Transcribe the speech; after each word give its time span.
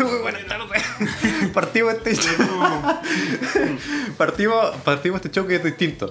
Muy 0.00 0.18
buenas 0.20 0.46
tardes. 0.46 0.82
Partimos 1.52 1.94
este 1.94 2.14
show. 2.14 2.36
Partimos, 4.16 4.76
partimos 4.84 5.16
este 5.16 5.30
show 5.30 5.46
que 5.46 5.56
es 5.56 5.64
distinto. 5.64 6.08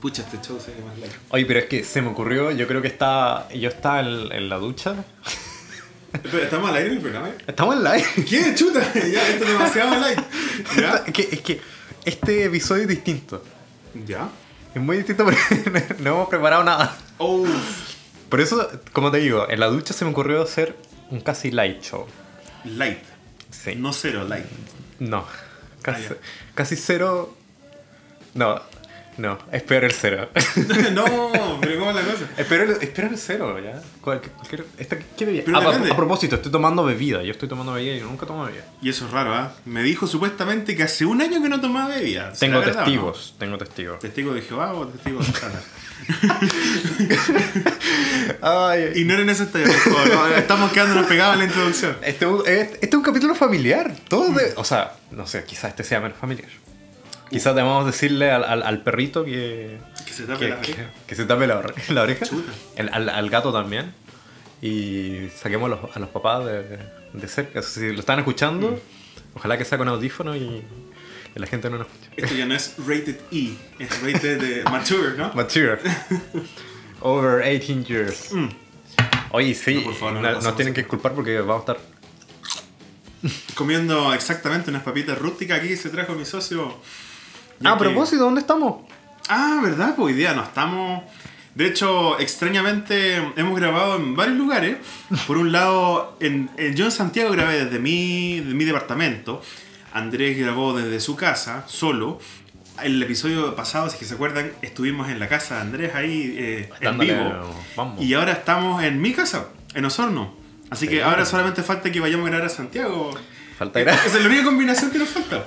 Pucha, 0.00 0.22
este 0.22 0.38
show 0.40 0.60
se 0.60 0.70
ve 0.72 0.82
más 0.84 0.98
largo. 0.98 1.14
Oye, 1.30 1.44
pero 1.46 1.60
es 1.60 1.66
que 1.66 1.84
se 1.84 2.00
me 2.02 2.08
ocurrió, 2.08 2.50
yo 2.52 2.66
creo 2.66 2.80
que 2.82 2.88
está. 2.88 3.48
Yo 3.50 3.68
estaba 3.68 4.00
en, 4.00 4.32
en 4.32 4.48
la 4.48 4.56
ducha. 4.58 4.94
Espera, 6.12 6.44
¿estamos 6.44 6.70
al 6.70 6.76
aire 6.76 6.88
en 6.90 6.96
el 6.96 7.02
programa? 7.02 7.30
Estamos 7.46 7.76
en 7.76 7.84
live. 7.84 8.04
¿Qué? 8.28 8.54
Chuta, 8.54 8.80
ya, 8.94 9.28
esto 9.28 9.44
es 9.44 9.52
demasiado. 9.52 10.06
Es 11.06 11.12
que, 11.12 11.28
es 11.32 11.40
que 11.40 11.60
este 12.04 12.44
episodio 12.44 12.82
es 12.82 12.88
distinto. 12.88 13.42
¿Ya? 14.06 14.28
Es 14.74 14.80
muy 14.80 14.98
distinto 14.98 15.24
porque 15.24 15.38
no 16.00 16.10
hemos 16.10 16.28
preparado 16.28 16.62
nada. 16.64 16.96
Oh, 17.18 17.44
Por 18.28 18.40
eso, 18.40 18.70
como 18.92 19.10
te 19.10 19.18
digo, 19.18 19.46
en 19.48 19.60
la 19.60 19.66
ducha 19.66 19.92
se 19.94 20.04
me 20.04 20.12
ocurrió 20.12 20.42
hacer 20.42 20.76
un 21.10 21.20
casi 21.20 21.50
light 21.50 21.82
show. 21.82 22.06
Light. 22.64 23.02
Sí. 23.50 23.74
No 23.76 23.92
cero, 23.92 24.24
light. 24.28 24.46
No. 24.98 25.24
Casi, 25.82 26.04
Ah, 26.06 26.16
casi 26.54 26.76
cero. 26.76 27.34
No, 28.34 28.60
no, 29.16 29.38
es 29.50 29.62
peor 29.62 29.84
el 29.84 29.92
cero. 29.92 30.28
no, 30.92 31.04
pero 31.60 31.78
¿cómo 31.78 31.90
es 31.90 31.96
la 31.96 32.02
cosa? 32.02 32.24
es, 32.36 32.46
peor 32.46 32.60
el, 32.62 32.70
es 32.80 32.88
peor 32.90 33.12
el 33.12 33.18
cero, 33.18 33.58
ya. 33.58 33.80
Cual- 34.00 34.20
cualquier- 34.20 34.66
esta- 34.76 34.98
¿Qué 35.16 35.24
bebida? 35.24 35.42
Pero 35.46 35.58
Ah, 35.58 35.76
a- 35.90 35.96
propósito, 35.96 36.36
estoy 36.36 36.52
tomando 36.52 36.84
bebida. 36.84 37.22
Yo 37.22 37.32
estoy 37.32 37.48
tomando 37.48 37.72
bebida 37.72 37.94
y 37.94 38.00
yo 38.00 38.06
nunca 38.06 38.26
tomo 38.26 38.44
bebida. 38.44 38.64
Y 38.82 38.90
eso 38.90 39.06
es 39.06 39.10
raro, 39.10 39.34
¿ah? 39.34 39.54
Me 39.64 39.82
dijo 39.82 40.06
supuestamente 40.06 40.76
que 40.76 40.82
hace 40.84 41.04
un 41.06 41.20
año 41.22 41.42
que 41.42 41.48
no 41.48 41.60
tomaba 41.60 41.88
bebida. 41.94 42.34
¿Será 42.34 42.60
Tengo 42.60 42.66
no? 42.66 42.72
testigos, 42.76 43.34
tengo 43.38 43.58
testigos. 43.58 43.98
¿Testigo 43.98 44.34
de 44.34 44.42
Jehová 44.42 44.74
o 44.74 44.86
testigo 44.86 45.18
de 45.20 45.24
Santana? 45.24 45.60
Ay, 48.42 48.92
Ignoren 48.96 49.28
favor. 49.78 50.08
no, 50.08 50.26
Estamos 50.36 50.72
quedándonos 50.72 51.06
pegados 51.06 51.34
en 51.34 51.38
la 51.40 51.44
introducción. 51.46 51.96
este, 52.02 52.26
este- 52.46 52.86
es 52.86 52.94
un 52.94 53.02
capítulo 53.02 53.34
familiar. 53.34 53.94
Todo 54.08 54.32
de, 54.32 54.52
o 54.56 54.64
sea, 54.64 54.92
no 55.10 55.26
sé, 55.26 55.44
quizás 55.44 55.70
este 55.70 55.84
sea 55.84 56.00
menos 56.00 56.18
familiar. 56.18 56.48
Quizás 57.30 57.54
debamos 57.54 57.84
decirle 57.86 58.30
al, 58.30 58.44
al- 58.44 58.62
al 58.62 58.82
perrito 58.82 59.24
que, 59.24 59.78
Que 60.06 60.12
se 60.12 60.24
tape 60.24 60.38
que, 60.38 60.48
la 60.48 60.56
oreja. 60.58 60.90
que 61.06 61.14
se 61.14 61.24
tape 61.26 61.46
la, 61.46 61.62
la 61.90 62.02
oreja. 62.02 62.26
El- 62.76 62.88
al, 62.92 63.08
al 63.08 63.30
gato 63.30 63.52
también. 63.52 63.92
Y 64.62 65.28
saquemos 65.40 65.66
a 65.66 65.76
los, 65.76 65.96
a 65.96 66.00
los 66.00 66.08
papás 66.08 66.44
de, 66.46 66.78
de 67.12 67.28
cerca. 67.28 67.62
Si 67.62 67.92
lo 67.92 68.00
están 68.00 68.18
escuchando, 68.18 68.70
Mm. 68.72 69.36
ojalá 69.36 69.56
que 69.58 69.64
con 69.78 69.88
audífono 69.88 70.34
y, 70.34 70.62
la 71.38 71.46
gente 71.46 71.70
no 71.70 71.78
nos 71.78 71.86
escuche. 71.86 72.10
Esto 72.16 72.34
ya 72.34 72.46
no 72.46 72.54
es 72.54 72.74
rated 72.78 73.16
E, 73.32 73.54
es 73.78 74.02
rated 74.02 74.40
de 74.40 74.62
mature, 74.70 75.16
¿no? 75.16 75.32
Mature. 75.34 75.78
Over 77.00 77.42
18 77.44 77.84
years. 77.84 78.30
Oye, 79.30 79.54
sí, 79.54 79.74
Mm. 79.74 79.78
No, 79.78 79.84
por 79.84 79.94
favor, 79.94 80.14
no 80.14 80.20
no- 80.22 80.40
nos 80.40 80.56
tienen 80.56 80.74
que 80.74 80.80
disculpar 80.82 81.12
porque 81.14 81.38
vamos 81.40 81.56
a 81.68 81.72
estar. 81.72 81.78
Comiendo 83.54 84.14
exactamente 84.14 84.70
unas 84.70 84.82
papitas 84.82 85.18
rústicas 85.18 85.58
aquí 85.60 85.76
se 85.76 85.90
trajo 85.90 86.14
mi 86.14 86.24
socio. 86.24 86.76
Ah, 87.64 87.72
a 87.72 87.78
propósito, 87.78 88.22
¿dónde 88.22 88.40
estamos? 88.40 88.82
Ah, 89.28 89.60
¿verdad? 89.62 89.94
Pues 89.96 90.06
hoy 90.06 90.12
día 90.14 90.32
no 90.34 90.44
estamos. 90.44 91.02
De 91.54 91.66
hecho, 91.66 92.18
extrañamente 92.20 93.16
hemos 93.36 93.58
grabado 93.58 93.96
en 93.96 94.14
varios 94.14 94.36
lugares. 94.38 94.76
Por 95.26 95.38
un 95.38 95.50
lado, 95.50 96.16
en, 96.20 96.48
en- 96.56 96.76
yo 96.76 96.84
en 96.84 96.92
Santiago 96.92 97.32
grabé 97.32 97.64
desde 97.64 97.80
mi, 97.80 98.38
de 98.40 98.54
mi 98.54 98.64
departamento. 98.64 99.42
Andrés 99.92 100.38
grabó 100.38 100.76
desde 100.76 101.00
su 101.00 101.16
casa, 101.16 101.64
solo. 101.66 102.18
El 102.82 103.02
episodio 103.02 103.56
pasado, 103.56 103.88
si 103.88 103.94
es 103.94 103.98
que 104.00 104.04
se 104.06 104.14
acuerdan, 104.14 104.52
estuvimos 104.62 105.08
en 105.08 105.18
la 105.18 105.28
casa 105.28 105.56
de 105.56 105.60
Andrés 105.62 105.94
ahí 105.94 106.34
eh, 106.38 106.70
en 106.80 106.98
vivo. 106.98 107.54
vamos. 107.76 108.00
Y 108.04 108.14
ahora 108.14 108.32
estamos 108.32 108.82
en 108.84 109.00
mi 109.00 109.12
casa, 109.12 109.48
en 109.74 109.84
Osorno. 109.84 110.34
Así 110.70 110.86
Sí. 110.86 110.92
que 110.92 111.02
ahora 111.02 111.24
solamente 111.24 111.62
falta 111.62 111.90
que 111.90 111.98
vayamos 111.98 112.26
a 112.26 112.30
grabar 112.30 112.46
a 112.46 112.50
Santiago. 112.50 113.10
Falta 113.58 113.80
grabar. 113.80 114.06
Esa 114.06 114.18
es 114.18 114.22
la 114.22 114.28
única 114.28 114.44
combinación 114.44 114.90
que 114.92 114.98
nos 114.98 115.08
falta. 115.08 115.44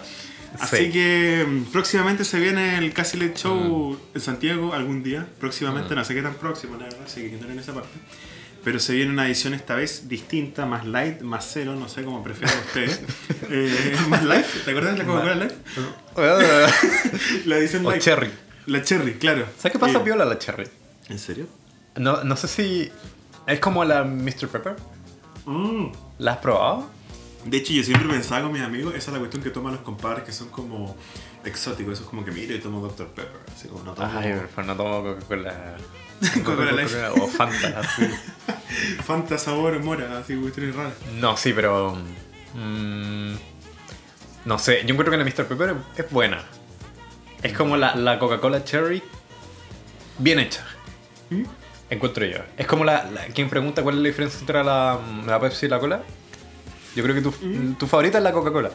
Así 0.60 0.76
Sí. 0.88 0.92
que 0.92 1.46
mm, 1.48 1.72
próximamente 1.72 2.26
se 2.26 2.38
viene 2.38 2.78
el 2.78 2.92
Casi 2.92 3.16
Late 3.18 3.36
Show 3.40 3.94
Mm. 3.94 4.16
en 4.16 4.22
Santiago 4.22 4.74
algún 4.74 5.02
día. 5.02 5.26
Próximamente, 5.40 5.96
no 5.96 6.04
sé 6.04 6.14
qué 6.14 6.22
tan 6.22 6.34
próximo, 6.34 6.76
la 6.76 6.84
verdad, 6.86 7.00
así 7.06 7.22
que 7.22 7.28
ignoren 7.28 7.58
esa 7.58 7.74
parte. 7.74 7.98
Pero 8.64 8.80
se 8.80 8.94
viene 8.94 9.12
una 9.12 9.26
edición 9.26 9.54
esta 9.56 9.76
vez 9.76 10.08
distinta, 10.08 10.66
más 10.68 10.86
light, 10.86 11.22
más 11.22 11.50
cero, 11.52 11.76
no 11.76 11.90
sé 11.90 12.04
cómo 12.04 12.24
prefieran 12.24 12.58
ustedes. 12.60 13.02
Eh, 13.54 13.98
más 14.08 14.24
light, 14.24 14.46
¿te 14.64 14.72
acuerdas 14.72 14.94
de 14.94 15.00
la 15.00 15.06
Coca-Cola 15.06 15.36
Light? 15.36 15.52
La 17.46 17.58
edición 17.58 17.86
o 17.86 17.90
light. 17.90 18.02
cherry. 18.02 18.32
La 18.68 18.82
cherry, 18.84 19.14
claro. 19.16 19.46
¿Sabes 19.58 19.74
qué 19.74 19.80
pasa, 19.80 19.98
Eh, 19.98 20.02
Piola, 20.04 20.24
la 20.26 20.38
cherry? 20.38 20.68
¿En 21.10 21.20
serio? 21.20 21.48
No, 21.96 22.24
no 22.24 22.36
sé 22.38 22.48
si. 22.48 22.90
Es 23.48 23.60
como 23.60 23.84
la 23.84 24.04
Mr. 24.04 24.48
Pepper. 24.48 24.76
Mm. 25.46 25.88
¿La 26.20 26.34
has 26.34 26.38
probado? 26.38 26.90
De 27.46 27.58
hecho, 27.58 27.74
yo 27.74 27.84
siempre 27.84 28.08
pensaba 28.08 28.44
con 28.44 28.54
mis 28.54 28.62
amigos, 28.62 28.94
esa 28.96 29.10
es 29.10 29.14
la 29.14 29.20
cuestión 29.20 29.42
que 29.44 29.50
toman 29.50 29.74
los 29.74 29.82
compadres 29.82 30.24
que 30.24 30.32
son 30.32 30.50
como 30.50 30.96
exóticos. 31.46 31.94
Eso 31.94 32.04
es 32.04 32.10
como 32.10 32.24
que 32.26 32.32
miro 32.32 32.54
y 32.56 32.60
tomo 32.60 32.80
Dr. 32.82 33.08
Pepper. 33.08 33.40
Así 33.56 33.68
como 33.68 33.84
no 33.84 33.94
tomo. 33.94 34.10
Ay, 34.18 34.34
no 34.66 34.76
tomo 34.76 35.04
Coca-Cola. 35.04 35.76
Coca-Cola 36.44 36.72
Light. 36.72 36.90
O 37.22 37.28
Fanta, 37.28 37.80
así. 37.80 38.04
Fanta 39.04 39.38
sabor 39.38 39.78
mora, 39.84 40.20
así 40.20 40.36
cuestiones 40.36 40.76
raras. 40.76 40.94
No, 41.20 41.36
sí, 41.38 41.54
pero. 41.54 41.96
mm, 42.54 43.34
no 44.46 44.58
sé, 44.60 44.82
yo 44.86 44.94
encuentro 44.94 45.12
que 45.12 45.18
la 45.18 45.24
Mr. 45.24 45.46
Pepper 45.48 45.76
es 45.98 46.10
buena. 46.10 46.44
Es 47.44 47.54
como 47.54 47.76
la, 47.78 47.96
la 47.96 48.20
Coca-Cola 48.20 48.64
Cherry 48.64 49.02
bien 50.20 50.40
hecha. 50.40 50.66
¿Mm? 51.30 51.44
Encuentro 51.90 52.26
yo. 52.26 52.38
Es 52.58 52.68
como 52.68 52.86
la, 52.86 53.04
la- 53.12 53.26
quien 53.28 53.50
pregunta 53.50 53.82
cuál 53.84 53.96
es 53.98 54.02
la 54.02 54.08
diferencia 54.08 54.40
entre 54.40 54.64
la, 54.64 55.00
la 55.26 55.40
Pepsi 55.40 55.66
y 55.66 55.70
la 55.70 55.80
cola. 55.80 56.02
Yo 56.96 57.04
creo 57.04 57.16
que 57.16 57.22
tu, 57.22 57.32
¿Mm? 57.32 57.76
tu 57.76 57.88
favorita 57.88 58.18
es 58.20 58.24
la 58.24 58.32
Coca-Cola. 58.32 58.72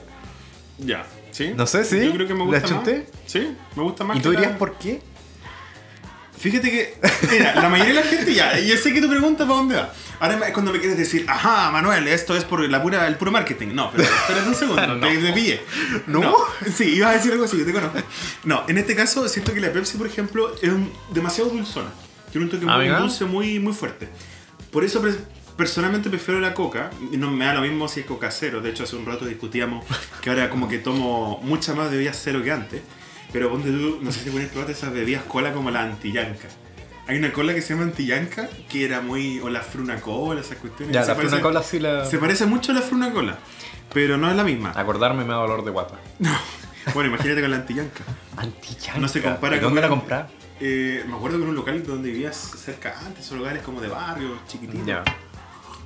Ya, 0.79 1.07
¿sí? 1.37 1.53
No 1.55 1.67
sé, 1.67 1.85
sí. 1.85 2.05
Yo 2.05 2.13
creo 2.15 2.27
que 2.27 2.35
me 2.35 2.41
¿La 2.41 2.47
gusta 2.47 2.61
más. 2.61 2.71
chunté? 2.71 3.07
Sí, 3.27 3.55
me 3.75 3.83
gusta 3.83 4.05
más 4.05 4.17
¿Y 4.17 4.21
que 4.21 4.25
tú 4.25 4.31
dirías 4.31 4.53
la- 4.53 4.59
por 4.59 4.79
qué? 4.79 5.03
Fíjate 6.39 6.71
que, 6.71 6.99
mira, 7.33 7.55
la 7.55 7.69
mayoría 7.71 7.95
de 7.95 8.01
la 8.01 8.07
gente 8.07 8.35
ya, 8.35 8.59
yo 8.59 8.77
sé 8.77 8.93
que 8.93 9.01
tu 9.01 9.09
pregunta 9.09 9.45
para 9.47 9.57
dónde 9.59 9.75
va. 9.77 9.91
Ahora 10.21 10.47
es 10.47 10.53
cuando 10.53 10.71
me 10.73 10.79
quieres 10.79 10.99
decir, 10.99 11.25
ajá, 11.29 11.71
Manuel, 11.71 12.07
esto 12.09 12.37
es 12.37 12.45
por 12.45 12.61
la 12.69 12.83
pura, 12.83 13.07
el 13.07 13.17
puro 13.17 13.31
marketing. 13.33 13.69
No, 13.75 13.91
pero 13.91 14.05
espérate 14.05 14.47
un 14.49 14.55
segundo, 14.55 14.87
No. 14.97 15.07
te, 15.09 15.17
te 15.17 15.33
pillé. 15.33 15.63
¿No? 16.07 16.35
Sí, 16.75 16.97
ibas 16.97 17.11
a 17.11 17.17
decir 17.17 17.33
algo 17.33 17.45
así, 17.47 17.59
yo 17.59 17.65
te 17.65 17.73
conozco. 17.73 17.99
No, 18.45 18.65
en 18.69 18.77
este 18.79 18.95
caso 18.95 19.27
siento 19.29 19.53
que 19.55 19.61
la 19.61 19.73
Pepsi, 19.73 19.97
por 19.97 20.07
ejemplo, 20.07 20.55
es 20.63 20.69
un- 20.71 20.93
demasiado 21.13 21.49
dulzona. 21.51 21.89
Tiene 22.31 22.45
un 22.47 22.51
toque 22.51 22.67
muy 22.67 22.89
dulce, 22.89 23.25
muy, 23.25 23.59
muy 23.59 23.73
fuerte. 23.73 24.09
Por 24.71 24.85
eso 24.85 25.01
personalmente 25.57 26.09
prefiero 26.11 26.41
la 26.41 26.55
coca. 26.55 26.91
Y 27.13 27.17
no 27.17 27.31
me 27.31 27.45
da 27.45 27.55
lo 27.55 27.61
mismo 27.63 27.89
si 27.89 28.01
es 28.01 28.07
coca 28.07 28.31
cero. 28.31 28.61
De 28.61 28.71
hecho, 28.71 28.85
hace 28.85 28.97
un 28.97 29.07
rato 29.07 29.25
discutíamos 29.25 29.85
que 30.21 30.31
ahora 30.31 30.51
como 30.51 30.69
que 30.69 30.79
tomo 30.79 31.41
mucha 31.43 31.75
más 31.75 31.91
bebidas 31.91 32.21
cero 32.23 32.43
que 32.43 32.53
antes. 32.53 32.83
Pero 33.33 33.51
ponte 33.51 33.71
tú, 33.71 33.99
no 34.03 34.13
sé 34.13 34.21
si 34.25 34.31
puedes 34.31 34.49
probar 34.49 34.71
esas 34.71 34.93
bebidas 34.93 35.25
cola 35.25 35.53
como 35.53 35.71
la 35.71 35.83
antillanca. 35.83 36.49
Hay 37.09 37.19
una 37.19 37.33
cola 37.33 37.55
que 37.55 37.63
se 37.63 37.75
llama 37.75 37.85
antillanca 37.85 38.49
que 38.69 38.85
era 38.85 39.01
muy. 39.01 39.39
o 39.41 39.49
la 39.49 39.61
fruna 39.61 40.01
cola, 40.01 40.41
esas 40.41 40.59
cuestiones. 40.59 40.95
Ya, 40.95 41.03
Se 41.03 41.09
la 41.09 41.15
parece- 41.15 41.31
Fruna 41.31 41.43
Cola 41.43 41.63
sí 41.63 41.79
la. 41.79 42.05
Se 42.05 42.19
parece 42.19 42.47
mucho 42.47 42.73
a 42.73 42.75
la 42.75 42.83
fruna 42.83 43.13
cola. 43.13 43.39
Pero 43.93 44.17
no 44.19 44.29
es 44.31 44.37
la 44.37 44.43
misma. 44.45 44.73
Acordarme 44.75 45.23
me 45.25 45.31
da 45.31 45.37
dolor 45.37 45.65
de 45.65 45.71
guata. 45.71 45.97
Bueno, 46.95 47.09
imagínate 47.11 47.41
con 47.41 47.51
la 47.51 47.57
antillanca. 47.57 48.05
Antillanca. 48.37 48.99
No 49.01 49.09
se 49.09 49.21
compara 49.21 49.57
¿Y 49.57 49.59
con- 49.59 49.71
¿Dónde 49.71 49.81
la 49.81 49.89
compras? 49.89 50.31
Eh, 50.61 51.05
me 51.09 51.17
acuerdo 51.17 51.37
que 51.39 51.43
en 51.43 51.49
un 51.51 51.57
local 51.57 51.83
donde 51.85 52.11
vivías 52.11 52.37
cerca 52.37 52.95
antes, 53.05 53.25
esos 53.27 53.37
lugares 53.39 53.63
como 53.65 53.81
de 53.81 53.89
barrio, 53.89 54.39
chiquititos. 54.47 54.87
Ya. 54.87 55.03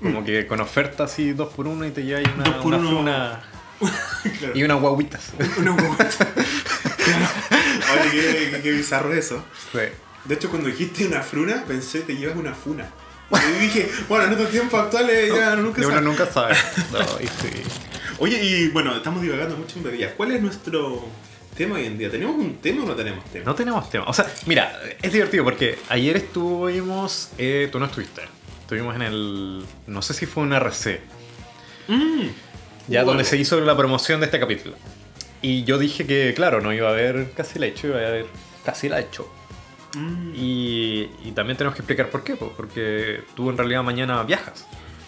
Como 0.02 0.24
que 0.24 0.46
con 0.46 0.60
oferta 0.60 1.04
así 1.04 1.32
dos 1.32 1.52
por 1.52 1.66
uno 1.66 1.86
y 1.86 1.90
te 1.90 2.02
llevas 2.04 2.24
una, 2.34 2.44
Dos 2.44 2.54
por 2.56 2.74
una 2.74 2.88
uno. 2.88 3.50
Claro. 4.38 4.52
y 4.54 4.62
unas 4.62 4.80
guaguitas. 4.80 5.30
Una 5.58 5.70
guata. 5.70 6.08
Oye, 7.94 8.10
qué, 8.10 8.50
qué- 8.52 8.60
qué 8.62 8.70
bizarro 8.72 9.12
eso. 9.14 9.42
Sí. 9.72 9.78
De 10.24 10.34
hecho, 10.34 10.50
cuando 10.50 10.68
dijiste 10.68 11.06
una 11.06 11.22
fruna, 11.22 11.64
pensé 11.66 12.00
te 12.00 12.14
llevas 12.16 12.36
una 12.36 12.54
funa. 12.54 12.88
Y 13.32 13.60
dije, 13.60 13.90
bueno, 14.08 14.24
en 14.26 14.32
estos 14.32 14.50
tiempos 14.50 14.78
actuales 14.80 15.32
ya 15.34 15.56
no, 15.56 15.62
nunca 15.62 15.82
sabe. 15.82 16.00
nunca 16.02 16.26
sabe. 16.26 16.54
No, 16.92 16.98
y 17.20 17.26
sí. 17.26 17.62
Oye, 18.18 18.42
y 18.44 18.68
bueno, 18.68 18.94
estamos 18.94 19.22
divagando 19.22 19.56
mucho 19.56 19.78
en 19.78 19.84
bebidas. 19.84 20.12
¿Cuál 20.16 20.32
es 20.32 20.42
nuestro 20.42 21.06
tema 21.56 21.76
hoy 21.76 21.86
en 21.86 21.96
día? 21.96 22.10
¿Tenemos 22.10 22.36
un 22.36 22.56
tema 22.58 22.82
o 22.84 22.86
no 22.86 22.94
tenemos 22.94 23.24
tema? 23.26 23.44
No 23.46 23.54
tenemos 23.54 23.88
tema. 23.88 24.04
O 24.08 24.12
sea, 24.12 24.26
mira, 24.46 24.78
es 25.00 25.12
divertido 25.12 25.44
porque 25.44 25.78
ayer 25.88 26.16
estuvimos. 26.16 27.30
eh, 27.38 27.68
tú 27.72 27.78
no 27.78 27.86
estuviste. 27.86 28.22
Estuvimos 28.70 28.94
en 28.94 29.02
el. 29.02 29.64
No 29.88 30.00
sé 30.00 30.14
si 30.14 30.26
fue 30.26 30.44
un 30.44 30.52
RC. 30.52 31.00
Mm. 31.88 32.20
Ya 32.86 33.00
Bueno. 33.00 33.06
donde 33.06 33.24
se 33.24 33.36
hizo 33.36 33.60
la 33.60 33.76
promoción 33.76 34.20
de 34.20 34.26
este 34.26 34.38
capítulo. 34.38 34.76
Y 35.42 35.64
yo 35.64 35.76
dije 35.76 36.06
que, 36.06 36.32
claro, 36.36 36.60
no 36.60 36.72
iba 36.72 36.86
a 36.86 36.92
haber 36.92 37.32
casi 37.32 37.58
la 37.58 37.66
hecho, 37.66 37.88
iba 37.88 37.96
a 37.98 38.06
haber 38.06 38.26
casi 38.64 38.88
la 38.88 39.00
hecho. 39.00 39.28
Mm. 39.96 40.34
Y, 40.36 41.10
y 41.24 41.32
también 41.34 41.56
tenemos 41.56 41.74
que 41.74 41.80
explicar 41.82 42.10
por 42.10 42.22
qué, 42.22 42.36
po, 42.36 42.52
porque 42.56 43.24
tú 43.34 43.50
en 43.50 43.58
realidad 43.58 43.82
mañana 43.82 44.22
viajas. 44.22 44.64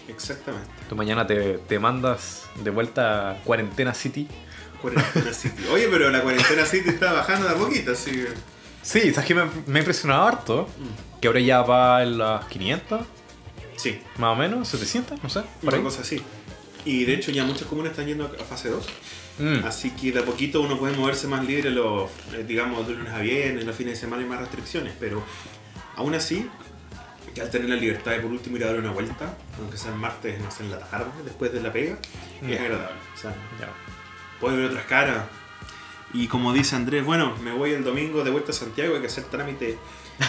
Exactamente. 0.09 0.67
Tú 0.89 0.97
mañana 0.97 1.25
te, 1.25 1.59
te 1.59 1.79
mandas 1.79 2.43
de 2.61 2.69
vuelta 2.69 3.31
a 3.31 3.35
Cuarentena 3.45 3.93
City. 3.93 4.27
Cuarentena 4.81 5.31
City. 5.31 5.63
Oye, 5.71 5.87
pero 5.89 6.09
la 6.09 6.19
cuarentena 6.19 6.65
City 6.65 6.89
está 6.89 7.13
bajando 7.13 7.47
de 7.47 7.53
a 7.55 7.57
poquito, 7.57 7.93
así 7.93 8.11
que. 8.11 8.27
Sí, 8.81 9.13
sabes 9.13 9.25
que 9.25 9.35
me, 9.35 9.45
me 9.67 9.79
ha 9.79 9.83
impresionado 9.83 10.25
harto. 10.25 10.67
Que 11.21 11.27
ahora 11.27 11.39
ya 11.39 11.61
va 11.61 12.03
en 12.03 12.17
las 12.17 12.43
500, 12.47 12.99
Sí, 13.83 13.99
más 14.17 14.29
o 14.31 14.35
menos, 14.37 14.65
700, 14.69 15.21
no 15.21 15.29
sé. 15.29 15.41
Por 15.61 15.73
una 15.73 15.83
cosa 15.83 16.03
así. 16.03 16.21
Y 16.85 17.03
de 17.03 17.15
hecho 17.15 17.31
ya 17.31 17.43
muchas 17.43 17.67
comunas 17.67 17.91
están 17.91 18.07
yendo 18.07 18.25
a 18.39 18.43
fase 18.45 18.69
2. 18.69 18.85
Mm. 19.39 19.65
Así 19.65 19.89
que 19.91 20.13
de 20.13 20.19
a 20.19 20.23
poquito 20.25 20.61
uno 20.61 20.77
puede 20.79 20.95
moverse 20.95 21.27
más 21.27 21.43
libre 21.45 21.69
los, 21.69 22.09
eh, 22.33 22.45
digamos, 22.47 22.87
de 22.87 22.93
lunes 22.93 23.11
a 23.11 23.19
viernes, 23.19 23.65
los 23.65 23.75
fines 23.75 23.95
de 23.95 23.99
semana 23.99 24.21
hay 24.23 24.29
más 24.29 24.39
restricciones. 24.39 24.93
Pero 24.97 25.21
aún 25.97 26.13
así, 26.15 26.49
que 27.35 27.41
al 27.41 27.49
tener 27.49 27.67
la 27.67 27.75
libertad 27.75 28.11
de 28.11 28.19
por 28.19 28.31
último 28.31 28.55
ir 28.55 28.63
a 28.63 28.67
dar 28.67 28.79
una 28.79 28.91
vuelta, 28.91 29.35
aunque 29.59 29.75
sea 29.77 29.91
el 29.91 29.97
martes, 29.99 30.39
no 30.39 30.49
sé, 30.49 30.63
en 30.63 30.71
la 30.71 30.79
tarde, 30.79 31.11
después 31.25 31.51
de 31.51 31.61
la 31.61 31.73
pega, 31.73 31.97
Mm. 32.41 32.49
es 32.51 32.59
agradable. 32.61 32.95
O 33.13 33.17
sea, 33.17 33.31
Ya. 33.59 33.69
puedes 34.39 34.57
ver 34.59 34.67
otras 34.69 34.85
caras. 34.85 35.25
Y 36.13 36.27
como 36.27 36.53
dice 36.53 36.75
Andrés, 36.77 37.03
bueno, 37.03 37.35
me 37.43 37.51
voy 37.51 37.71
el 37.71 37.83
domingo 37.83 38.23
de 38.23 38.29
vuelta 38.31 38.51
a 38.51 38.55
Santiago, 38.55 38.95
hay 38.95 39.01
que 39.01 39.07
hacer 39.07 39.23
trámite. 39.25 39.77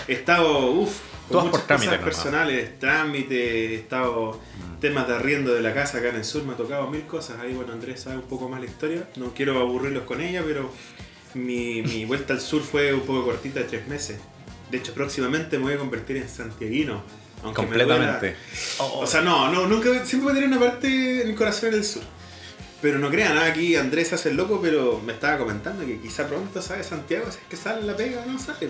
He 0.08 0.12
estado, 0.14 0.70
uff, 0.70 1.00
con 1.30 1.42
por 1.42 1.50
muchas 1.52 1.66
trámite 1.66 1.88
cosas 1.98 2.04
personales, 2.04 2.78
trámite, 2.78 3.72
he 3.72 3.74
estado 3.76 4.40
Mm. 4.58 4.80
temas 4.80 5.08
de 5.08 5.14
arriendo 5.14 5.52
de 5.54 5.62
la 5.62 5.72
casa 5.74 5.98
acá 5.98 6.08
en 6.10 6.16
el 6.16 6.24
sur, 6.24 6.44
me 6.44 6.52
ha 6.52 6.56
tocado 6.56 6.88
mil 6.90 7.02
cosas. 7.06 7.38
Ahí, 7.40 7.52
bueno, 7.54 7.72
Andrés 7.72 8.00
sabe 8.00 8.16
un 8.16 8.22
poco 8.22 8.48
más 8.48 8.60
la 8.60 8.66
historia. 8.66 9.08
No 9.16 9.32
quiero 9.34 9.58
aburrirlos 9.60 10.04
con 10.04 10.20
ella, 10.20 10.42
pero 10.46 10.70
mi, 11.34 11.82
mi 11.82 12.04
vuelta 12.10 12.32
al 12.34 12.40
sur 12.40 12.62
fue 12.62 12.92
un 12.94 13.00
poco 13.02 13.24
cortita 13.24 13.60
de 13.60 13.66
tres 13.66 13.86
meses. 13.88 14.18
De 14.70 14.78
hecho, 14.78 14.92
próximamente 14.94 15.58
me 15.58 15.64
voy 15.64 15.74
a 15.74 15.78
convertir 15.78 16.16
en 16.16 16.28
santiaguino. 16.28 17.02
Aunque 17.42 17.62
me 17.62 17.66
Completamente. 17.68 18.36
duela. 18.78 18.94
O 18.94 19.06
sea, 19.06 19.20
no, 19.20 19.50
no, 19.52 19.66
nunca, 19.66 19.88
siempre 20.04 20.30
voy 20.30 20.32
a 20.32 20.34
tener 20.40 20.48
una 20.48 20.58
parte 20.58 21.22
en 21.22 21.28
mi 21.28 21.34
corazón 21.34 21.68
en 21.70 21.74
el 21.76 21.84
sur. 21.84 22.02
Pero 22.80 22.98
no 22.98 23.10
crean, 23.10 23.34
nada 23.34 23.46
aquí 23.48 23.76
Andrés 23.76 24.12
hace 24.12 24.30
el 24.30 24.36
loco, 24.36 24.60
pero 24.62 25.00
me 25.04 25.12
estaba 25.14 25.38
comentando 25.38 25.84
que 25.86 25.98
quizá 26.00 26.26
pronto, 26.28 26.60
¿sabes? 26.62 26.86
Santiago, 26.86 27.26
si 27.30 27.38
es 27.38 27.44
que 27.48 27.56
sale 27.56 27.82
la 27.82 27.96
pega, 27.96 28.24
no 28.26 28.38
sale. 28.38 28.68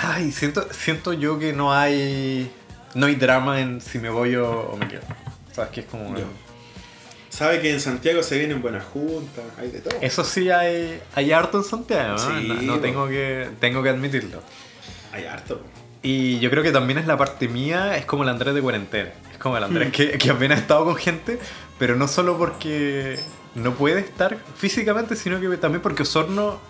Ay, 0.00 0.30
siento, 0.30 0.66
siento 0.70 1.12
yo 1.12 1.38
que 1.38 1.52
no 1.52 1.74
hay. 1.74 2.50
No 2.94 3.06
hay 3.06 3.16
drama 3.16 3.60
en 3.60 3.80
si 3.80 3.98
me 3.98 4.08
voy 4.08 4.36
o, 4.36 4.48
o 4.48 4.76
me 4.76 4.86
quedo. 4.86 5.02
Sabes 5.52 5.70
que 5.72 5.80
es 5.80 5.86
como. 5.86 6.16
Ya. 6.16 6.24
Sabe 7.30 7.60
que 7.60 7.72
en 7.72 7.80
Santiago 7.80 8.22
se 8.22 8.38
vienen 8.38 8.62
buenas 8.62 8.84
juntas, 8.84 9.44
hay 9.58 9.70
de 9.70 9.80
todo. 9.80 9.98
Eso 10.00 10.24
sí 10.24 10.50
hay, 10.50 11.00
hay 11.14 11.32
harto 11.32 11.58
en 11.58 11.64
Santiago, 11.64 12.16
¿no? 12.16 12.40
Sí, 12.40 12.48
no, 12.48 12.62
no 12.62 12.80
tengo 12.80 13.08
que 13.08 13.50
tengo 13.60 13.82
que 13.82 13.90
admitirlo. 13.90 14.40
Hay 15.12 15.24
harto. 15.24 15.60
Y 16.02 16.38
yo 16.38 16.48
creo 16.48 16.62
que 16.62 16.70
también 16.70 16.98
es 16.98 17.06
la 17.06 17.16
parte 17.16 17.48
mía, 17.48 17.96
es 17.96 18.06
como 18.06 18.22
el 18.22 18.28
Andrés 18.28 18.54
de 18.54 18.62
cuarentena. 18.62 19.10
Es 19.32 19.38
como 19.38 19.56
el 19.56 19.64
Andrés 19.64 19.92
que, 19.92 20.16
que 20.16 20.30
apenas 20.30 20.58
ha 20.58 20.62
estado 20.62 20.84
con 20.84 20.96
gente, 20.96 21.38
pero 21.78 21.96
no 21.96 22.06
solo 22.08 22.38
porque 22.38 23.18
no 23.56 23.74
puede 23.74 24.00
estar 24.00 24.38
físicamente, 24.56 25.16
sino 25.16 25.40
que 25.40 25.56
también 25.56 25.82
porque 25.82 26.04
Osorno 26.04 26.60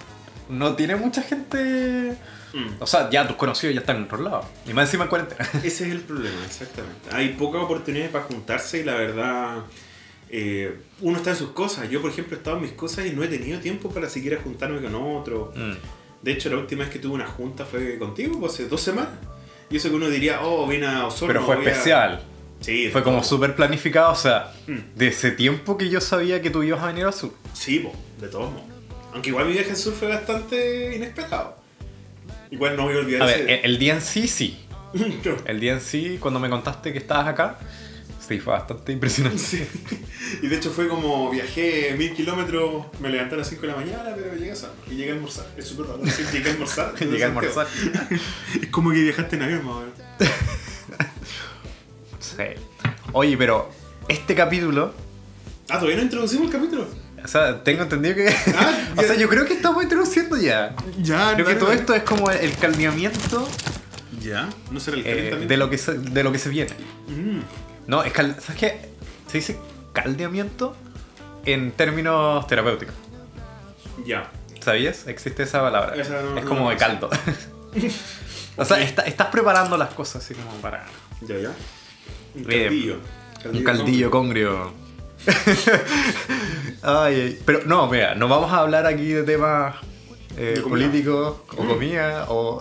no 0.48 0.74
tiene 0.74 0.96
mucha 0.96 1.22
gente. 1.22 2.16
Mm. 2.52 2.80
O 2.80 2.86
sea, 2.86 3.10
ya 3.10 3.26
tus 3.26 3.36
conocidos 3.36 3.74
ya 3.74 3.80
están 3.80 3.96
en 3.98 4.04
otro 4.04 4.18
lado. 4.22 4.44
Y 4.66 4.72
más 4.72 4.86
encima 4.88 5.04
en 5.04 5.10
cuarentena. 5.10 5.48
Ese 5.62 5.86
es 5.86 5.92
el 5.92 6.00
problema, 6.00 6.36
exactamente. 6.46 7.08
Hay 7.12 7.30
pocas 7.30 7.62
oportunidades 7.62 8.10
para 8.10 8.24
juntarse 8.24 8.80
y 8.80 8.84
la 8.84 8.94
verdad, 8.94 9.56
eh, 10.30 10.78
uno 11.00 11.16
está 11.18 11.30
en 11.30 11.36
sus 11.36 11.50
cosas. 11.50 11.88
Yo, 11.90 12.00
por 12.00 12.10
ejemplo, 12.10 12.36
he 12.36 12.38
estado 12.38 12.56
en 12.56 12.62
mis 12.62 12.72
cosas 12.72 13.06
y 13.06 13.10
no 13.10 13.22
he 13.22 13.28
tenido 13.28 13.58
tiempo 13.60 13.90
para 13.90 14.08
siquiera 14.08 14.40
juntarme 14.42 14.80
con 14.80 14.94
otro. 14.94 15.52
Mm. 15.54 15.72
De 16.22 16.32
hecho, 16.32 16.50
la 16.50 16.56
última 16.56 16.84
vez 16.84 16.92
que 16.92 16.98
tuve 16.98 17.14
una 17.14 17.26
junta 17.26 17.64
fue 17.64 17.98
contigo, 17.98 18.44
hace 18.46 18.66
dos 18.68 18.80
semanas. 18.80 19.12
Y 19.70 19.76
eso 19.76 19.88
que 19.90 19.94
uno 19.96 20.08
diría, 20.08 20.40
oh, 20.42 20.66
vine 20.66 20.86
a 20.86 21.06
Osorno. 21.06 21.28
Pero 21.34 21.44
fue 21.46 21.56
voy 21.56 21.66
a-". 21.66 21.70
especial. 21.70 22.22
Sí, 22.60 22.88
Fue 22.90 23.04
como 23.04 23.22
súper 23.22 23.54
planificado, 23.54 24.10
o 24.10 24.16
sea, 24.16 24.52
Mm. 24.66 24.96
de 24.96 25.08
ese 25.08 25.30
tiempo 25.30 25.78
que 25.78 25.88
yo 25.88 26.00
sabía 26.00 26.42
que 26.42 26.50
tú 26.50 26.62
ibas 26.64 26.82
a 26.82 26.86
venir 26.88 27.04
al 27.04 27.14
sur. 27.14 27.32
Sí, 27.52 27.78
po, 27.78 27.92
de 28.20 28.26
todos 28.26 28.50
modos. 28.50 28.66
Aunque 29.12 29.28
igual 29.28 29.46
mi 29.46 29.52
viaje 29.52 29.70
al 29.70 29.76
sur 29.76 29.92
fue 29.94 30.08
bastante 30.08 30.96
inesperado. 30.96 31.56
Igual 32.50 32.76
no 32.76 32.84
voy 32.84 32.94
a 32.94 32.98
olvidar 32.98 33.22
A 33.22 33.30
ese- 33.32 33.44
ver, 33.44 33.60
el- 33.64 33.78
día 33.78 33.94
en 33.94 34.02
sí, 34.02 34.26
sí. 34.28 34.58
No. 34.94 35.36
El 35.44 35.60
día 35.60 35.72
en 35.74 35.80
sí, 35.80 36.16
cuando 36.20 36.40
me 36.40 36.48
contaste 36.48 36.92
que 36.92 36.98
estabas 36.98 37.28
acá, 37.28 37.58
sí, 38.26 38.38
fue 38.40 38.54
bastante 38.54 38.92
impresionante. 38.92 39.38
Sí. 39.38 39.66
Y 40.42 40.46
de 40.48 40.56
hecho 40.56 40.70
fue 40.70 40.88
como 40.88 41.30
viajé 41.30 41.94
mil 41.98 42.14
kilómetros, 42.14 42.86
me 43.00 43.10
levanté 43.10 43.34
a 43.34 43.38
las 43.38 43.48
5 43.48 43.62
de 43.62 43.68
la 43.68 43.76
mañana, 43.76 44.12
pero 44.16 44.34
llegué 44.34 44.52
a 44.52 44.56
San 44.56 44.70
y 44.90 44.94
llegué 44.96 45.10
a 45.10 45.14
almorzar. 45.14 45.46
Es 45.56 45.66
súper 45.66 45.86
raro 45.86 45.98
decir 45.98 46.26
llegué 46.32 46.48
a 46.48 46.52
almorzar. 46.52 46.94
Llegué 46.98 47.22
a 47.22 47.26
almorzar. 47.26 47.66
Es 48.62 48.68
como 48.70 48.90
que 48.90 49.02
viajaste 49.02 49.36
en 49.36 49.42
avión, 49.42 49.64
más 49.66 49.74
o 49.74 49.80
menos. 49.80 49.94
Sí. 52.20 52.42
Oye, 53.12 53.36
pero 53.36 53.70
este 54.08 54.34
capítulo, 54.34 54.92
Ah, 55.70 55.74
todavía 55.78 55.96
no 55.98 56.02
introducimos 56.04 56.46
el 56.46 56.52
capítulo. 56.52 56.88
O 57.24 57.28
sea, 57.28 57.62
tengo 57.64 57.82
entendido 57.82 58.14
que... 58.14 58.28
Ah, 58.56 58.78
o 58.96 59.02
sea, 59.02 59.14
yo 59.16 59.28
creo 59.28 59.44
que 59.44 59.54
estamos 59.54 59.82
introduciendo 59.82 60.36
ya. 60.36 60.74
Ya, 61.00 61.32
Creo 61.34 61.46
que 61.46 61.54
todo 61.54 61.72
esto 61.72 61.94
es 61.94 62.02
como 62.02 62.30
el 62.30 62.56
caldeamiento 62.56 63.48
Ya, 64.20 64.48
no 64.70 64.80
será 64.80 64.96
el 64.96 65.02
eh, 65.02 65.10
calentamiento. 65.10 65.48
de, 65.48 65.56
lo 65.56 65.70
que 65.70 65.78
se, 65.78 65.92
de 65.98 66.22
lo 66.24 66.32
que 66.32 66.38
se 66.38 66.48
viene. 66.48 66.72
Mm, 67.08 67.40
No, 67.86 68.02
es 68.04 68.12
cal- 68.12 68.36
¿Sabes 68.40 68.60
qué? 68.60 68.88
Se 69.30 69.38
dice 69.38 69.58
caldeamiento 69.92 70.76
en 71.44 71.72
términos 71.72 72.46
terapéuticos. 72.46 72.94
ya. 74.06 74.30
¿Sabías? 74.60 75.06
Existe 75.06 75.44
esa 75.44 75.60
palabra. 75.62 75.94
Esa 75.96 76.20
no- 76.22 76.36
es 76.38 76.44
no 76.44 76.48
como 76.48 76.68
de 76.70 76.76
caldo. 76.76 77.08
o 78.56 78.64
sea, 78.64 78.80
está- 78.80 79.02
estás 79.02 79.28
preparando 79.28 79.76
las 79.76 79.90
cosas 79.94 80.22
así 80.24 80.34
como 80.34 80.50
para 80.60 80.84
Ya, 81.22 81.38
ya. 81.38 81.50
Un 82.34 82.44
Eh, 82.50 82.64
caldillo. 82.64 82.96
un 83.52 83.64
caldillo 83.64 84.10
congrio. 84.10 84.72
ay. 86.82 87.38
Pero 87.44 87.62
no, 87.66 87.86
mira, 87.88 88.14
no 88.14 88.28
vamos 88.28 88.52
a 88.52 88.58
hablar 88.58 88.86
aquí 88.86 89.08
de 89.12 89.22
temas 89.22 89.76
eh, 90.36 90.62
políticos 90.62 91.38
o 91.56 91.66
comida 91.66 92.26
o... 92.28 92.60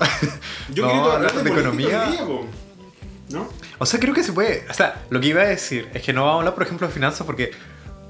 Yo 0.74 0.86
no, 0.86 0.92
quiero 0.92 1.12
hablar 1.12 1.44
de, 1.44 1.50
economía. 1.50 2.10
¿No? 3.30 3.50
O 3.78 3.86
sea, 3.86 4.00
creo 4.00 4.14
que 4.14 4.24
se 4.24 4.34
puede. 4.34 4.66
O 4.70 4.74
sea, 4.74 5.04
lo 5.10 5.20
que 5.20 5.28
iba 5.28 5.42
a 5.42 5.46
decir 5.46 5.90
es 5.94 6.02
que 6.02 6.14
no 6.14 6.24
vamos 6.24 6.36
a 6.36 6.40
hablar, 6.40 6.54
por 6.56 6.64
ejemplo, 6.64 6.88
de 6.88 6.94
finanzas 6.94 7.26
porque 7.26 7.52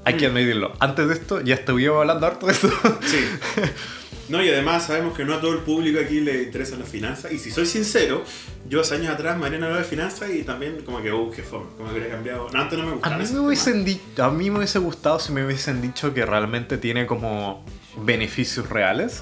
hay 0.04 0.14
que 0.14 0.26
admitirlo. 0.26 0.72
Antes 0.78 1.08
de 1.08 1.14
esto 1.14 1.40
ya 1.40 1.54
estuvimos 1.54 1.98
hablando 1.98 2.26
harto 2.26 2.46
de 2.46 2.52
esto. 2.52 2.70
Sí. 3.04 3.28
No, 4.28 4.42
y 4.42 4.48
además 4.50 4.86
sabemos 4.86 5.16
que 5.16 5.24
no 5.24 5.34
a 5.34 5.40
todo 5.40 5.52
el 5.54 5.60
público 5.60 5.98
aquí 6.00 6.20
le 6.20 6.42
interesan 6.44 6.80
las 6.80 6.88
finanzas. 6.88 7.32
Y 7.32 7.38
si 7.38 7.50
soy 7.50 7.64
sincero, 7.66 8.22
yo 8.68 8.82
hace 8.82 8.96
años 8.96 9.14
atrás 9.14 9.38
me 9.38 9.46
harían 9.46 9.64
hablar 9.64 9.78
de 9.78 9.84
finanzas 9.84 10.30
y 10.30 10.42
también 10.42 10.82
como 10.84 11.00
que, 11.00 11.10
uh, 11.12 11.30
qué 11.30 11.42
fome, 11.42 11.66
como 11.76 11.88
que 11.90 11.96
hubiera 11.98 12.14
cambiado. 12.14 12.48
No, 12.52 12.60
antes 12.60 12.78
no 12.78 12.84
me 12.84 12.90
A 12.90 12.94
gustaba. 12.94 13.16
mí, 13.16 13.24
ese 13.24 13.32
me 13.34 13.40
hubiesen 13.40 14.00
a 14.18 14.28
mí 14.30 14.50
me 14.50 14.58
hubiese 14.58 14.78
gustado 14.78 15.18
si 15.18 15.32
me 15.32 15.44
hubiesen 15.44 15.80
dicho 15.80 16.12
que 16.12 16.26
realmente 16.26 16.76
tiene 16.76 17.06
como 17.06 17.64
beneficios 18.04 18.68
reales, 18.68 19.18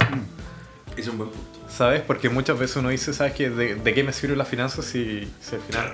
Es 0.97 1.07
un 1.09 1.19
buen 1.19 1.31
punto. 1.31 1.47
¿sabes? 1.69 2.01
Porque 2.01 2.29
muchas 2.29 2.59
veces 2.59 2.77
uno 2.77 2.89
dice, 2.89 3.13
¿sabes 3.13 3.35
qué? 3.35 3.51
¿De, 3.51 3.75
de 3.77 3.95
qué 3.95 4.03
me 4.03 4.13
sirven 4.13 4.39
las 4.39 4.49
finanzas 4.49 4.85
si, 4.87 5.29
si 5.41 5.55
al 5.55 5.61
final... 5.61 5.93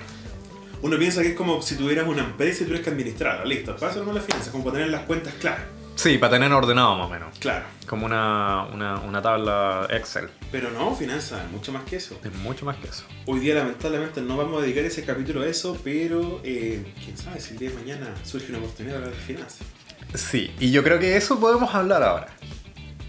Uno 0.81 0.99
piensa 0.99 1.23
que 1.23 1.29
es 1.29 1.35
como 1.37 1.61
si 1.63 1.77
tuvieras 1.77 2.09
una 2.09 2.23
empresa 2.25 2.63
y 2.63 2.67
tuvieras 2.67 2.85
que 2.85 2.91
administrarla, 2.91 3.45
listo. 3.45 3.77
Para 3.77 3.93
eso 3.93 4.05
no 4.05 4.13
las 4.13 4.25
finanzas, 4.25 4.49
como 4.51 4.65
para 4.65 4.77
tener 4.77 4.91
las 4.91 5.03
cuentas 5.03 5.35
claras. 5.41 5.63
Sí, 6.03 6.19
para 6.19 6.33
tener 6.33 6.53
ordenado 6.53 6.97
más 6.97 7.07
o 7.07 7.11
menos. 7.11 7.39
Claro. 7.39 7.65
Como 7.87 8.07
una, 8.07 8.65
una, 8.73 8.97
una 9.01 9.23
tabla 9.23 9.87
Excel. 9.91 10.29
Pero 10.51 10.71
no, 10.71 10.95
finanzas, 10.97 11.49
mucho 11.51 11.73
más 11.73 11.85
que 11.85 11.97
eso. 11.97 12.19
Es 12.25 12.35
mucho 12.37 12.65
más 12.65 12.77
que 12.77 12.89
eso. 12.89 13.05
Hoy 13.27 13.39
día 13.41 13.55
lamentablemente 13.55 14.21
no 14.21 14.37
vamos 14.37 14.59
a 14.61 14.63
dedicar 14.65 14.85
ese 14.85 15.05
capítulo 15.05 15.43
a 15.43 15.47
eso, 15.47 15.79
pero 15.85 16.41
eh, 16.43 16.93
quién 17.05 17.17
sabe 17.17 17.41
si 17.41 17.53
el 17.53 17.59
día 17.59 17.71
de 17.71 17.77
mañana 17.77 18.15
surge 18.25 18.49
una 18.49 18.59
oportunidad 18.59 18.95
de 18.95 18.99
hablar 19.05 19.15
de 19.17 19.21
finanzas. 19.25 19.67
Sí, 20.15 20.53
y 20.59 20.71
yo 20.73 20.83
creo 20.83 20.99
que 20.99 21.17
eso 21.17 21.39
podemos 21.39 21.73
hablar 21.75 22.03
ahora. 22.03 22.27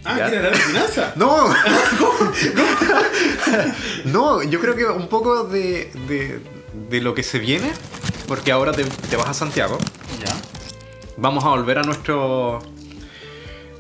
Ah, 0.06 0.18
¿Ya? 0.18 0.30
¿quieres 0.30 0.46
hablar 0.46 0.54
de 0.54 0.60
finanzas? 0.60 1.16
No, 1.18 1.48
no, 4.06 4.44
yo 4.44 4.60
creo 4.60 4.76
que 4.76 4.86
un 4.86 5.08
poco 5.08 5.46
de, 5.46 5.92
de, 6.08 6.40
de 6.90 7.02
lo 7.02 7.14
que 7.16 7.24
se 7.24 7.40
viene, 7.40 7.72
porque 8.28 8.52
ahora 8.52 8.72
te, 8.72 8.84
te 8.84 9.16
vas 9.16 9.30
a 9.30 9.34
Santiago, 9.34 9.78
Ya. 10.24 10.36
vamos 11.18 11.44
a 11.44 11.50
volver 11.50 11.80
a 11.80 11.84
nuestro 11.84 12.60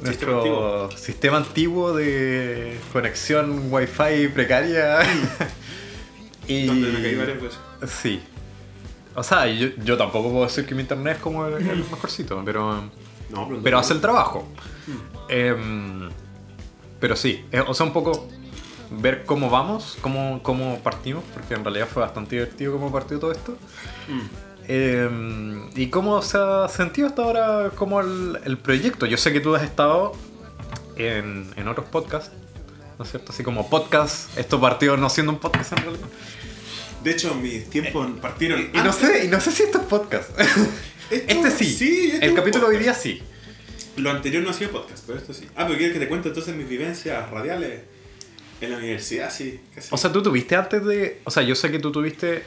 Sistema 0.03 0.33
nuestro 0.33 0.91
sistema 0.97 1.37
antiguo 1.37 1.93
de 1.93 2.79
conexión 2.91 3.71
wifi 3.71 4.27
precaria. 4.33 4.99
y 6.47 6.65
Donde 6.65 6.91
me 6.91 7.01
caí 7.01 7.15
varias 7.15 7.41
veces. 7.41 7.59
Sí. 7.87 8.21
O 9.15 9.23
sea, 9.23 9.47
yo, 9.47 9.69
yo 9.83 9.97
tampoco 9.97 10.31
puedo 10.31 10.45
decir 10.45 10.65
que 10.65 10.75
mi 10.75 10.81
internet 10.81 11.17
es 11.17 11.21
como 11.21 11.45
el, 11.45 11.55
el 11.55 11.77
mejorcito, 11.79 12.41
pero 12.43 12.89
No, 13.29 13.47
pero, 13.47 13.61
pero 13.63 13.79
hace 13.79 13.93
el 13.93 14.01
trabajo. 14.01 14.47
Em, 15.29 16.09
pero 16.99 17.15
sí, 17.15 17.45
o 17.67 17.73
sea, 17.73 17.85
un 17.85 17.93
poco 17.93 18.27
ver 18.89 19.25
cómo 19.25 19.49
vamos, 19.49 19.97
cómo, 20.01 20.41
cómo 20.43 20.79
partimos, 20.79 21.23
porque 21.33 21.53
en 21.53 21.63
realidad 21.63 21.87
fue 21.87 22.01
bastante 22.01 22.35
divertido 22.35 22.73
cómo 22.73 22.91
partió 22.91 23.19
todo 23.19 23.31
esto. 23.31 23.53
Mm. 24.07 24.21
Em, 24.67 25.69
y 25.75 25.87
cómo 25.87 26.21
se 26.21 26.37
ha 26.37 26.67
sentido 26.69 27.07
hasta 27.07 27.21
ahora 27.23 27.71
como 27.75 27.99
el, 28.01 28.39
el 28.45 28.57
proyecto. 28.57 29.05
Yo 29.05 29.17
sé 29.17 29.33
que 29.33 29.39
tú 29.39 29.55
has 29.55 29.63
estado 29.63 30.13
en, 30.95 31.51
en 31.55 31.67
otros 31.67 31.87
podcasts, 31.87 32.31
¿no 32.97 33.05
es 33.05 33.11
cierto? 33.11 33.31
Así 33.31 33.43
como 33.43 33.69
podcast, 33.69 34.37
esto 34.37 34.59
partió 34.61 34.95
no 34.97 35.09
siendo 35.09 35.33
un 35.33 35.39
podcast 35.39 35.73
en 35.73 35.77
realidad. 35.79 36.07
De 37.03 37.11
hecho, 37.11 37.35
mis 37.35 37.69
tiempos 37.69 38.07
partieron. 38.21 38.61
Y 38.61 38.77
no 38.77 38.91
antes. 38.91 38.95
sé, 38.95 39.25
y 39.25 39.27
no 39.27 39.41
sé 39.41 39.51
si 39.51 39.63
esto 39.63 39.79
es 39.79 39.85
podcast. 39.85 40.29
Esto- 40.39 40.61
Este 41.11 41.51
sí, 41.51 41.65
sí, 41.65 42.05
este 42.13 42.17
es 42.25 42.31
el 42.31 42.33
capítulo 42.33 42.69
de 42.69 42.77
hoy 42.77 42.81
día 42.81 42.93
sí. 42.93 43.21
Lo 43.97 44.09
anterior 44.09 44.41
no 44.41 44.49
hacía 44.49 44.71
podcast, 44.71 45.03
pero 45.05 45.19
esto 45.19 45.31
sí. 45.33 45.45
Ah, 45.55 45.65
pero 45.67 45.77
quieres 45.77 45.93
que 45.93 45.99
te 45.99 46.07
cuente 46.07 46.29
entonces 46.29 46.55
mis 46.55 46.67
vivencias 46.67 47.29
radiales 47.29 47.81
en 48.61 48.71
la 48.71 48.77
universidad, 48.77 49.29
sí. 49.31 49.59
casi. 49.75 49.89
O 49.91 49.97
sea, 49.97 50.11
tú 50.11 50.23
tuviste 50.23 50.55
antes 50.55 50.83
de. 50.83 51.21
O 51.25 51.29
sea, 51.29 51.43
yo 51.43 51.53
sé 51.53 51.69
que 51.69 51.77
tú 51.77 51.91
tuviste 51.91 52.43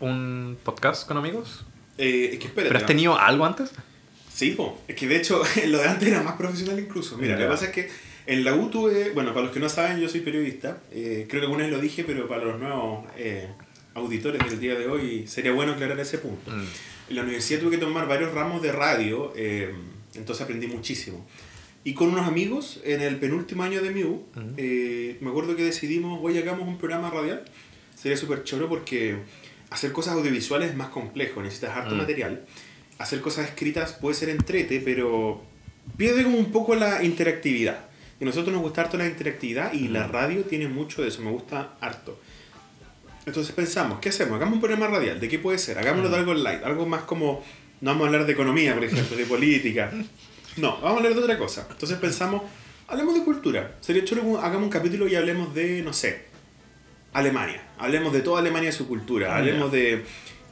un 0.00 0.56
podcast 0.62 1.06
con 1.06 1.16
amigos, 1.16 1.64
Eh, 1.98 2.30
es 2.32 2.38
que 2.38 2.46
espérate. 2.46 2.68
pero 2.68 2.78
has 2.78 2.86
tenido 2.86 3.18
algo 3.18 3.44
antes. 3.44 3.70
Sí, 4.32 4.52
po. 4.52 4.80
es 4.88 4.94
que 4.96 5.06
de 5.06 5.16
hecho 5.16 5.42
lo 5.68 5.78
de 5.78 5.88
antes 5.88 6.08
era 6.08 6.22
más 6.22 6.34
profesional 6.36 6.78
incluso. 6.78 7.16
Mira, 7.18 7.34
lo 7.36 7.40
que 7.44 7.48
pasa 7.48 7.66
es 7.66 7.70
que 7.72 7.88
en 8.26 8.44
la 8.44 8.54
U 8.54 8.70
tuve, 8.70 9.10
bueno, 9.10 9.30
para 9.34 9.44
los 9.46 9.52
que 9.54 9.60
no 9.60 9.68
saben, 9.68 9.98
yo 10.00 10.08
soy 10.08 10.20
periodista. 10.20 10.78
Eh, 10.92 11.26
creo 11.28 11.40
que 11.40 11.46
alguna 11.46 11.64
vez 11.64 11.72
lo 11.72 11.80
dije, 11.80 12.04
pero 12.04 12.26
para 12.28 12.44
los 12.44 12.58
nuevos 12.58 13.04
eh, 13.16 13.48
auditores 13.94 14.42
del 14.48 14.60
día 14.60 14.74
de 14.76 14.86
hoy 14.86 15.26
sería 15.26 15.52
bueno 15.52 15.72
aclarar 15.72 15.98
ese 16.00 16.18
punto. 16.18 16.50
Mm. 16.50 16.64
En 17.10 17.16
la 17.16 17.22
universidad 17.22 17.60
tuve 17.60 17.72
que 17.72 17.78
tomar 17.78 18.06
varios 18.06 18.32
ramos 18.32 18.62
de 18.62 18.70
radio, 18.72 19.32
eh, 19.36 19.74
entonces 20.14 20.42
aprendí 20.44 20.68
muchísimo. 20.68 21.26
Y 21.82 21.94
con 21.94 22.08
unos 22.10 22.26
amigos, 22.28 22.80
en 22.84 23.00
el 23.00 23.16
penúltimo 23.16 23.62
año 23.64 23.82
de 23.82 23.90
mi 23.90 24.04
U, 24.04 24.26
Ujú. 24.36 24.54
eh, 24.58 25.16
me 25.20 25.30
acuerdo 25.30 25.56
que 25.56 25.64
decidimos, 25.64 26.20
oye, 26.22 26.38
hagamos 26.38 26.68
un 26.68 26.78
programa 26.78 27.10
radial. 27.10 27.44
Sería 27.96 28.16
súper 28.16 28.44
choro 28.44 28.68
porque 28.68 29.16
hacer 29.70 29.92
cosas 29.92 30.14
audiovisuales 30.14 30.70
es 30.70 30.76
más 30.76 30.88
complejo, 30.88 31.42
necesitas 31.42 31.76
harto 31.76 31.94
Mm. 31.94 31.98
material. 31.98 32.44
Hacer 32.98 33.20
cosas 33.20 33.46
escritas 33.48 33.92
puede 33.94 34.14
ser 34.14 34.28
entrete, 34.28 34.80
pero 34.84 35.42
pierde 35.96 36.22
como 36.24 36.36
un 36.38 36.52
poco 36.52 36.74
la 36.74 37.02
interactividad. 37.02 37.86
Y 38.20 38.24
a 38.24 38.26
nosotros 38.26 38.52
nos 38.52 38.62
gusta 38.62 38.82
harto 38.82 38.98
la 38.98 39.06
interactividad 39.06 39.72
y 39.72 39.88
la 39.88 40.06
radio 40.06 40.42
tiene 40.44 40.68
mucho 40.68 41.00
de 41.02 41.08
eso, 41.08 41.22
me 41.22 41.30
gusta 41.30 41.76
harto. 41.80 42.20
Entonces 43.26 43.54
pensamos, 43.54 44.00
¿qué 44.00 44.08
hacemos? 44.10 44.36
Hagamos 44.36 44.54
un 44.54 44.60
programa 44.60 44.86
radial. 44.88 45.20
¿De 45.20 45.28
qué 45.28 45.38
puede 45.38 45.58
ser? 45.58 45.78
Hagámoslo 45.78 46.08
de 46.10 46.16
algo 46.16 46.34
light, 46.34 46.62
algo 46.64 46.86
más 46.86 47.02
como, 47.02 47.42
no 47.80 47.90
vamos 47.90 48.04
a 48.04 48.06
hablar 48.08 48.26
de 48.26 48.32
economía, 48.32 48.74
por 48.74 48.84
ejemplo, 48.84 49.16
de 49.16 49.24
política. 49.26 49.90
No, 50.56 50.72
vamos 50.80 50.94
a 50.94 50.96
hablar 50.96 51.14
de 51.14 51.20
otra 51.20 51.38
cosa. 51.38 51.68
Entonces 51.70 51.96
pensamos, 51.98 52.42
hablemos 52.88 53.14
de 53.14 53.22
cultura. 53.22 53.76
Sería 53.80 54.04
chulo 54.04 54.22
que 54.22 54.30
hagamos 54.44 54.64
un 54.64 54.68
capítulo 54.68 55.06
y 55.06 55.14
hablemos 55.14 55.54
de, 55.54 55.80
no 55.80 55.92
sé, 55.92 56.24
Alemania. 57.12 57.60
Hablemos 57.78 58.12
de 58.12 58.20
toda 58.20 58.40
Alemania 58.40 58.68
y 58.70 58.72
su 58.72 58.86
cultura. 58.86 59.36
Hablemos 59.36 59.72
de 59.72 60.04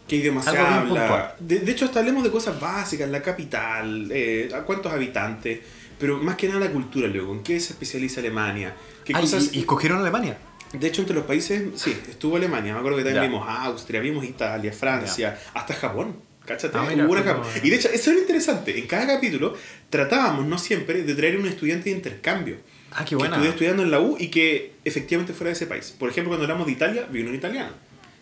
qué 0.06 0.16
idioma 0.16 0.42
se 0.42 0.56
habla. 0.58 1.36
De, 1.38 1.60
de 1.60 1.72
hecho, 1.72 1.84
hasta 1.84 2.00
hablemos 2.00 2.24
de 2.24 2.30
cosas 2.30 2.58
básicas, 2.60 3.08
la 3.10 3.22
capital, 3.22 4.08
eh, 4.12 4.48
a 4.54 4.60
cuántos 4.62 4.92
habitantes. 4.92 5.60
Pero 5.98 6.18
más 6.18 6.36
que 6.36 6.46
nada 6.48 6.60
la 6.60 6.70
cultura, 6.70 7.08
luego, 7.08 7.32
en 7.32 7.42
qué 7.42 7.58
se 7.60 7.72
especializa 7.72 8.20
Alemania. 8.20 8.74
¿Qué 9.04 9.12
Ah, 9.14 9.20
cosas... 9.20 9.50
y, 9.52 9.60
escogieron 9.60 9.98
Alemania. 9.98 10.38
De 10.72 10.86
hecho, 10.86 11.00
entre 11.00 11.16
los 11.16 11.24
países, 11.24 11.62
sí, 11.76 11.96
estuvo 12.08 12.36
Alemania. 12.36 12.72
Me 12.74 12.78
acuerdo 12.78 12.98
que 12.98 13.04
también 13.04 13.24
Ya. 13.24 13.28
vimos 13.30 13.46
Austria, 13.48 14.00
vimos 14.00 14.24
Italia, 14.24 14.72
Francia, 14.72 15.38
hasta 15.54 15.74
Japón. 15.74 16.16
¿Cáchate? 16.44 16.78
Ah, 16.78 16.86
mira, 16.88 17.04
Hubo 17.04 17.12
una 17.12 17.22
fue 17.22 17.32
Japón. 17.32 17.46
Y 17.62 17.70
de 17.70 17.76
hecho, 17.76 17.88
eso 17.92 18.10
era 18.10 18.20
interesante. 18.20 18.78
En 18.78 18.86
cada 18.86 19.06
capítulo 19.06 19.54
tratábamos, 19.90 20.46
no 20.46 20.56
siempre, 20.58 21.02
de 21.02 21.14
traer 21.14 21.36
un 21.38 21.46
estudiante 21.46 21.90
de 21.90 21.96
intercambio. 21.96 22.56
Ah, 22.92 23.04
qué 23.04 23.10
Que 23.10 23.16
buena. 23.16 23.34
estudió 23.36 23.50
estudiando 23.52 23.82
en 23.82 23.90
la 23.90 24.00
U 24.00 24.16
y 24.18 24.28
que 24.28 24.72
efectivamente 24.84 25.32
fuera 25.34 25.48
de 25.48 25.52
ese 25.54 25.66
país. 25.66 25.94
Por 25.98 26.08
ejemplo, 26.10 26.30
cuando 26.30 26.44
hablamos 26.44 26.66
de 26.66 26.72
Italia, 26.72 27.06
vino 27.10 27.28
un 27.30 27.34
italiano. 27.36 27.72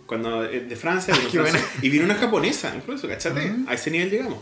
Cuando 0.07 0.45
eh, 0.45 0.61
de 0.61 0.77
Francia, 0.77 1.15
vino 1.15 1.43
buena. 1.43 1.61
Y 1.83 1.89
vino 1.89 2.05
una 2.05 2.15
japonesa, 2.15 2.73
incluso, 2.77 3.09
¿cachate? 3.09 3.49
Mm. 3.51 3.69
A 3.69 3.75
ese 3.75 3.91
nivel 3.91 4.11
llegamos. 4.11 4.39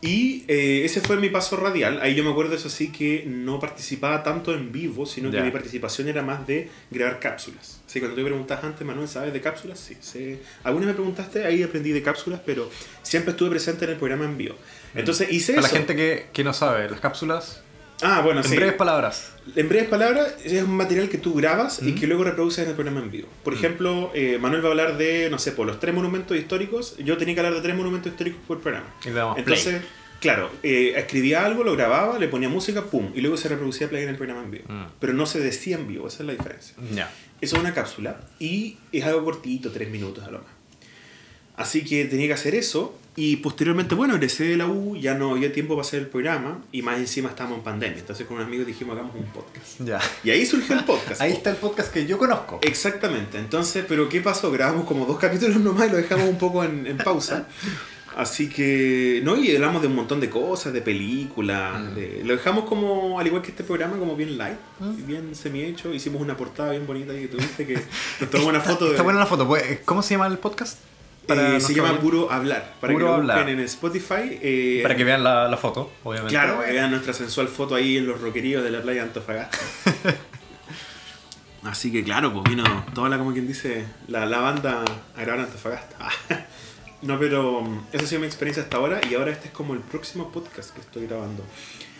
Y 0.00 0.44
eh, 0.48 0.82
ese 0.84 1.00
fue 1.00 1.16
mi 1.16 1.30
paso 1.30 1.56
radial. 1.56 1.98
Ahí 2.02 2.14
yo 2.14 2.22
me 2.24 2.30
acuerdo, 2.30 2.54
eso 2.54 2.68
sí, 2.68 2.88
que 2.92 3.24
no 3.26 3.58
participaba 3.58 4.22
tanto 4.22 4.52
en 4.54 4.70
vivo, 4.70 5.06
sino 5.06 5.30
que 5.30 5.38
Ya. 5.38 5.42
mi 5.42 5.50
participación 5.50 6.08
era 6.08 6.22
más 6.22 6.46
de 6.46 6.68
grabar 6.90 7.20
cápsulas. 7.20 7.80
Así 7.86 7.94
que 7.94 8.00
cuando 8.00 8.16
tú 8.16 8.20
me 8.22 8.26
preguntas 8.28 8.62
antes, 8.62 8.86
Manuel, 8.86 9.08
¿sabes 9.08 9.32
de 9.32 9.40
cápsulas? 9.40 9.78
Sí. 9.80 9.96
sé. 10.02 10.40
Algunas 10.62 10.88
me 10.88 10.94
preguntaste, 10.94 11.46
ahí 11.46 11.62
aprendí 11.62 11.92
de 11.92 12.02
cápsulas, 12.02 12.40
pero 12.44 12.70
siempre 13.02 13.30
estuve 13.30 13.48
presente 13.50 13.86
en 13.86 13.92
el 13.92 13.96
programa 13.96 14.26
en 14.26 14.36
vivo. 14.36 14.56
Entonces 14.94 15.32
hice 15.32 15.52
Mm. 15.52 15.54
Para 15.56 15.66
eso. 15.68 15.74
la 15.74 15.78
gente 15.80 15.96
que, 15.96 16.26
que 16.34 16.44
no 16.44 16.52
sabe, 16.52 16.90
las 16.90 17.00
cápsulas, 17.00 17.62
Ah, 18.02 18.20
bueno, 18.22 18.40
en 18.40 18.48
sí. 18.48 18.56
breves 18.56 18.74
palabras. 18.74 19.32
En 19.54 19.68
breves 19.68 19.88
palabras, 19.88 20.34
es 20.44 20.62
un 20.62 20.76
material 20.76 21.08
que 21.08 21.18
tú 21.18 21.34
grabas 21.34 21.80
y 21.82 21.94
que 21.94 22.06
luego 22.06 22.24
reproduces 22.24 22.64
en 22.64 22.70
el 22.70 22.74
programa 22.74 23.00
en 23.00 23.10
vivo. 23.10 23.28
Por 23.42 23.54
ejemplo, 23.54 24.10
eh, 24.14 24.38
Manuel 24.40 24.62
va 24.62 24.68
a 24.68 24.70
hablar 24.70 24.98
de, 24.98 25.28
no 25.30 25.38
sé, 25.38 25.52
por 25.52 25.66
los 25.66 25.80
tres 25.80 25.94
monumentos 25.94 26.36
históricos. 26.36 26.96
Yo 26.98 27.16
tenía 27.16 27.34
que 27.34 27.40
hablar 27.40 27.54
de 27.54 27.60
tres 27.60 27.76
monumentos 27.76 28.10
históricos 28.10 28.40
por 28.46 28.60
programa. 28.60 28.86
Y 29.04 29.08
le 29.08 29.14
damos 29.14 29.38
Entonces, 29.38 29.82
claro, 30.20 30.50
eh, 30.62 30.94
escribía 30.96 31.44
algo, 31.44 31.62
lo 31.62 31.72
grababa, 31.74 32.18
le 32.18 32.28
ponía 32.28 32.48
música, 32.48 32.82
pum, 32.82 33.12
y 33.14 33.20
luego 33.20 33.36
se 33.36 33.48
reproducía 33.48 33.88
play 33.88 34.02
en 34.02 34.08
el 34.08 34.16
programa 34.16 34.42
en 34.42 34.50
vivo. 34.50 34.64
Mm. 34.68 34.84
Pero 34.98 35.12
no 35.12 35.26
se 35.26 35.40
decía 35.40 35.76
en 35.76 35.86
vivo, 35.86 36.08
esa 36.08 36.22
es 36.22 36.26
la 36.26 36.32
diferencia. 36.32 36.74
Ya. 36.92 37.12
Eso 37.40 37.56
es 37.56 37.62
una 37.62 37.74
cápsula 37.74 38.20
y 38.38 38.78
es 38.92 39.04
algo 39.04 39.24
cortito, 39.24 39.70
tres 39.70 39.90
minutos 39.90 40.24
a 40.24 40.30
lo 40.30 40.38
más. 40.38 40.48
Así 41.56 41.84
que 41.84 42.06
tenía 42.06 42.26
que 42.26 42.32
hacer 42.32 42.54
eso 42.54 42.98
y 43.16 43.36
posteriormente, 43.36 43.94
bueno, 43.94 44.14
egresé 44.14 44.44
de 44.44 44.56
la 44.56 44.66
U, 44.66 44.96
ya 44.96 45.14
no 45.14 45.30
había 45.32 45.52
tiempo 45.52 45.74
para 45.74 45.86
hacer 45.86 46.00
el 46.00 46.06
programa 46.08 46.62
y 46.72 46.82
más 46.82 46.98
encima 46.98 47.28
estábamos 47.28 47.58
en 47.58 47.64
pandemia. 47.64 47.98
Entonces 48.00 48.26
con 48.26 48.36
unos 48.36 48.48
amigos 48.48 48.66
dijimos 48.66 48.94
hagamos 48.96 49.14
un 49.14 49.26
podcast. 49.26 49.80
Ya. 49.80 50.00
Y 50.24 50.30
ahí 50.30 50.44
surgió 50.44 50.76
el 50.76 50.84
podcast. 50.84 51.20
Ahí 51.20 51.32
está 51.32 51.50
el 51.50 51.56
podcast 51.56 51.92
que 51.92 52.06
yo 52.06 52.18
conozco. 52.18 52.58
Exactamente. 52.62 53.38
Entonces, 53.38 53.84
pero 53.88 54.08
¿qué 54.08 54.20
pasó? 54.20 54.50
Grabamos 54.50 54.84
como 54.86 55.06
dos 55.06 55.18
capítulos 55.18 55.58
nomás 55.58 55.86
y 55.88 55.90
lo 55.92 55.96
dejamos 55.98 56.28
un 56.28 56.38
poco 56.38 56.64
en, 56.64 56.86
en 56.88 56.96
pausa. 56.98 57.46
Así 58.16 58.48
que, 58.48 59.20
no, 59.24 59.36
y 59.36 59.52
hablamos 59.56 59.82
de 59.82 59.88
un 59.88 59.96
montón 59.96 60.20
de 60.20 60.30
cosas, 60.30 60.72
de 60.72 60.80
películas. 60.80 61.80
Mm. 61.80 61.94
de- 61.96 62.22
lo 62.24 62.34
dejamos 62.36 62.64
como, 62.64 63.18
al 63.18 63.26
igual 63.26 63.42
que 63.42 63.50
este 63.50 63.64
programa, 63.64 63.96
como 63.98 64.14
bien 64.16 64.38
light, 64.38 64.56
Mm. 64.78 65.06
bien 65.06 65.34
semi-hecho. 65.34 65.92
Hicimos 65.92 66.20
una 66.22 66.36
portada 66.36 66.70
bien 66.72 66.86
bonita 66.86 67.12
ahí 67.12 67.22
que 67.22 67.28
tuviste, 67.28 67.66
que 67.66 67.74
nos 68.20 68.30
tomó 68.30 68.48
una 68.48 68.60
foto 68.60 68.84
de... 68.86 68.90
Está 68.92 69.02
buena 69.02 69.18
la 69.20 69.26
foto. 69.26 69.46
pues, 69.48 69.80
¿Cómo 69.84 70.00
se 70.02 70.14
llama 70.14 70.26
el 70.28 70.38
podcast? 70.38 70.78
Eh, 71.28 71.60
se 71.60 71.74
llama. 71.74 71.98
Puro 72.00 72.30
Hablar. 72.30 72.74
Para 72.80 72.92
Puro 72.92 73.06
que 73.06 73.10
lo 73.10 73.14
Hablar. 73.16 73.38
busquen 73.38 73.58
en 73.58 73.64
Spotify. 73.64 74.38
eh, 74.42 74.80
Para 74.82 74.96
que 74.96 75.04
vean 75.04 75.24
la, 75.24 75.48
la 75.48 75.56
foto, 75.56 75.90
obviamente. 76.04 76.34
Claro, 76.34 76.62
que 76.64 76.72
vean 76.72 76.90
nuestra 76.90 77.12
sensual 77.12 77.48
foto 77.48 77.74
ahí 77.74 77.96
en 77.96 78.06
los 78.06 78.20
roqueríos 78.20 78.62
de 78.62 78.70
la 78.70 78.82
playa 78.82 79.02
de 79.02 79.08
Antofagasta. 79.08 79.58
Así 81.64 81.90
que 81.90 82.04
claro, 82.04 82.30
pues 82.32 82.44
vino 82.44 82.62
toda 82.94 83.08
la, 83.08 83.16
como 83.16 83.32
quien 83.32 83.46
dice, 83.48 83.86
la, 84.08 84.26
la 84.26 84.38
banda 84.40 84.84
a 85.16 85.20
grabar 85.20 85.40
en 85.40 85.46
Antofagasta. 85.46 85.96
No, 87.02 87.18
pero 87.18 87.58
um, 87.58 87.82
esa 87.92 88.04
ha 88.04 88.08
sido 88.08 88.20
mi 88.22 88.26
experiencia 88.26 88.62
hasta 88.62 88.78
ahora 88.78 88.98
y 89.10 89.14
ahora 89.14 89.30
este 89.30 89.48
es 89.48 89.52
como 89.52 89.74
el 89.74 89.80
próximo 89.80 90.32
podcast 90.32 90.74
que 90.74 90.80
estoy 90.80 91.06
grabando. 91.06 91.44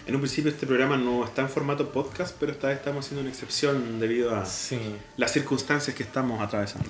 En 0.07 0.15
un 0.15 0.21
principio 0.21 0.51
este 0.51 0.67
programa 0.67 0.99
no 0.99 1.25
está 1.25 1.41
en 1.43 1.49
formato 1.49 1.91
podcast, 1.91 2.37
pero 2.39 2.53
esta 2.53 2.69
vez 2.69 2.77
estamos 2.77 3.05
haciendo 3.07 3.23
una 3.23 3.31
excepción 3.31 3.99
debido 3.99 4.37
a 4.37 4.45
Sí. 4.45 4.79
las 5.17 5.33
circunstancias 5.33 5.97
que 5.97 6.03
estamos 6.03 6.43
atravesando. 6.43 6.87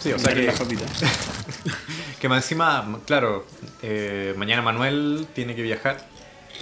Sí, 0.00 0.12
o 0.12 0.18
sea 0.18 0.34
que, 0.34 0.52
que 2.20 2.28
más 2.28 2.42
encima, 2.44 2.98
claro, 3.06 3.46
eh, 3.82 4.34
mañana 4.36 4.62
Manuel 4.62 5.28
tiene 5.34 5.54
que 5.54 5.62
viajar 5.62 6.04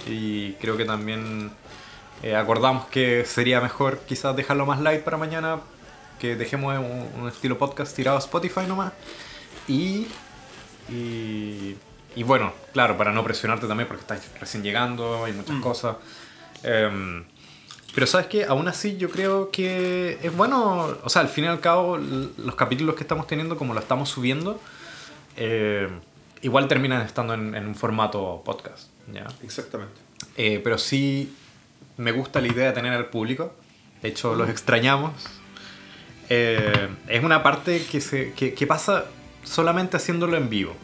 y 0.05 0.53
creo 0.53 0.77
que 0.77 0.85
también 0.85 1.49
eh, 2.21 2.35
acordamos 2.35 2.85
que 2.87 3.25
sería 3.25 3.59
mejor 3.59 3.99
quizás 4.07 4.35
dejarlo 4.35 4.67
más 4.67 4.79
light 4.81 5.01
para 5.01 5.17
mañana, 5.17 5.61
que 6.19 6.35
dejemos 6.35 6.77
un, 6.77 7.21
un 7.21 7.27
estilo 7.27 7.57
podcast 7.57 7.95
tirado 7.95 8.17
a 8.17 8.19
Spotify 8.19 8.61
nomás. 8.67 8.93
Y, 9.67 10.07
y, 10.89 11.75
y 12.17 12.23
bueno, 12.23 12.51
claro, 12.73 12.97
para 12.97 13.11
no 13.11 13.23
presionarte 13.23 13.67
también 13.67 13.87
porque 13.87 14.01
estás 14.01 14.27
recién 14.39 14.63
llegando, 14.63 15.23
hay 15.23 15.33
muchas 15.33 15.61
cosas. 15.61 15.97
Em, 16.63 17.23
pero 17.93 18.07
sabes 18.07 18.25
que 18.25 18.43
aún 18.45 18.67
así 18.67 18.97
yo 18.97 19.11
creo 19.11 19.51
que 19.51 20.17
es 20.23 20.35
bueno, 20.35 20.97
o 21.03 21.09
sea, 21.09 21.21
al 21.21 21.29
fin 21.29 21.43
y 21.43 21.47
al 21.47 21.59
cabo 21.59 21.97
los 21.99 22.55
capítulos 22.55 22.95
que 22.95 23.03
estamos 23.03 23.27
teniendo, 23.27 23.55
como 23.55 23.75
lo 23.75 23.79
estamos 23.79 24.09
subiendo, 24.09 24.59
eh, 25.35 25.89
igual 26.41 26.67
terminan 26.67 27.03
estando 27.03 27.35
en, 27.35 27.53
en 27.53 27.67
un 27.67 27.75
formato 27.75 28.41
podcast. 28.43 28.89
¿ya? 29.13 29.27
Exactamente. 29.43 30.01
Eh, 30.37 30.59
pero 30.63 30.79
sí 30.79 31.35
me 31.97 32.11
gusta 32.11 32.41
la 32.41 32.47
idea 32.47 32.65
de 32.65 32.71
tener 32.71 32.93
al 32.93 33.11
público. 33.11 33.53
De 34.01 34.09
hecho, 34.09 34.33
los 34.33 34.49
extrañamos. 34.49 35.13
Eh, 36.29 36.89
es 37.07 37.23
una 37.23 37.43
parte 37.43 37.85
que, 37.85 38.01
se, 38.01 38.33
que, 38.33 38.55
que 38.55 38.65
pasa 38.65 39.05
solamente 39.43 39.97
haciéndolo 39.97 40.35
en 40.35 40.49
vivo. 40.49 40.75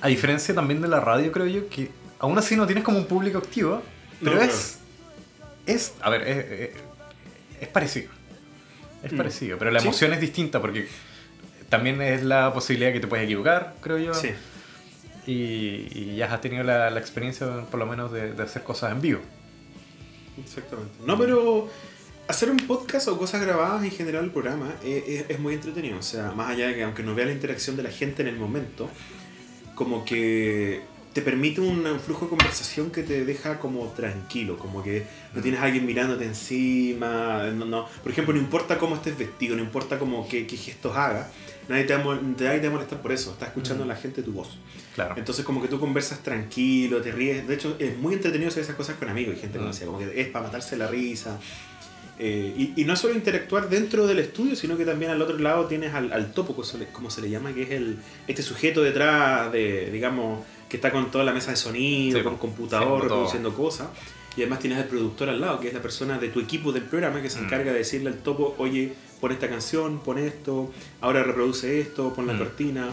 A 0.00 0.08
diferencia 0.08 0.54
también 0.54 0.80
de 0.80 0.88
la 0.88 1.00
radio, 1.00 1.32
creo 1.32 1.46
yo, 1.46 1.68
que 1.68 1.90
aún 2.18 2.38
así 2.38 2.56
no 2.56 2.66
tienes 2.66 2.84
como 2.84 2.98
un 2.98 3.06
público 3.06 3.38
activo, 3.38 3.82
pero 4.22 4.36
No, 4.36 4.42
es, 4.42 4.78
es... 5.66 5.94
A 6.00 6.10
ver, 6.10 6.22
es, 6.26 6.36
es, 6.50 6.70
es 7.62 7.68
parecido. 7.68 8.10
Es 9.02 9.12
Mm. 9.12 9.16
parecido, 9.16 9.58
pero 9.58 9.70
la 9.70 9.80
Sí. 9.80 9.86
emoción 9.86 10.12
es 10.12 10.20
distinta 10.20 10.60
porque 10.60 10.88
también 11.68 12.00
es 12.02 12.22
la 12.24 12.52
posibilidad 12.52 12.92
que 12.92 13.00
te 13.00 13.06
puedes 13.06 13.24
equivocar, 13.24 13.74
creo 13.80 13.98
yo. 13.98 14.14
Sí. 14.14 14.30
Y, 15.26 15.88
y 15.92 16.16
ya 16.16 16.32
has 16.32 16.40
tenido 16.40 16.64
la, 16.64 16.90
la 16.90 16.98
experiencia, 17.00 17.46
por 17.70 17.78
lo 17.78 17.86
menos, 17.86 18.10
de, 18.12 18.32
de 18.32 18.42
hacer 18.42 18.62
cosas 18.62 18.92
en 18.92 19.00
vivo. 19.00 19.20
Exactamente. 20.42 20.92
No, 21.04 21.18
pero 21.18 21.68
hacer 22.28 22.50
un 22.50 22.56
podcast 22.58 23.08
o 23.08 23.18
cosas 23.18 23.40
grabadas 23.42 23.82
en 23.84 23.90
general 23.90 24.24
el 24.24 24.30
programa 24.30 24.74
es, 24.84 25.04
es- 25.06 25.24
es 25.30 25.38
muy 25.38 25.54
entretenido. 25.54 25.98
O 25.98 26.02
sea, 26.02 26.32
más 26.32 26.50
allá 26.50 26.68
de 26.68 26.74
que 26.76 26.82
aunque 26.84 27.02
no 27.02 27.14
vea 27.14 27.26
la 27.26 27.32
interacción 27.32 27.76
de 27.76 27.82
la 27.82 27.90
gente 27.90 28.22
en 28.22 28.28
el 28.28 28.36
momento, 28.36 28.88
como 29.78 30.04
que 30.04 30.80
te 31.12 31.22
permite 31.22 31.60
un, 31.60 31.84
flujo 32.00 32.24
de 32.24 32.30
conversación 32.30 32.90
que 32.90 33.04
te 33.04 33.24
deja 33.24 33.60
como 33.60 33.86
tranquilo, 33.92 34.58
como 34.58 34.82
que 34.82 35.06
no 35.32 35.40
tienes 35.40 35.60
a 35.60 35.64
alguien 35.64 35.86
mirándote 35.86 36.24
encima, 36.24 37.44
no, 37.54 37.64
no. 37.64 37.86
por 38.02 38.10
ejemplo, 38.10 38.34
no 38.34 38.40
importa 38.40 38.76
cómo 38.76 38.96
estés 38.96 39.16
vestido, 39.16 39.54
no 39.56 39.62
importa 39.62 39.98
como 40.00 40.28
qué, 40.28 40.48
qué 40.48 40.56
gestos 40.56 40.96
hagas, 40.96 41.28
nadie 41.68 41.84
te, 41.84 41.94
va 41.96 42.16
nadie 42.16 42.58
te 42.58 42.66
va 42.66 42.74
a 42.74 42.76
molestar 42.76 43.00
por 43.00 43.12
eso, 43.12 43.30
estás 43.30 43.50
escuchando 43.50 43.84
a 43.84 43.86
la 43.86 43.94
gente 43.94 44.22
tu 44.24 44.32
voz. 44.32 44.58
Claro. 44.96 45.14
Entonces 45.16 45.44
como 45.44 45.62
que 45.62 45.68
tú 45.68 45.78
conversas 45.78 46.24
tranquilo, 46.24 47.00
te 47.00 47.12
ríes. 47.12 47.46
De 47.46 47.54
hecho, 47.54 47.76
es 47.78 47.96
muy 47.96 48.14
entretenido 48.14 48.48
hacer 48.48 48.64
esas 48.64 48.74
cosas 48.74 48.96
con 48.96 49.08
amigos 49.08 49.36
y 49.36 49.40
gente 49.40 49.58
Mm. 49.58 49.60
conocida. 49.60 49.86
Como 49.86 49.98
que 50.00 50.20
es 50.20 50.26
para 50.28 50.46
matarse 50.46 50.76
la 50.76 50.88
risa. 50.88 51.38
Eh, 52.20 52.52
y, 52.76 52.82
y 52.82 52.84
no 52.84 52.96
solo 52.96 53.14
interactuar 53.14 53.68
dentro 53.68 54.06
del 54.06 54.18
estudio, 54.18 54.56
sino 54.56 54.76
que 54.76 54.84
también 54.84 55.10
al 55.12 55.22
otro 55.22 55.38
lado 55.38 55.66
tienes 55.66 55.94
al, 55.94 56.12
al 56.12 56.32
topo, 56.32 56.52
como 56.54 56.64
se, 56.64 56.78
le, 56.78 56.86
como 56.86 57.10
se 57.10 57.20
le 57.20 57.30
llama, 57.30 57.52
que 57.52 57.62
es 57.62 57.70
el 57.70 57.98
este 58.26 58.42
sujeto 58.42 58.82
detrás 58.82 59.52
de, 59.52 59.88
digamos, 59.92 60.44
que 60.68 60.76
está 60.78 60.90
con 60.90 61.10
toda 61.12 61.22
la 61.24 61.32
mesa 61.32 61.50
de 61.52 61.56
sonido, 61.56 62.18
Sí, 62.18 62.24
con 62.24 62.36
computador, 62.36 63.02
reproduciendo 63.02 63.54
cosas. 63.54 63.88
Y 64.36 64.42
además 64.42 64.58
tienes 64.60 64.78
al 64.78 64.84
productor 64.86 65.28
al 65.28 65.40
lado, 65.40 65.60
que 65.60 65.68
es 65.68 65.74
la 65.74 65.80
persona 65.82 66.18
de 66.18 66.28
tu 66.28 66.40
equipo 66.40 66.72
del 66.72 66.82
programa 66.84 67.22
que 67.22 67.30
se 67.30 67.40
Mm. 67.40 67.44
encarga 67.44 67.72
de 67.72 67.78
decirle 67.78 68.10
al 68.10 68.18
topo, 68.18 68.54
oye, 68.58 68.92
pon 69.20 69.30
esta 69.32 69.48
canción, 69.48 70.00
pon 70.00 70.18
esto, 70.18 70.72
ahora 71.00 71.22
reproduce 71.22 71.80
esto, 71.80 72.12
pon 72.14 72.26
la 72.26 72.32
Mm. 72.34 72.38
cortina. 72.38 72.88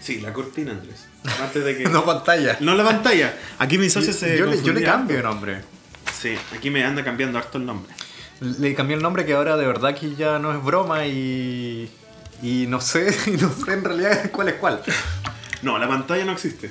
Sí, 0.00 0.20
la 0.20 0.32
cortina, 0.32 0.72
Andrés. 0.72 1.06
Antes 1.40 1.64
de 1.64 1.76
que... 1.78 1.84
No 1.88 2.04
pantalla. 2.04 2.56
No 2.60 2.74
la 2.74 2.84
pantalla. 2.84 3.34
Aquí 3.58 3.78
mi 3.78 3.88
socio 3.90 4.12
se 4.12 4.36
yo, 4.38 4.46
le, 4.46 4.62
yo 4.62 4.72
le 4.74 4.82
cambio 4.82 5.16
harto. 5.18 5.28
nombre. 5.28 5.60
Sí, 6.12 6.34
aquí 6.54 6.68
me 6.70 6.84
anda 6.84 7.02
cambiando 7.04 7.38
harto 7.38 7.56
el 7.58 7.64
nombre. 7.66 7.92
Le 8.40 8.74
cambié 8.74 8.96
el 8.96 9.02
nombre 9.02 9.24
que 9.24 9.34
ahora 9.34 9.56
de 9.56 9.66
verdad 9.66 9.94
que 9.94 10.14
ya 10.14 10.38
no 10.38 10.52
es 10.52 10.62
broma 10.62 11.06
y. 11.06 11.90
Y 12.42 12.66
no 12.66 12.80
sé, 12.80 13.14
y 13.26 13.30
no 13.32 13.50
sé 13.52 13.72
en 13.72 13.84
realidad 13.84 14.30
cuál 14.30 14.48
es 14.48 14.54
cuál. 14.54 14.82
No, 15.62 15.78
la 15.78 15.88
pantalla 15.88 16.24
no 16.24 16.32
existe. 16.32 16.70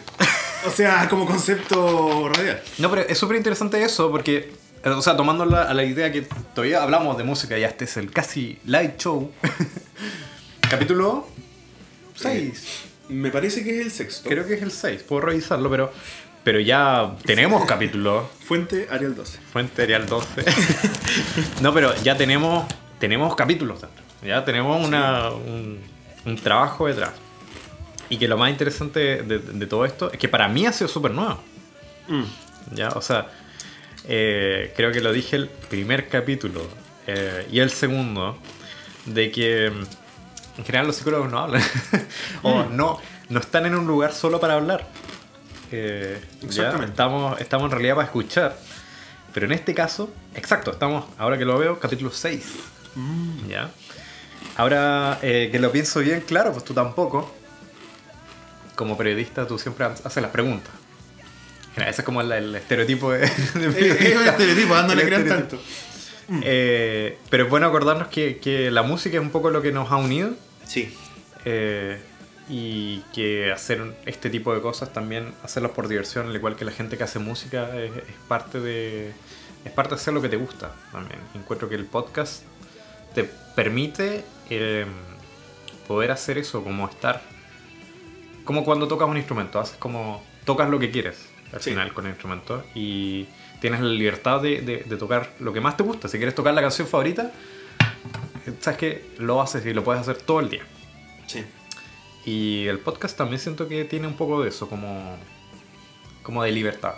O 0.65 0.70
sea, 0.70 1.08
como 1.10 1.25
concepto 1.25 2.29
radial. 2.29 2.62
No, 2.77 2.89
pero 2.89 3.01
es 3.01 3.17
súper 3.17 3.38
interesante 3.38 3.82
eso 3.84 4.12
porque, 4.12 4.53
eh, 4.84 4.89
o 4.89 5.01
sea, 5.01 5.17
tomando 5.17 5.46
la, 5.46 5.63
a 5.63 5.74
la 5.74 5.84
idea 5.84 6.12
que 6.12 6.22
todavía 6.53 6.84
hablamos 6.84 7.17
de 7.17 7.24
música 7.24 7.58
y 7.58 7.63
este 7.63 7.86
es 7.86 7.98
el 7.98 8.12
casi 8.12 8.60
light 8.65 8.98
show. 8.98 9.32
Capítulo 10.70 11.27
6. 12.15 12.84
Me 13.10 13.32
parece 13.32 13.63
que 13.63 13.79
es 13.79 13.86
el 13.86 13.91
sexto. 13.91 14.29
Creo 14.29 14.48
que 14.48 14.53
es 14.53 14.62
el 14.62 14.72
6, 14.72 15.03
puedo 15.03 15.22
revisarlo, 15.22 15.70
pero, 15.70 15.91
pero 16.44 16.60
ya 16.60 17.16
tenemos 17.26 17.66
capítulo. 17.68 18.30
Fuente 18.46 18.88
Arial 18.90 19.16
12. 19.16 19.40
Fuente 19.52 19.84
Arial 19.84 20.06
12. 20.06 20.46
no, 21.62 21.74
pero 21.74 21.96
ya 22.04 22.18
tenemos, 22.18 22.66
tenemos 23.00 23.36
capítulos 23.36 23.82
dentro. 23.82 24.04
Ya 24.24 24.46
tenemos 24.46 24.86
una, 24.86 25.30
un, 25.32 25.80
un 26.26 26.36
trabajo 26.38 26.88
detrás. 26.88 27.12
Y 28.10 28.18
que 28.18 28.28
lo 28.28 28.38
más 28.38 28.50
interesante 28.52 29.24
de, 29.24 29.40
de 29.40 29.68
todo 29.68 29.86
esto 29.86 30.12
es 30.12 30.20
que 30.20 30.28
para 30.28 30.48
mí 30.48 30.66
ha 30.66 30.74
sido 30.74 30.88
súper 30.88 31.12
nuevo. 31.12 31.40
Mm. 32.08 32.24
¿ya? 32.72 32.90
O 32.90 33.02
sea, 33.02 33.28
eh, 34.08 34.74
creo 34.76 34.92
que 34.92 35.02
lo 35.02 35.12
dije 35.12 35.36
el 35.36 35.48
primer 35.48 36.10
capítulo 36.10 36.68
eh, 37.08 37.48
y 37.52 37.60
el 37.60 37.70
segundo, 37.70 38.38
de 39.06 39.32
que 39.32 39.70
mm, 39.70 40.60
en 40.60 40.66
general 40.66 40.88
los 40.88 40.96
psicólogos 40.98 41.32
no 41.32 41.40
hablan, 41.40 41.62
o 42.44 42.66
no, 42.66 43.00
no 43.30 43.40
están 43.40 43.66
en 43.66 43.76
un 43.76 43.88
lugar 43.88 44.14
solo 44.14 44.40
para 44.40 44.56
hablar. 44.56 44.88
¿Ya? 45.74 46.46
Exactamente. 46.48 46.92
Estamos, 46.92 47.39
estamos 47.42 47.65
en 47.65 47.72
realidad 47.72 47.96
para 47.96 48.06
escuchar. 48.06 48.58
Pero 49.34 49.46
en 49.48 49.51
este 49.53 49.74
caso, 49.74 50.13
exacto, 50.36 50.72
estamos, 50.72 51.06
ahora 51.18 51.38
que 51.38 51.46
lo 51.46 51.58
veo, 51.58 51.80
capítulo 51.80 52.12
6. 52.12 52.46
¿Ya? 53.50 53.72
Ahora 54.58 55.18
eh, 55.24 55.50
que 55.51 55.58
lo 55.60 55.72
pienso 55.72 56.00
bien, 56.01 56.22
claro, 56.22 56.51
pues 56.51 56.63
tú 56.63 56.74
tampoco. 56.74 57.34
Como 58.75 58.98
periodista, 58.98 59.48
tú 59.48 59.58
siempre 59.60 59.86
haces 59.86 60.22
las 60.22 60.32
preguntas. 60.32 60.72
Mira, 61.75 61.89
Ese 61.89 62.01
es 62.01 62.06
como 62.06 62.22
el, 62.22 62.32
el 62.32 62.56
estereotipo 62.56 63.12
de, 63.12 63.20
de 63.20 63.25
Es 63.25 63.30
es 63.36 63.56
un 63.56 63.74
periodista. 63.74 64.30
estereotipo, 64.32 64.75
no 64.84 64.96
le 64.96 65.01
El 65.01 65.08
crean 65.08 65.27
tanto. 65.27 65.60
Eh, 66.44 67.18
pero 67.30 67.44
es 67.46 67.50
bueno 67.50 67.68
acordarnos 67.68 68.08
que, 68.08 68.38
que 68.38 68.72
la 68.72 68.82
música 68.84 69.18
es 69.18 69.22
un 69.22 69.30
poco 69.32 69.50
lo 69.50 69.62
que 69.62 69.72
nos 69.72 69.92
ha 69.92 69.98
unido. 69.98 70.32
Sí. 70.65 70.96
eh, 71.46 72.00
y 72.50 73.00
que 73.14 73.52
hacer 73.52 73.96
este 74.06 74.30
tipo 74.30 74.54
de 74.54 74.62
cosas 74.62 74.92
también, 74.92 75.34
hacerlos 75.44 75.72
por 75.72 75.88
diversión, 75.88 76.28
al 76.28 76.36
igual 76.36 76.56
que 76.56 76.66
la 76.66 76.72
gente 76.72 76.98
que 76.98 77.04
hace 77.04 77.20
música, 77.20 77.70
es, 77.80 77.92
es 77.96 78.04
parte 78.28 78.60
de. 78.60 79.14
Es 79.66 79.72
parte 79.72 79.92
de 79.96 80.02
hacer 80.02 80.14
lo 80.14 80.22
que 80.22 80.28
te 80.30 80.36
gusta 80.36 80.74
también. 80.92 81.20
Encuentro 81.36 81.70
que 81.70 81.76
el 81.76 81.86
podcast 81.86 82.44
te 83.16 83.24
permite 83.24 84.26
eh, 84.50 84.86
poder 85.88 86.12
hacer 86.12 86.38
eso, 86.38 86.64
como 86.64 86.86
estar. 86.88 87.22
Como 88.44 88.66
cuando 88.66 88.88
tocas 88.90 89.08
un 89.08 89.18
instrumento, 89.18 89.60
haces 89.60 89.77
como. 89.77 90.22
tocas 90.46 90.70
lo 90.70 90.79
que 90.79 90.92
quieres 90.92 91.18
al 91.53 91.62
Sí. 91.62 91.70
final 91.70 91.94
con 91.94 92.06
el 92.06 92.12
instrumento 92.12 92.64
y 92.75 93.27
tienes 93.62 93.79
la 93.79 93.88
libertad 93.88 94.42
de, 94.42 94.60
de- 94.62 94.84
de 94.84 94.98
tocar 94.98 95.32
lo 95.40 95.53
que 95.53 95.62
más 95.62 95.77
te 95.77 95.84
gusta. 95.84 96.08
Si 96.10 96.18
quieres 96.18 96.36
tocar 96.36 96.53
la 96.53 96.62
canción 96.62 96.88
favorita, 96.88 97.32
eh, 98.46 98.53
sabes 98.60 98.77
que 98.79 99.06
lo 99.20 99.40
haces 99.42 99.66
y 99.66 99.74
lo 99.74 99.84
puedes 99.84 100.01
hacer 100.01 100.18
todo 100.18 100.42
el 100.42 100.50
día. 100.50 100.64
Sí. 101.27 101.46
Y 102.25 102.66
el 102.68 102.79
podcast 102.79 103.18
también 103.18 103.40
siento 103.40 103.68
que 103.68 103.83
tiene 103.86 104.07
un 104.07 104.14
poco 104.16 104.42
de 104.44 104.50
eso, 104.50 104.70
como, 104.70 105.18
como 106.22 106.44
de 106.44 106.51
libertad. 106.51 106.96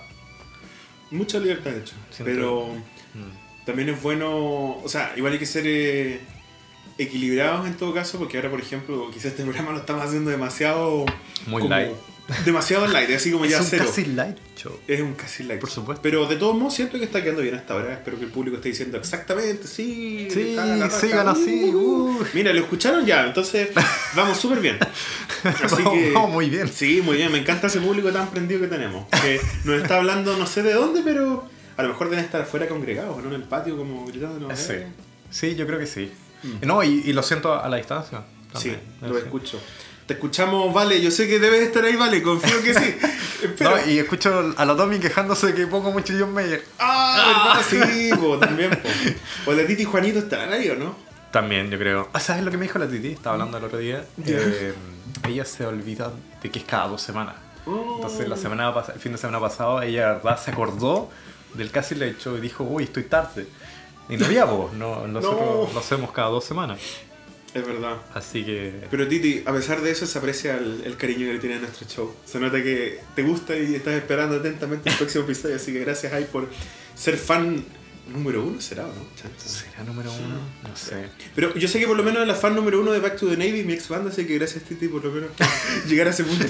Mucha 1.11 1.39
libertad, 1.39 1.71
de 1.71 1.79
hecho. 1.79 1.95
Siento- 2.11 2.25
Pero 2.33 2.67
Mm. 3.13 3.65
también 3.65 3.89
es 3.89 4.01
bueno. 4.01 4.77
O 4.83 4.87
sea, 4.87 5.13
igual 5.15 5.33
hay 5.33 5.39
que 5.39 5.45
ser 5.45 5.63
eh, 5.65 6.19
equilibrados 6.97 7.65
en 7.67 7.75
todo 7.75 7.93
caso, 7.93 8.17
porque 8.19 8.37
ahora, 8.37 8.49
por 8.51 8.59
ejemplo, 8.59 9.09
quizás 9.11 9.25
este 9.27 9.43
programa 9.43 9.71
lo 9.71 9.79
estamos 9.79 10.03
haciendo 10.05 10.29
demasiado. 10.31 11.05
Muy 11.47 11.61
como- 11.61 11.75
light. 11.75 11.91
Demasiado 12.43 12.87
light, 12.87 13.09
así 13.11 13.31
como 13.31 13.45
ya 13.45 13.57
es 13.57 13.63
un 13.65 13.69
cero. 13.69 13.85
casi 13.87 14.05
light 14.05 14.37
show. 14.57 14.79
Es 14.87 14.99
un 15.01 15.13
casi 15.13 15.43
light. 15.43 15.59
Por 15.61 15.69
supuesto. 15.69 16.01
Pero 16.01 16.25
de 16.25 16.37
todos 16.37 16.55
modos 16.57 16.73
siento 16.73 16.97
que 16.97 17.05
está 17.05 17.21
quedando 17.21 17.43
bien 17.43 17.53
hasta 17.53 17.75
ahora. 17.75 17.93
Espero 17.93 18.17
que 18.17 18.25
el 18.25 18.31
público 18.31 18.55
esté 18.57 18.69
diciendo 18.69 18.97
exactamente, 18.97 19.67
sí. 19.67 20.27
Sí, 20.31 20.55
la 20.55 20.87
raja, 20.87 20.99
sigan 20.99 21.27
así, 21.27 21.71
uh. 21.73 22.23
Mira, 22.33 22.51
lo 22.51 22.61
escucharon 22.61 23.05
ya, 23.05 23.27
entonces 23.27 23.69
vamos 24.15 24.39
súper 24.39 24.59
bien. 24.59 24.77
Así 25.43 25.83
Vamos- 25.83 25.93
que. 25.93 26.11
vamos 26.13 26.31
muy 26.31 26.49
bien. 26.49 26.67
Sí, 26.67 27.01
muy 27.03 27.17
bien. 27.17 27.31
Me 27.31 27.37
encanta 27.37 27.67
ese 27.67 27.79
público 27.79 28.11
tan 28.11 28.27
prendido 28.31 28.61
que 28.61 28.67
tenemos. 28.67 29.07
Que 29.21 29.39
nos 29.63 29.81
está 29.81 29.97
hablando 29.97 30.35
no 30.37 30.47
sé 30.47 30.63
de 30.63 30.73
dónde, 30.73 31.01
pero 31.03 31.47
a 31.77 31.83
lo 31.83 31.89
mejor 31.89 32.09
deben 32.09 32.25
estar 32.25 32.41
afuera 32.41 32.67
congregados, 32.67 33.21
¿no? 33.21 33.29
En 33.29 33.35
el 33.35 33.43
patio 33.43 33.77
como 33.77 34.05
gritando. 34.07 34.49
Sí. 34.55 34.71
eh. 34.73 34.87
Sí, 35.29 35.55
yo 35.55 35.67
creo 35.67 35.77
que 35.77 35.85
sí. 35.87 36.11
Mm. 36.41 36.65
No, 36.65 36.83
y, 36.83 37.03
y 37.05 37.13
lo 37.13 37.21
siento 37.21 37.53
a 37.53 37.69
la 37.69 37.77
distancia. 37.77 38.23
Sí, 38.55 38.69
también. 38.71 38.81
lo 39.01 39.17
escucho. 39.19 39.59
Te 40.05 40.13
escuchamos, 40.13 40.73
vale. 40.73 41.01
Yo 41.01 41.09
sé 41.11 41.27
que 41.27 41.39
debes 41.39 41.61
estar 41.63 41.83
ahí, 41.83 41.95
vale. 41.95 42.21
Confío 42.21 42.61
que 42.63 42.73
sí. 42.73 42.95
No, 43.59 43.71
y 43.85 43.99
escucho 43.99 44.55
a 44.57 44.65
la 44.65 44.75
Tommy 44.75 44.97
quejándose 44.99 45.47
de 45.47 45.53
que 45.53 45.67
pongo 45.67 45.91
mucho 45.91 46.13
John 46.17 46.33
Mayer. 46.33 46.63
Ah, 46.79 47.53
verdad, 47.69 47.87
sí, 47.91 48.09
po, 48.15 48.39
también. 48.39 48.71
Po. 48.71 49.51
O 49.51 49.53
la 49.53 49.67
Titi 49.67 49.83
y 49.83 49.85
Juanito 49.85 50.17
estarán 50.19 50.51
ahí, 50.51 50.67
¿o 50.69 50.75
no? 50.75 50.95
También, 51.31 51.69
yo 51.69 51.77
creo. 51.77 52.09
Ah, 52.13 52.19
¿Sabes 52.19 52.43
lo 52.43 52.49
que 52.49 52.57
me 52.57 52.63
dijo 52.63 52.79
la 52.79 52.87
Titi? 52.87 53.09
Estaba 53.09 53.33
hablando 53.35 53.57
el 53.57 53.63
otro 53.65 53.77
día. 53.77 54.03
Eh, 54.25 54.73
ella 55.27 55.45
se 55.45 55.63
olvida 55.65 56.11
de 56.41 56.49
que 56.49 56.59
es 56.59 56.65
cada 56.65 56.87
dos 56.87 57.01
semanas. 57.03 57.35
Entonces, 57.67 58.27
la 58.27 58.37
semana 58.37 58.73
el 58.93 58.99
fin 58.99 59.11
de 59.11 59.17
semana 59.19 59.39
pasado, 59.39 59.81
ella, 59.81 60.13
verdad, 60.13 60.39
se 60.41 60.49
acordó 60.51 61.09
del 61.53 61.69
casi 61.69 61.93
le 61.93 62.09
hecho 62.09 62.35
y 62.37 62.41
dijo, 62.41 62.63
uy, 62.63 62.85
estoy 62.85 63.03
tarde. 63.03 63.47
Y 64.09 64.17
no 64.17 64.25
había 64.25 64.45
vos, 64.45 64.73
no, 64.73 65.07
nosotros 65.07 65.67
No. 65.67 65.73
lo 65.73 65.79
hacemos 65.79 66.11
cada 66.11 66.29
dos 66.29 66.45
semanas. 66.45 66.79
Es 67.55 67.65
verdad. 67.65 68.01
Así 68.13 68.43
que. 68.43 68.73
Pero 68.91 69.07
Titi, 69.07 69.41
a 69.45 69.53
pesar 69.53 69.79
de 69.81 69.89
eso, 69.89 70.05
se 70.05 70.17
aprecia 70.19 70.57
el, 70.57 70.81
el 70.83 70.97
cariño 70.97 71.25
que 71.27 71.33
le 71.33 71.39
tiene 71.39 71.55
a 71.55 71.59
nuestro 71.59 71.87
show. 71.87 72.13
Se 72.25 72.37
nota 72.37 72.61
que 72.61 72.99
te 73.15 73.23
gusta 73.23 73.55
y 73.55 73.75
estás 73.75 73.93
esperando 73.93 74.35
atentamente 74.35 74.89
el 74.89 74.95
próximo 74.97 75.23
episodio. 75.23 75.55
Así 75.55 75.71
que 75.71 75.79
gracias, 75.79 76.11
Ay, 76.11 76.27
por 76.29 76.49
ser 76.95 77.15
fan 77.15 77.63
número 78.11 78.43
uno, 78.43 78.59
¿será 78.59 78.83
o 78.83 78.87
no? 78.87 79.07
¿Será 79.37 79.85
número 79.85 80.11
uno? 80.11 80.35
No 80.67 80.75
sé. 80.75 81.05
Pero 81.33 81.55
yo 81.55 81.69
sé 81.69 81.79
que 81.79 81.87
por 81.87 81.95
lo 81.95 82.03
menos 82.03 82.23
es 82.23 82.27
la 82.27 82.35
fan 82.35 82.55
número 82.55 82.81
uno 82.81 82.91
de 82.91 82.99
Back 82.99 83.17
to 83.17 83.27
the 83.27 83.37
Navy, 83.37 83.63
mi 83.63 83.71
ex 83.71 83.87
banda, 83.87 84.09
así 84.11 84.27
que 84.27 84.37
gracias, 84.37 84.65
Titi, 84.65 84.89
por 84.89 85.05
lo 85.05 85.11
menos 85.11 85.29
llegar 85.87 86.07
a 86.07 86.09
ese 86.09 86.25
punto. 86.25 86.45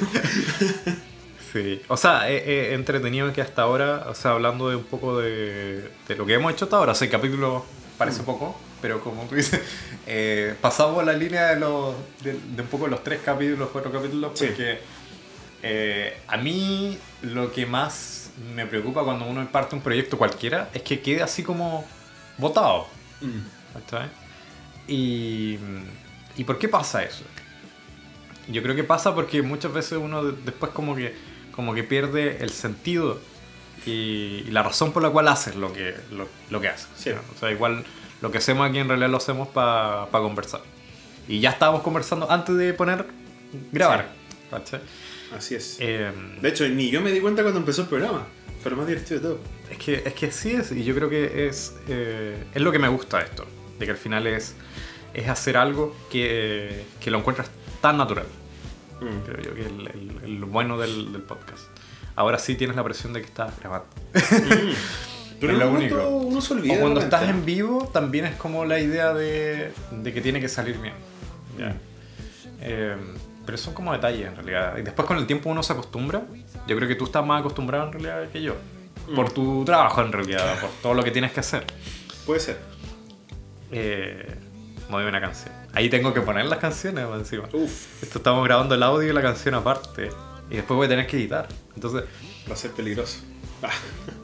Sí. 1.53 1.81
O 1.87 1.97
sea, 1.97 2.29
he, 2.31 2.37
he 2.37 2.73
entretenido 2.73 3.31
que 3.31 3.41
hasta 3.41 3.61
ahora, 3.61 4.07
o 4.09 4.15
sea, 4.15 4.31
hablando 4.31 4.69
de 4.69 4.75
un 4.75 4.83
poco 4.83 5.19
de, 5.19 5.87
de 6.07 6.15
lo 6.15 6.25
que 6.25 6.33
hemos 6.33 6.51
hecho 6.51 6.65
hasta 6.65 6.77
ahora, 6.77 6.95
seis 6.95 7.11
capítulos 7.11 7.63
parece 7.97 8.23
poco, 8.23 8.59
pero 8.81 9.01
como 9.03 9.23
tú 9.23 9.35
dices, 9.35 9.61
eh, 10.07 10.55
pasamos 10.61 11.03
la 11.05 11.13
línea 11.13 11.47
de, 11.53 11.59
los, 11.59 11.95
de, 12.23 12.33
de 12.33 12.61
un 12.61 12.67
poco 12.67 12.87
los 12.87 13.03
tres 13.03 13.21
capítulos, 13.23 13.69
cuatro 13.71 13.91
capítulos, 13.91 14.31
Sí. 14.37 14.45
porque 14.47 14.79
eh, 15.63 16.17
a 16.27 16.37
mí 16.37 16.97
lo 17.23 17.51
que 17.51 17.65
más 17.65 18.29
me 18.53 18.65
preocupa 18.65 19.03
cuando 19.03 19.25
uno 19.25 19.47
parte 19.49 19.75
un 19.75 19.81
proyecto 19.81 20.17
cualquiera 20.17 20.69
es 20.73 20.81
que 20.81 20.99
quede 20.99 21.23
así 21.23 21.41
como 21.43 21.85
botado. 22.37 22.87
¿cachai? 23.73 24.09
Y, 24.87 25.57
¿Y 26.37 26.43
por 26.43 26.59
qué 26.59 26.67
pasa 26.69 27.03
eso? 27.03 27.23
Yo 28.47 28.61
creo 28.61 28.75
que 28.75 28.83
pasa 28.83 29.15
porque 29.15 29.41
muchas 29.41 29.73
veces 29.73 29.97
uno 29.97 30.23
de- 30.23 30.41
después 30.43 30.71
como 30.71 30.95
que, 30.95 31.15
como 31.51 31.73
que 31.73 31.83
pierde 31.83 32.37
el 32.41 32.51
sentido 32.51 33.19
y, 33.85 34.43
y 34.47 34.51
la 34.51 34.63
razón 34.63 34.91
por 34.91 35.03
la 35.03 35.09
cual 35.09 35.27
haces 35.27 35.55
lo 35.55 35.71
que, 35.73 35.95
lo, 36.11 36.27
lo 36.49 36.61
que 36.61 36.69
haces. 36.69 36.87
Sí. 36.97 37.09
¿no? 37.11 37.21
O 37.35 37.39
sea, 37.39 37.51
igual 37.51 37.83
lo 38.21 38.31
que 38.31 38.37
hacemos 38.39 38.67
aquí 38.69 38.79
en 38.79 38.87
realidad 38.87 39.09
lo 39.09 39.17
hacemos 39.17 39.47
para 39.49 40.07
conversar. 40.11 40.61
Y 41.27 41.39
ya 41.39 41.49
estábamos 41.51 41.81
conversando 41.81 42.29
antes 42.29 42.55
de 42.55 42.73
poner 42.73 43.05
grabar. 43.71 44.09
¿cachai? 44.51 44.79
Así 45.35 45.55
es. 45.55 45.77
Eh, 45.79 46.11
De 46.41 46.49
hecho, 46.49 46.67
ni 46.69 46.89
yo 46.89 47.01
me 47.01 47.11
di 47.11 47.19
cuenta 47.19 47.41
cuando 47.41 47.59
empezó 47.59 47.81
el 47.81 47.87
programa. 47.87 48.25
Fue 48.61 48.71
lo 48.71 48.77
más 48.77 48.87
divertido 48.87 49.19
de 49.19 49.27
todo. 49.27 49.39
Es 49.69 49.77
que, 49.77 50.03
es 50.05 50.13
que 50.13 50.31
sí 50.31 50.51
es, 50.51 50.71
y 50.71 50.83
yo 50.83 50.95
creo 50.95 51.09
que 51.09 51.47
es, 51.47 51.75
eh, 51.87 52.43
es 52.53 52.61
lo 52.61 52.71
que 52.71 52.79
me 52.79 52.87
gusta 52.87 53.17
de 53.19 53.25
esto, 53.25 53.45
de 53.79 53.85
que 53.85 53.91
al 53.91 53.97
final 53.97 54.25
es, 54.27 54.55
es 55.13 55.27
hacer 55.27 55.57
algo 55.57 55.95
que, 56.11 56.83
que 56.99 57.09
lo 57.11 57.17
encuentras 57.19 57.49
tan 57.81 57.97
natural, 57.97 58.25
Mm. 59.01 59.25
creo 59.25 59.41
yo, 59.41 59.53
que 59.55 59.61
es 59.61 59.67
el, 59.67 59.87
el- 59.87 60.19
el 60.23 60.45
bueno 60.45 60.77
del, 60.77 61.11
del 61.11 61.21
podcast. 61.21 61.63
Ahora 62.15 62.39
sí 62.39 62.55
tienes 62.55 62.75
la 62.75 62.83
presión 62.83 63.13
de 63.13 63.21
que 63.21 63.27
estás 63.27 63.57
grabando. 63.59 63.87
Pero 65.39 65.51
es 65.51 65.59
lo 65.59 65.69
único. 65.69 66.07
uno 66.07 66.39
se 66.41 66.53
olvida. 66.53 66.75
O 66.75 66.79
cuando 66.79 67.01
estás 67.01 67.27
en 67.29 67.45
vivo, 67.45 67.89
también 67.91 68.25
es 68.25 68.35
como 68.35 68.63
la 68.65 68.79
idea 68.79 69.13
de, 69.13 69.73
de 69.91 70.13
que 70.13 70.21
tiene 70.21 70.39
que 70.39 70.47
salir 70.47 70.77
bien. 70.77 70.93
Ya. 71.57 71.75
Eh, 72.61 72.95
pero 73.45 73.57
son 73.57 73.73
como 73.73 73.91
detalles 73.93 74.27
en 74.27 74.35
realidad. 74.35 74.77
Y 74.77 74.81
después 74.81 75.07
con 75.07 75.17
el 75.17 75.27
tiempo 75.27 75.49
uno 75.49 75.61
se 75.61 75.73
acostumbra. 75.73 76.23
Yo 76.67 76.75
creo 76.75 76.87
que 76.87 76.95
tú 76.95 77.05
estás 77.05 77.25
más 77.25 77.41
acostumbrado 77.41 77.87
en 77.87 77.93
realidad 77.93 78.29
que 78.31 78.41
yo. 78.41 78.55
Por 79.13 79.31
tu 79.31 79.63
trabajo 79.65 80.01
en 80.01 80.11
realidad, 80.11 80.59
por 80.59 80.69
todo 80.81 80.93
lo 80.93 81.03
que 81.03 81.11
tienes 81.11 81.31
que 81.31 81.41
hacer. 81.41 81.65
Puede 82.25 82.39
ser. 82.39 82.57
Eh, 83.71 84.35
mueve 84.89 85.09
una 85.09 85.21
canción. 85.21 85.53
Ahí 85.73 85.89
tengo 85.89 86.13
que 86.13 86.21
poner 86.21 86.45
las 86.45 86.59
canciones 86.59 87.05
encima. 87.13 87.43
Uf, 87.53 88.01
Esto 88.01 88.17
estamos 88.19 88.43
grabando 88.45 88.73
el 88.73 88.81
audio 88.81 89.09
y 89.09 89.13
la 89.13 89.21
canción 89.21 89.53
aparte. 89.53 90.09
Y 90.49 90.55
después 90.55 90.75
voy 90.75 90.85
a 90.85 90.89
tener 90.89 91.07
que 91.07 91.17
editar. 91.17 91.47
Entonces, 91.75 92.03
va 92.49 92.53
a 92.53 92.57
ser 92.57 92.71
peligroso. 92.71 93.19
Ah, 93.63 93.69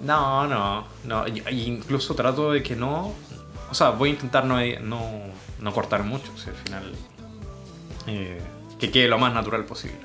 no, 0.01 0.47
no, 0.47 0.87
no. 1.05 1.25
incluso 1.51 2.13
trato 2.15 2.51
de 2.51 2.61
que 2.61 2.75
no. 2.75 3.13
O 3.69 3.73
sea, 3.73 3.91
voy 3.91 4.09
a 4.09 4.13
intentar 4.13 4.45
no, 4.45 4.57
no, 4.81 5.01
no 5.59 5.73
cortar 5.73 6.03
mucho. 6.03 6.31
Si 6.37 6.49
al 6.49 6.55
final. 6.55 6.91
eh, 8.07 8.39
que 8.79 8.91
quede 8.91 9.07
lo 9.07 9.17
más 9.19 9.33
natural 9.33 9.65
posible. 9.65 9.97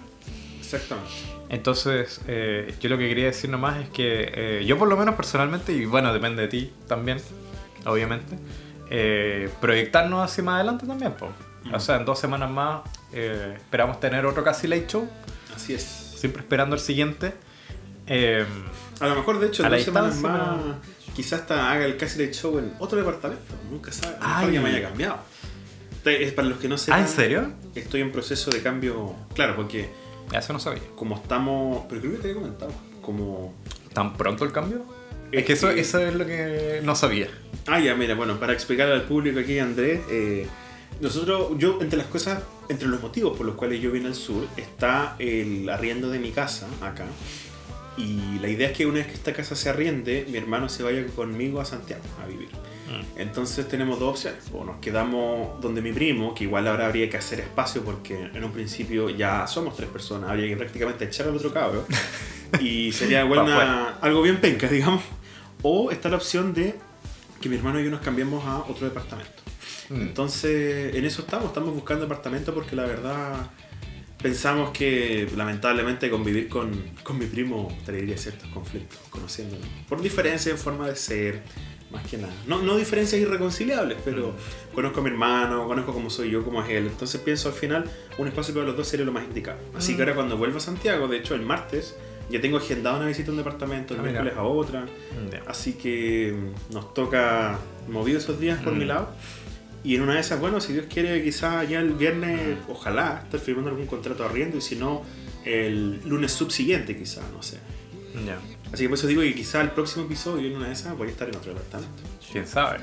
exactamente. 0.59 1.11
Entonces, 1.49 2.21
eh, 2.27 2.75
yo 2.81 2.89
lo 2.89 2.99
que 2.99 3.09
quería 3.09 3.27
decir 3.27 3.49
nomás 3.51 3.81
es 3.81 3.89
que 3.91 4.33
eh, 4.35 4.65
yo 4.67 4.77
por 4.79 4.89
lo 4.89 4.97
menos 4.97 5.15
personalmente, 5.15 5.73
y 5.73 5.85
bueno, 5.87 6.13
depende 6.13 6.43
de 6.43 6.49
ti 6.49 6.73
también, 6.89 7.19
obviamente, 7.85 8.37
eh, 8.91 9.49
proyectarnos 9.61 10.25
hacia 10.25 10.43
más 10.45 10.57
adelante 10.57 10.87
también. 10.87 11.13
po. 11.13 11.29
O 11.73 11.81
sea, 11.81 11.97
en 11.97 12.05
dos 12.05 12.19
semanas 12.19 12.51
más 12.51 12.83
esperamos 13.13 13.99
tener 13.99 14.27
otro 14.27 14.45
Casi 14.45 14.67
Late 14.67 14.87
Show, 14.89 15.09
Así 15.55 15.73
es. 15.75 16.06
Siempre 16.17 16.43
esperando 16.43 16.75
el 16.75 16.81
siguiente. 16.81 17.33
Eh, 18.07 18.45
A 19.01 19.07
lo 19.09 19.17
mejor, 19.17 19.39
de 19.41 19.49
hecho, 19.49 19.65
en 19.65 19.71
dos 19.71 19.83
semanas 19.83 20.17
más, 20.21 20.59
quizás 21.15 21.41
hasta 21.41 21.71
haga 21.73 21.85
el 21.85 21.97
Casi 21.97 22.19
Late 22.19 22.35
Show 22.35 22.59
en 22.59 22.73
otro 22.79 22.99
departamento. 22.99 23.55
Nunca 23.71 23.93
sabe. 23.93 24.17
Ay. 24.21 24.53
ya 24.53 24.61
me 24.61 24.71
haya 24.71 24.89
cambiado. 24.89 25.19
Es 26.05 26.33
Para 26.35 26.47
los 26.49 26.59
que 26.59 26.69
no 26.69 26.79
sepan, 26.79 27.01
¿Ah, 27.01 27.03
en 27.03 27.09
serio? 27.09 27.53
estoy 27.75 28.01
en 28.01 28.13
proceso 28.13 28.51
de 28.53 28.63
cambio. 28.63 29.13
Claro, 29.35 29.57
porque 29.57 29.91
Eso 30.33 30.53
no 30.53 30.61
sabía. 30.61 30.83
como 30.95 31.17
estamos. 31.17 31.85
Pero 31.89 32.01
creo 32.01 32.13
que 32.13 32.19
te 32.19 32.29
había 32.31 32.41
comentado. 32.41 32.73
Como. 33.03 33.55
¿Tan 33.93 34.15
pronto 34.17 34.45
el 34.45 34.53
cambio? 34.53 34.85
Es 35.33 35.41
Es 35.41 35.47
que 35.47 35.53
eso, 35.55 35.69
que- 35.75 35.81
eso 35.81 35.99
es 35.99 36.15
lo 36.15 36.25
que 36.25 36.81
no 36.85 36.95
sabía. 36.95 37.27
Ah, 37.67 37.81
ya, 37.81 37.97
mira, 37.97 38.15
bueno, 38.15 38.39
para 38.39 38.53
explicarle 38.53 38.95
al 38.95 39.03
público 39.03 39.41
aquí, 39.41 39.59
Andrés, 39.59 40.01
eh, 40.09 40.47
nosotros, 41.01 41.53
yo, 41.59 41.79
entre 41.81 41.99
las 41.99 42.07
cosas, 42.07 42.41
entre 42.69 42.89
los 42.89 43.01
motivos 43.03 43.37
por 43.37 43.47
los 43.47 43.55
cuales 43.57 43.81
yo 43.81 43.91
vine 43.91 44.07
al 44.07 44.15
sur, 44.15 44.47
está 44.57 45.17
el 45.19 45.69
arriendo 45.69 46.11
de 46.11 46.19
mi 46.19 46.31
casa 46.31 46.67
acá. 46.81 47.05
Y 47.97 48.39
la 48.41 48.49
idea 48.49 48.69
es 48.71 48.77
que 48.77 48.85
una 48.85 48.97
vez 48.99 49.07
que 49.07 49.15
esta 49.15 49.33
casa 49.33 49.57
se 49.57 49.71
arriende, 49.71 50.27
mi 50.29 50.37
hermano 50.37 50.69
se 50.69 50.83
vaya 50.83 51.07
conmigo 51.15 51.61
a 51.61 51.65
Santiago 51.65 52.03
a 52.23 52.27
vivir. 52.27 52.49
Entonces 53.17 53.67
tenemos 53.69 53.99
dos 53.99 54.11
opciones. 54.11 54.45
O 54.53 54.65
nos 54.65 54.77
quedamos 54.79 55.61
donde 55.61 55.81
mi 55.81 55.93
primo, 55.93 56.35
que 56.35 56.45
igual 56.45 56.69
ahora 56.69 56.87
habría 56.87 57.09
que 57.09 57.17
hacer 57.17 57.41
espacio 57.41 57.83
porque 57.83 58.31
en 58.35 58.45
un 58.45 58.53
principio 58.53 59.09
ya 59.11 59.47
somos 59.47 59.75
tres 59.77 59.89
personas, 59.89 60.29
habría 60.31 60.47
que 60.49 60.57
prácticamente 60.57 61.05
echar 61.07 61.27
al 61.29 61.37
otro 61.37 61.53
cabro. 61.53 61.85
Y 62.61 62.93
sería 62.93 63.23
igual 63.25 63.41
una- 63.41 63.89
algo 64.01 64.23
bien 64.23 64.41
penca, 64.41 64.69
digamos. 64.69 65.03
O 65.63 65.91
está 65.91 66.09
la 66.09 66.17
opción 66.17 66.55
de 66.55 66.75
que 67.41 67.49
mi 67.49 67.57
hermano 67.57 67.81
y 67.81 67.85
yo 67.85 67.91
nos 67.91 68.01
cambiemos 68.03 68.45
a 68.47 68.59
otro 68.59 68.87
departamento. 68.87 69.33
Mm. 69.91 70.01
Entonces, 70.03 70.95
en 70.95 71.05
eso 71.05 71.23
estamos, 71.23 71.47
estamos 71.49 71.75
buscando 71.75 72.03
departamento 72.05 72.53
porque 72.55 72.75
la 72.77 72.85
verdad 72.85 73.51
pensamos 74.23 74.71
que 74.71 75.29
lamentablemente 75.37 76.11
convivir 76.11 76.49
con, 76.49 76.73
con 77.03 77.19
mi 77.19 77.27
primo 77.27 77.77
traería 77.85 78.17
ciertos 78.17 78.49
conflictos, 78.51 78.99
conociéndolo. 79.11 79.63
Por 79.89 80.01
diferencias 80.01 80.55
en 80.55 80.59
forma 80.59 80.89
de 80.89 80.97
ser, 80.97 81.43
más 81.91 82.05
que 82.07 82.19
nada. 82.19 82.33
No, 82.47 82.63
no 82.63 82.77
diferencias 82.77 83.21
irreconciliables, 83.21 83.99
pero 84.05 84.35
conozco 84.75 85.01
a 85.01 85.03
mi 85.05 85.11
hermano, 85.11 85.67
conozco 85.69 85.93
cómo 85.93 86.11
soy 86.11 86.31
yo, 86.31 86.43
cómo 86.45 86.63
es 86.65 86.71
él. 86.71 86.87
Entonces 86.87 87.21
pienso 87.21 87.49
al 87.49 87.55
final 87.55 87.85
un 88.19 88.27
espacio 88.27 88.55
para 88.55 88.67
los 88.67 88.77
dos 88.77 88.89
sería 88.89 89.07
lo 89.07 89.13
más 89.13 89.25
indicado. 89.25 89.59
Así 89.77 89.95
que 89.95 90.03
ahora 90.03 90.15
cuando 90.15 90.37
vuelvo 90.37 90.57
a 90.57 90.61
Santiago, 90.61 91.07
de 91.07 91.19
hecho 91.19 91.35
el 91.37 91.43
martes, 91.43 91.95
ya 92.29 92.41
tengo 92.41 92.57
agendado 92.57 92.97
una 92.97 93.07
visita 93.07 93.29
a 93.29 93.33
un 93.33 93.37
departamento, 93.37 93.95
el 93.95 94.01
Ah, 94.01 94.03
miércoles 94.03 94.35
a 94.37 94.43
otra. 94.43 94.87
Así 95.47 95.75
que 95.75 96.35
mm, 96.37 96.75
nos 96.75 96.93
toca 96.93 97.59
movido 97.89 98.19
esos 98.19 98.41
días 98.41 98.61
por 98.63 98.73
Mm. 98.73 98.79
mi 98.79 98.85
lado. 98.87 99.11
Y 99.87 99.95
en 99.95 100.03
una 100.03 100.15
de 100.15 100.21
esas, 100.21 100.41
bueno, 100.41 100.61
si 100.61 100.73
Dios 100.73 100.87
quiere, 100.93 101.23
quizás 101.23 101.69
ya 101.69 101.79
el 101.79 101.93
viernes, 101.93 102.59
ojalá, 102.69 103.21
estar 103.23 103.39
firmando 103.39 103.71
algún 103.71 103.87
contrato 103.87 104.25
de 104.25 104.29
arriendo 104.29 104.57
y 104.57 104.61
si 104.61 104.75
no, 104.75 105.05
el 105.45 106.01
lunes 106.05 106.33
subsiguiente, 106.33 106.97
quizás, 106.97 107.23
no 107.33 107.41
sé. 107.41 107.59
Así 108.73 108.83
que 108.83 108.89
por 108.89 108.99
eso 108.99 109.07
digo 109.07 109.23
que 109.23 109.33
quizás 109.33 109.63
el 109.63 109.71
próximo 109.71 110.07
episodio, 110.07 110.49
en 110.49 110.57
una 110.57 110.67
de 110.67 110.73
esas, 110.73 110.99
voy 110.99 111.07
a 111.07 111.11
estar 111.13 111.29
en 111.29 111.37
otro 111.37 111.55
departamento. 111.55 112.03
¿Quién 112.33 112.49
sabe? 112.49 112.81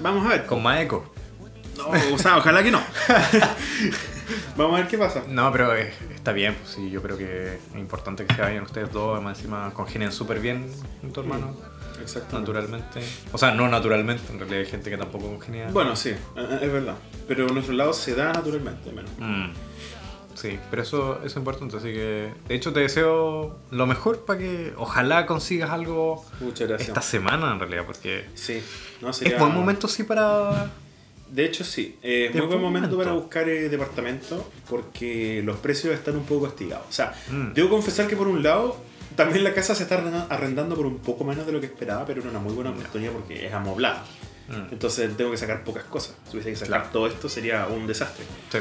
Vamos 0.00 0.24
a 0.24 0.30
ver. 0.30 0.46
Con 0.46 0.62
más 0.62 0.80
eco. 0.80 1.12
No, 1.76 2.14
o 2.14 2.18
sea, 2.18 2.38
ojalá 2.38 2.62
que 2.62 2.70
no. 2.70 2.80
Vamos 4.56 4.76
a 4.76 4.78
ver 4.78 4.88
qué 4.88 4.96
pasa. 4.96 5.24
No, 5.28 5.52
pero 5.52 5.76
eh, 5.76 5.92
está 6.14 6.32
bien, 6.32 6.54
pues 6.54 6.70
sí, 6.70 6.90
yo 6.90 7.02
creo 7.02 7.18
que 7.18 7.56
es 7.56 7.78
importante 7.78 8.24
que 8.24 8.34
se 8.34 8.40
vayan 8.40 8.62
ustedes 8.62 8.90
dos, 8.90 9.14
además 9.14 9.36
encima 9.36 9.74
congenian 9.74 10.10
súper 10.10 10.40
bien 10.40 10.66
con 11.02 11.12
tu 11.12 11.20
hermano. 11.20 11.54
Naturalmente. 12.32 13.00
O 13.32 13.38
sea, 13.38 13.52
no 13.52 13.68
naturalmente, 13.68 14.22
en 14.32 14.38
realidad 14.38 14.60
hay 14.60 14.66
gente 14.66 14.90
que 14.90 14.96
tampoco 14.98 15.26
congenia. 15.28 15.68
Bueno, 15.70 15.96
sí, 15.96 16.10
eh, 16.10 16.58
es 16.62 16.72
verdad. 16.72 16.94
Pero 17.28 17.46
a 17.48 17.52
nuestro 17.52 17.74
lado 17.74 17.92
se 17.92 18.14
da 18.14 18.32
naturalmente, 18.32 18.92
menos. 18.92 19.10
Mm. 19.18 19.50
Sí, 20.34 20.58
pero 20.70 20.82
eso, 20.82 21.14
eso 21.20 21.26
es 21.26 21.36
importante, 21.36 21.78
así 21.78 21.88
que 21.94 22.30
de 22.46 22.54
hecho 22.54 22.70
te 22.72 22.80
deseo 22.80 23.56
lo 23.70 23.86
mejor 23.86 24.26
para 24.26 24.38
que 24.38 24.74
ojalá 24.76 25.24
consigas 25.24 25.70
algo 25.70 26.22
Muchas 26.40 26.68
gracias. 26.68 26.88
esta 26.90 27.00
semana 27.00 27.52
en 27.54 27.58
realidad, 27.58 27.84
porque 27.86 28.26
Sí, 28.34 28.62
no 29.00 29.14
sería... 29.14 29.34
es 29.34 29.40
buen 29.40 29.54
momento 29.54 29.88
sí 29.88 30.02
para... 30.02 30.70
De 31.30 31.44
hecho, 31.44 31.64
sí. 31.64 31.98
Eh, 32.02 32.30
De 32.32 32.38
muy 32.38 32.40
buen 32.40 32.48
buen 32.50 32.62
momento 32.62 32.88
momento. 32.90 32.98
para 32.98 33.12
buscar 33.12 33.48
eh, 33.48 33.68
departamento 33.70 34.48
porque 34.68 35.42
los 35.42 35.56
precios 35.56 35.92
están 35.94 36.16
un 36.16 36.24
poco 36.24 36.44
castigados. 36.46 36.86
O 36.88 36.92
sea, 36.92 37.14
Mm. 37.30 37.52
debo 37.54 37.70
confesar 37.70 38.06
que 38.06 38.14
por 38.14 38.28
un 38.28 38.42
lado, 38.42 38.76
también 39.16 39.42
la 39.44 39.52
casa 39.54 39.74
se 39.74 39.82
está 39.84 39.96
arrenda- 39.96 40.26
arrendando 40.30 40.76
por 40.76 40.86
un 40.86 40.98
poco 40.98 41.24
menos 41.24 41.46
de 41.46 41.52
lo 41.52 41.60
que 41.60 41.66
esperaba, 41.66 42.04
pero 42.06 42.20
era 42.20 42.30
una 42.30 42.38
muy 42.38 42.52
buena 42.54 42.70
oportunidad 42.70 43.12
porque 43.12 43.46
es 43.46 43.52
amoblada. 43.52 44.04
Mm. 44.48 44.72
Entonces 44.72 45.16
tengo 45.16 45.30
que 45.32 45.36
sacar 45.38 45.64
pocas 45.64 45.84
cosas. 45.84 46.14
Si 46.26 46.30
tuviese 46.32 46.50
que 46.50 46.56
sacar 46.56 46.68
Claro. 46.82 46.92
todo 46.92 47.06
esto 47.08 47.28
sería 47.28 47.66
un 47.66 47.86
desastre. 47.86 48.24
Sí. 48.52 48.58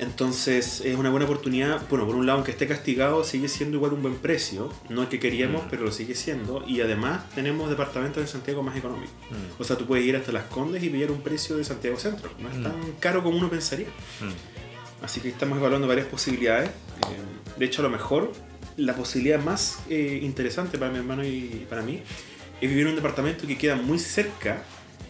Entonces 0.00 0.80
es 0.82 0.96
una 0.96 1.10
buena 1.10 1.24
oportunidad. 1.26 1.80
Bueno, 1.90 2.06
por 2.06 2.14
un 2.14 2.24
lado, 2.24 2.36
aunque 2.38 2.52
esté 2.52 2.68
castigado, 2.68 3.24
sigue 3.24 3.48
siendo 3.48 3.76
igual 3.78 3.94
un 3.94 4.02
buen 4.02 4.14
precio. 4.16 4.72
No 4.88 5.02
el 5.02 5.08
que 5.08 5.18
queríamos, 5.18 5.64
Mm. 5.64 5.68
pero 5.70 5.82
lo 5.84 5.90
sigue 5.90 6.14
siendo. 6.14 6.62
Y 6.66 6.80
además 6.82 7.28
tenemos 7.34 7.68
departamentos 7.68 8.20
en 8.22 8.28
Santiago 8.28 8.62
más 8.62 8.76
económicos. 8.76 9.10
Mm. 9.30 9.60
O 9.60 9.64
sea, 9.64 9.76
tú 9.76 9.86
puedes 9.86 10.04
ir 10.06 10.14
hasta 10.16 10.30
Las 10.30 10.44
Condes 10.44 10.82
y 10.84 10.88
pillar 10.90 11.10
un 11.10 11.20
precio 11.22 11.56
de 11.56 11.64
Santiago 11.64 11.98
Centro. 11.98 12.30
No 12.38 12.48
es 12.48 12.56
Mm. 12.56 12.62
tan 12.62 12.74
caro 13.00 13.22
como 13.24 13.36
uno 13.38 13.50
pensaría. 13.50 13.88
Mm. 13.88 15.04
Así 15.04 15.20
que 15.20 15.28
estamos 15.30 15.58
evaluando 15.58 15.88
varias 15.88 16.06
posibilidades. 16.06 16.68
Eh, 16.68 17.56
de 17.58 17.64
hecho, 17.64 17.82
a 17.82 17.84
lo 17.84 17.90
mejor 17.90 18.30
la 18.78 18.94
posibilidad 18.94 19.42
más 19.42 19.80
eh, 19.90 20.20
interesante 20.22 20.78
para 20.78 20.90
mi 20.90 20.98
hermano 20.98 21.24
y 21.24 21.66
para 21.68 21.82
mí 21.82 22.00
es 22.60 22.68
vivir 22.68 22.84
en 22.84 22.90
un 22.90 22.96
departamento 22.96 23.46
que 23.46 23.58
queda 23.58 23.76
muy 23.76 23.98
cerca 23.98 24.62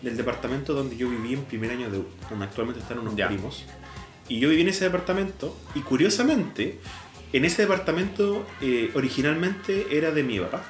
del 0.02 0.16
departamento 0.16 0.74
donde 0.74 0.96
yo 0.96 1.08
viví 1.08 1.34
en 1.34 1.42
primer 1.44 1.70
año 1.70 1.90
de 1.90 1.98
U, 1.98 2.06
donde 2.30 2.44
actualmente 2.46 2.80
están 2.80 2.98
unos 2.98 3.14
Ya. 3.16 3.28
primos. 3.28 3.64
Y 4.28 4.40
yo 4.40 4.48
viví 4.50 4.62
en 4.62 4.68
ese 4.68 4.84
departamento 4.84 5.56
y 5.74 5.80
curiosamente, 5.80 6.78
en 7.32 7.44
ese 7.44 7.62
departamento 7.62 8.46
eh, 8.60 8.90
originalmente 8.94 9.86
era 9.96 10.10
de 10.10 10.22
mi 10.22 10.38
papá. 10.40 10.64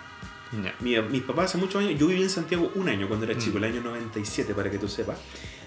Ya. 0.64 0.74
Mi, 0.80 0.98
mis 1.10 1.22
papás 1.22 1.46
hace 1.50 1.58
muchos 1.58 1.82
años, 1.84 1.98
yo 2.00 2.06
viví 2.06 2.22
en 2.22 2.30
Santiago 2.30 2.72
un 2.74 2.88
año 2.88 3.06
cuando 3.06 3.26
era 3.26 3.34
Mm. 3.34 3.38
chico, 3.38 3.58
el 3.58 3.64
año 3.64 3.80
97 3.82 4.54
para 4.54 4.70
que 4.70 4.78
tú 4.78 4.88
sepas. 4.88 5.18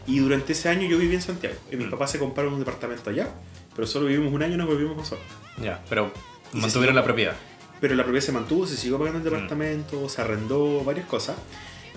Y 0.07 0.19
durante 0.19 0.53
ese 0.53 0.69
año 0.69 0.87
yo 0.87 0.97
viví 0.97 1.13
en 1.15 1.21
Santiago. 1.21 1.55
Y 1.71 1.75
mis 1.75 1.87
Mm. 1.87 1.91
papás 1.91 2.11
se 2.11 2.19
compraron 2.19 2.53
un 2.53 2.59
departamento 2.59 3.09
allá, 3.11 3.29
pero 3.75 3.85
solo 3.87 4.07
vivimos 4.07 4.33
un 4.33 4.41
año 4.41 4.55
y 4.55 4.57
nos 4.57 4.67
volvimos 4.67 4.97
nosotros. 4.97 5.27
Ya, 5.61 5.81
pero 5.87 6.11
Y 6.11 6.11
se 6.13 6.30
mantuvieron 6.53 6.71
siguió- 6.71 6.93
la 6.93 7.03
propiedad. 7.03 7.35
Pero 7.79 7.95
la 7.95 8.03
propiedad 8.03 8.25
se 8.25 8.31
mantuvo, 8.31 8.67
se 8.67 8.77
siguió 8.77 8.97
pagando 8.99 9.19
el 9.19 9.23
Mm. 9.25 9.29
departamento, 9.33 10.07
se 10.09 10.21
arrendó, 10.21 10.83
varias 10.83 11.07
cosas. 11.07 11.35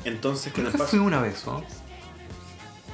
Entonces, 0.05 0.53
con 0.53 0.67
el 0.67 0.73
paso- 0.73 0.87
fui 0.87 0.99
una 0.99 1.21
vez, 1.21 1.45
¿no? 1.47 1.63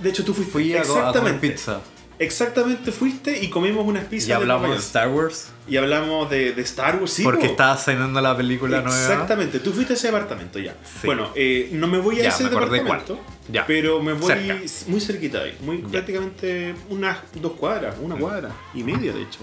De 0.01 0.09
hecho, 0.09 0.25
tú 0.25 0.33
fuiste. 0.35 0.53
Fui 0.53 0.75
a, 0.77 0.83
co- 0.83 0.99
a 1.01 1.13
comer 1.13 1.39
pizza. 1.41 1.81
Exactamente 2.19 2.93
fuiste 2.93 3.43
y 3.43 3.49
comimos 3.49 3.87
unas 3.87 4.05
pizzas 4.05 4.29
Y 4.29 4.33
hablamos 4.33 4.71
de. 4.71 4.77
Star 4.77 5.09
Wars. 5.09 5.49
Y 5.67 5.79
hablamos 5.79 6.29
de, 6.29 6.53
de 6.53 6.63
Star 6.63 6.97
Wars, 7.01 7.13
sí. 7.15 7.23
porque 7.23 7.47
po. 7.47 7.51
estaba 7.53 7.77
saliendo 7.79 8.21
la 8.21 8.37
película 8.37 8.83
nueva. 8.83 9.01
Exactamente, 9.01 9.59
tú 9.59 9.73
fuiste 9.73 9.95
a 9.95 9.97
ese 9.97 10.09
departamento 10.09 10.59
ya. 10.59 10.73
Sí. 11.01 11.07
Bueno, 11.07 11.31
eh, 11.35 11.71
no 11.73 11.87
me 11.87 11.99
voy 11.99 12.21
a 12.21 12.25
Ya, 12.25 12.29
ese 12.29 12.43
me 12.45 12.51
acordé 12.51 12.79
departamento. 12.83 13.19
Ya. 13.51 13.65
pero 13.67 14.03
me 14.03 14.13
voy 14.13 14.27
Cerca. 14.35 14.61
muy 14.89 15.01
cerquita 15.01 15.39
de 15.39 15.45
ahí, 15.51 15.59
muy 15.63 15.81
Ya. 15.81 15.89
prácticamente 15.89 16.75
unas 16.91 17.19
dos 17.35 17.53
cuadras, 17.53 17.97
una 18.03 18.17
cuadra 18.17 18.51
y 18.75 18.83
media 18.85 19.13
de 19.15 19.23
hecho. 19.23 19.39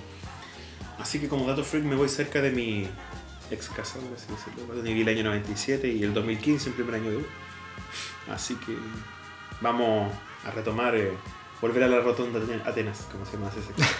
Así 1.00 1.20
que 1.20 1.28
como 1.28 1.46
dato 1.48 1.64
freak 1.64 1.86
me 1.86 1.96
voy 1.96 2.10
cerca 2.10 2.42
de 2.42 2.52
mi 2.52 2.88
ex 3.52 3.70
casa, 3.70 4.00
por 4.00 4.18
así 4.18 4.26
decirlo, 4.32 4.74
donde 4.74 4.90
viví 4.90 5.02
el 5.02 5.10
año 5.10 5.24
97 5.26 5.88
y 5.88 6.04
el 6.04 6.14
2015, 6.14 6.70
el 6.70 6.76
primer 6.76 6.96
año 6.96 7.12
de 7.12 7.18
U. 7.18 7.26
Así 8.32 8.56
que 8.56 8.76
vamos 9.62 10.12
a 10.46 10.52
retomar, 10.52 10.96
eh, 10.96 11.12
volver 11.62 11.84
a 11.84 11.88
la 11.88 12.00
rotonda 12.02 12.40
de 12.40 12.56
Atenas, 12.66 13.08
como 13.12 13.26
se 13.26 13.34
llama 13.34 13.50
ese 13.50 13.62
sector. 13.66 13.86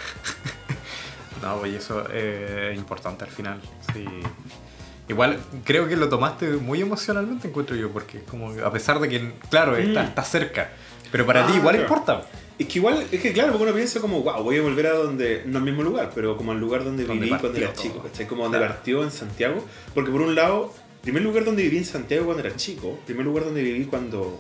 No, 1.42 1.54
oye, 1.58 1.78
eso 1.78 2.04
eh, 2.10 2.72
es 2.74 2.78
importante 2.80 3.24
al 3.24 3.30
final. 3.30 3.62
Sí. 3.94 4.04
Igual 5.08 5.40
creo 5.64 5.88
que 5.88 5.96
lo 5.96 6.10
tomaste 6.10 6.48
muy 6.58 6.82
emocionalmente, 6.82 7.48
encuentro 7.48 7.76
yo, 7.76 7.92
porque 7.92 8.24
como, 8.24 8.50
a 8.60 8.72
pesar 8.72 9.00
de 9.00 9.08
que, 9.08 9.34
claro, 9.52 9.78
está, 9.78 10.02
Mm. 10.02 10.08
está 10.08 10.24
cerca, 10.24 10.72
pero 11.12 11.28
para 11.28 11.46
ti 11.46 11.54
Ah, 11.54 11.58
igual 11.58 11.76
claro. 11.76 11.82
importa. 11.94 12.22
Es 12.60 12.68
que 12.68 12.80
igual, 12.80 13.06
es 13.12 13.22
que 13.22 13.34
claro, 13.34 13.52
porque 13.52 13.66
uno 13.66 13.74
piensa 13.74 14.00
como, 14.02 14.22
wow, 14.24 14.42
voy 14.44 14.58
a 14.58 14.62
volver 14.64 14.88
a 14.88 14.94
donde, 14.94 15.44
no 15.46 15.60
al 15.60 15.64
mismo 15.64 15.84
lugar, 15.84 16.12
pero 16.16 16.36
como 16.38 16.52
al 16.54 16.60
lugar 16.60 16.84
donde, 16.84 17.04
Donde 17.06 17.26
viví 17.26 17.30
cuando 17.30 17.50
partió 17.50 17.64
era 17.66 17.74
todo. 17.74 17.84
chico, 17.84 18.04
¿cachai? 18.04 18.28
Como 18.28 18.44
donde 18.44 18.58
Claro. 18.58 18.74
partió 18.74 19.04
en 19.04 19.12
Santiago. 19.12 19.64
Porque 19.94 20.10
por 20.12 20.22
un 20.22 20.34
lado, 20.34 20.74
primer 21.04 21.22
lugar 21.22 21.46
donde 21.46 21.62
viví 21.64 21.78
en 21.78 21.86
Santiago 21.86 22.26
cuando 22.26 22.44
era 22.46 22.56
chico, 22.56 22.98
primer 23.06 23.26
lugar 23.26 23.46
donde 23.46 23.62
viví 23.62 23.86
cuando 23.86 24.40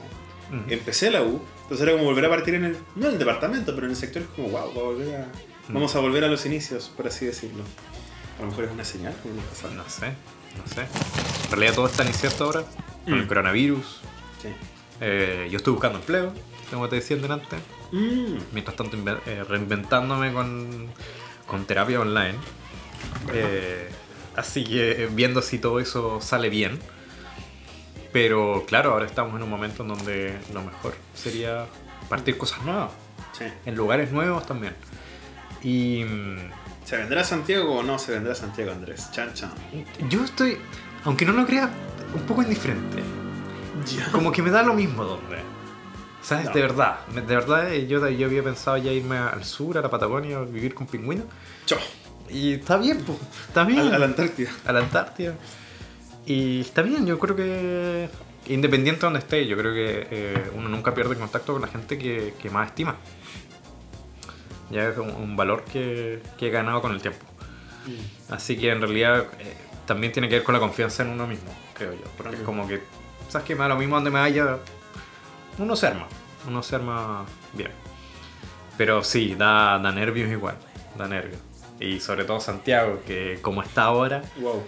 Mm. 0.49 0.71
empecé 0.71 1.11
la 1.11 1.21
U, 1.21 1.41
entonces 1.63 1.81
era 1.85 1.91
como 1.91 2.05
volver 2.05 2.25
a 2.25 2.29
partir 2.29 2.55
en 2.55 2.65
el, 2.65 2.77
no 2.95 3.07
en 3.07 3.13
el 3.13 3.19
departamento, 3.19 3.75
pero 3.75 3.85
en 3.85 3.91
el 3.91 3.97
sector 3.97 4.23
es 4.23 4.27
como, 4.29 4.47
wow, 4.49 4.73
va 4.75 4.81
a 4.81 4.83
volver 4.83 5.15
a- 5.15 5.25
Mm. 5.69 5.73
vamos 5.73 5.95
a 5.95 5.99
volver 5.99 6.23
a 6.23 6.27
los 6.27 6.45
inicios, 6.45 6.91
por 6.97 7.05
así 7.07 7.25
decirlo. 7.25 7.63
A 8.39 8.41
lo 8.41 8.47
mejor 8.47 8.63
es 8.65 8.71
una 8.71 8.83
señal, 8.85 9.15
como. 9.21 9.35
No 9.75 9.83
sé, 9.89 10.07
no 10.57 10.67
sé. 10.73 10.81
En 10.81 11.51
realidad 11.51 11.75
todo 11.75 11.85
está 11.87 12.03
incierto 12.05 12.45
ahora, 12.45 12.63
con 13.05 13.13
el 13.13 13.25
Mm. 13.25 13.27
coronavirus. 13.27 14.01
Sí. 14.41 14.47
Eh, 15.01 15.47
yo 15.51 15.57
estuve 15.57 15.73
buscando 15.73 15.99
empleo, 15.99 16.33
como 16.71 16.89
te 16.89 16.97
decía 16.97 17.17
antes. 17.29 17.59
Mm. 17.91 18.37
Mientras 18.53 18.75
tanto, 18.75 18.97
eh, 19.25 19.43
reinventándome 19.47 20.33
con, 20.33 20.87
con 21.45 21.65
terapia 21.65 21.99
online. 21.99 22.35
Eh, 23.33 23.89
así 24.35 24.63
que 24.63 25.09
viendo 25.11 25.41
si 25.41 25.59
todo 25.59 25.79
eso 25.79 26.19
sale 26.21 26.49
bien. 26.49 26.79
Pero 28.11 28.63
claro, 28.67 28.93
ahora 28.93 29.05
estamos 29.05 29.35
en 29.35 29.43
un 29.43 29.49
momento 29.49 29.83
en 29.83 29.89
donde 29.89 30.37
lo 30.53 30.63
mejor 30.63 30.95
sería 31.13 31.65
partir 32.09 32.37
cosas 32.37 32.63
nuevas, 32.63 32.91
Sí. 33.37 33.45
en 33.65 33.75
lugares 33.75 34.11
nuevos 34.11 34.45
también. 34.45 34.73
Y 35.61 36.03
¿Se 36.85 36.95
vendrá 36.95 37.23
Santiago 37.23 37.79
o 37.79 37.83
no 37.83 37.99
se 37.99 38.13
vendrá 38.13 38.33
Santiago, 38.33 38.71
Andrés? 38.71 39.11
Chan, 39.11 39.33
chan. 39.33 39.51
yo 40.09 40.23
estoy, 40.23 40.57
aunque 41.03 41.25
no 41.25 41.33
lo 41.33 41.45
creas, 41.45 41.69
un 42.15 42.21
poco 42.21 42.41
indiferente. 42.43 43.03
Como 44.11 44.31
que 44.31 44.41
me 44.41 44.49
da 44.49 44.63
lo 44.63 44.73
mismo 44.73 45.03
donde. 45.03 45.37
¿Sabes? 46.27 46.47
No. 46.47 46.51
De 46.51 46.61
verdad. 46.61 47.05
De 47.07 47.21
verdad, 47.21 47.73
eh, 47.73 47.87
yo, 47.87 48.05
yo 48.09 48.27
había 48.27 48.43
pensado 48.43 48.75
ya 48.75 48.91
irme 48.91 49.17
al 49.17 49.45
sur, 49.45 49.77
a 49.77 49.81
la 49.81 49.89
Patagonia, 49.89 50.39
a 50.39 50.41
vivir 50.41 50.73
con 50.73 50.85
pingüinos. 50.85 51.25
Chao. 51.65 51.79
Y 52.29 52.55
está 52.55 52.75
bien, 52.75 53.01
pues. 53.05 53.17
Está 53.47 53.63
bien. 53.63 53.79
A, 53.79 53.95
a 53.95 53.99
la 53.99 54.07
Antártida. 54.07 54.49
a 54.65 54.73
la 54.73 54.79
Antártida. 54.79 55.35
Y 56.25 56.59
está 56.59 56.81
bien, 56.81 57.05
yo 57.05 57.17
creo 57.17 57.33
que 57.37 58.09
independiente 58.47 58.99
de 58.99 59.05
donde 59.05 59.19
esté, 59.19 59.47
yo 59.47 59.55
creo 59.57 59.73
que 59.73 60.07
eh, 60.11 60.51
uno 60.53 60.67
nunca 60.67 60.93
pierde 60.93 61.15
contacto 61.15 61.53
con 61.53 61.61
la 61.61 61.69
gente 61.69 61.97
que, 61.97 62.33
que 62.41 62.49
más 62.49 62.67
estima. 62.67 62.97
Ya 64.69 64.89
es 64.89 64.97
un, 64.97 65.09
un 65.09 65.37
valor 65.37 65.63
que, 65.63 66.21
que 66.37 66.47
he 66.47 66.49
ganado 66.49 66.81
con 66.81 66.91
el 66.91 67.01
tiempo. 67.01 67.25
Así 68.29 68.57
que 68.57 68.69
en 68.69 68.81
realidad 68.81 69.27
eh, 69.39 69.53
también 69.85 70.11
tiene 70.11 70.27
que 70.27 70.35
ver 70.35 70.43
con 70.43 70.51
la 70.53 70.59
confianza 70.59 71.03
en 71.03 71.09
uno 71.09 71.25
mismo, 71.25 71.55
creo 71.73 71.93
yo. 71.93 72.03
Porque 72.17 72.35
es 72.35 72.41
como 72.41 72.67
que, 72.67 72.81
¿sabes 73.29 73.47
qué? 73.47 73.55
Me 73.55 73.61
da 73.61 73.69
lo 73.69 73.77
mismo 73.77 73.95
donde 73.95 74.11
me 74.11 74.19
vaya, 74.19 74.57
uno 75.57 75.75
se 75.75 75.87
arma. 75.87 76.07
Uno 76.47 76.63
se 76.63 76.75
arma 76.75 77.25
bien. 77.53 77.71
Pero 78.77 79.03
sí, 79.03 79.35
da, 79.35 79.79
da 79.79 79.91
nervios 79.91 80.29
igual, 80.31 80.55
da 80.97 81.07
nervios. 81.07 81.39
Y 81.79 81.99
sobre 81.99 82.25
todo 82.25 82.39
Santiago, 82.39 83.01
que 83.05 83.39
como 83.41 83.61
está 83.63 83.83
ahora, 83.83 84.21
Wow. 84.39 84.63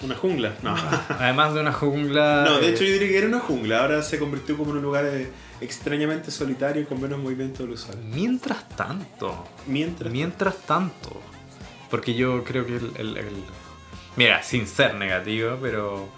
Una 0.00 0.14
jungla. 0.14 0.52
No. 0.62 0.76
además 1.18 1.54
de 1.54 1.60
una 1.60 1.72
jungla... 1.72 2.44
No, 2.46 2.58
de 2.60 2.68
eh, 2.68 2.70
hecho 2.70 2.84
yo 2.84 2.92
diría 2.92 3.08
que 3.08 3.18
era 3.18 3.26
una 3.26 3.40
jungla. 3.40 3.80
Ahora 3.80 4.00
se 4.04 4.16
convirtió 4.20 4.56
como 4.56 4.70
en 4.70 4.76
un 4.76 4.82
lugar 4.84 5.04
eh, 5.06 5.28
extrañamente 5.60 6.30
solitario 6.30 6.86
con 6.88 7.00
menos 7.00 7.18
movimiento 7.18 7.64
del 7.64 7.72
usuario. 7.72 8.04
Mientras 8.04 8.68
tanto, 8.68 9.44
Mientras. 9.66 10.12
mientras 10.12 10.56
tanto, 10.58 11.20
porque 11.90 12.14
yo 12.14 12.44
creo 12.44 12.64
que 12.64 12.76
el, 12.76 12.92
el- 12.96 13.16
el- 13.18 13.44
Mira, 14.14 14.40
sin 14.44 14.68
ser 14.68 14.94
negativo, 14.94 15.58
pero 15.60 16.08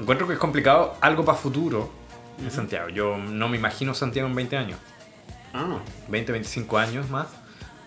encuentro 0.00 0.26
que 0.26 0.32
es 0.32 0.38
complicado 0.38 0.96
algo 1.02 1.22
para 1.22 1.36
futuro 1.36 1.90
en. 2.38 2.50
Santiago. 2.50 2.88
Yo 2.88 3.16
no 3.16 3.48
me 3.48 3.56
imagino 3.56 3.94
Santiago 3.94 4.28
en 4.28 4.34
20 4.34 4.56
años, 4.56 4.78
Ah, 5.52 5.78
20, 6.08 6.32
25 6.32 6.78
años 6.78 7.08
más. 7.10 7.28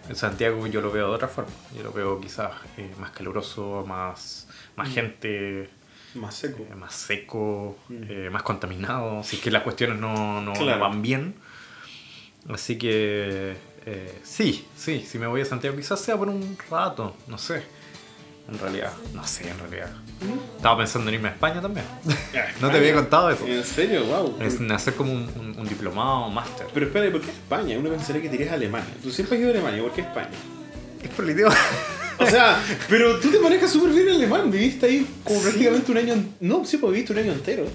En 0.09 0.15
Santiago 0.15 0.65
yo 0.67 0.79
lo 0.79 0.89
veo 0.91 1.09
de 1.09 1.15
otra 1.15 1.27
forma. 1.27 1.51
Yo 1.75 1.83
lo 1.83 1.91
veo 1.91 2.21
quizás 2.21 2.51
eh, 2.77 2.93
más 2.97 3.11
caluroso, 3.11 3.83
más, 3.85 4.47
más 4.77 4.87
Mm. 4.89 4.91
gente, 4.93 5.69
más 6.15 6.33
seco. 6.33 6.63
eh, 6.71 6.75
más 6.75 6.93
seco, 6.93 7.77
Mm. 7.89 8.03
eh, 8.09 8.29
más 8.31 8.43
contaminado, 8.43 9.19
es 9.19 9.39
que 9.41 9.51
las 9.51 9.63
cuestiones 9.63 9.99
no, 9.99 10.39
no- 10.41 10.53
no 10.53 10.79
van 10.79 11.01
bien. 11.01 11.35
Así 12.49 12.77
que 12.77 13.57
sí, 14.23 14.65
sí, 14.77 15.01
si 15.05 15.19
me 15.19 15.27
voy 15.27 15.41
a 15.41 15.45
Santiago 15.45 15.75
quizás 15.75 15.99
sea 15.99 16.15
por 16.17 16.29
un 16.29 16.57
rato, 16.71 17.15
no 17.27 17.37
sé. 17.37 17.63
En 18.49 18.57
realidad, 18.59 18.93
no 19.13 19.25
sé, 19.27 19.49
en 19.49 19.59
realidad. 19.59 19.89
Estaba 20.55 20.77
pensando 20.77 21.09
en 21.09 21.15
irme 21.15 21.27
a 21.29 21.31
España 21.33 21.61
también. 21.61 21.85
no 22.61 22.69
te 22.71 22.77
había 22.77 22.93
contado 22.93 23.29
eso. 23.29 23.45
¿En 23.45 23.63
serio? 23.63 24.05
Wow. 24.05 24.37
Es 24.41 24.59
hacer 24.71 24.93
como 24.95 25.11
un, 25.11 25.23
un- 25.39 25.55
un 25.59 25.67
diplomado, 25.67 26.27
un 26.27 26.33
máster. 26.33 26.65
Pero 26.73 26.85
espera, 26.85 27.07
¿y 27.07 27.11
¿por 27.11 27.21
qué 27.21 27.29
España? 27.29 27.77
Uno 27.77 27.89
pensaría 27.89 28.21
que 28.21 28.29
te 28.29 28.35
irías 28.35 28.51
a 28.51 28.55
Alemania. 28.55 28.89
Tú 29.03 29.11
siempre 29.11 29.35
has 29.35 29.41
ido 29.41 29.49
a 29.49 29.53
Alemania, 29.53 29.81
¿por 29.83 29.91
qué 29.91 30.01
España? 30.01 30.29
Es 31.03 31.09
por 31.09 31.25
el 31.25 31.31
idioma. 31.31 31.55
O 32.19 32.25
sea, 32.25 32.59
pero 32.89 33.19
tú 33.19 33.29
te 33.29 33.39
manejas 33.39 33.69
súper 33.71 33.91
bien 33.91 34.07
en 34.09 34.15
alemán. 34.15 34.49
Viviste 34.49 34.85
ahí 34.87 35.05
como 35.23 35.37
Sí. 35.39 35.43
prácticamente 35.45 35.91
un 35.91 35.97
año. 35.97 36.15
No, 36.39 36.65
sí, 36.65 36.77
pues 36.77 36.93
viviste 36.93 37.13
un 37.13 37.19
año 37.19 37.33
entero. 37.33 37.65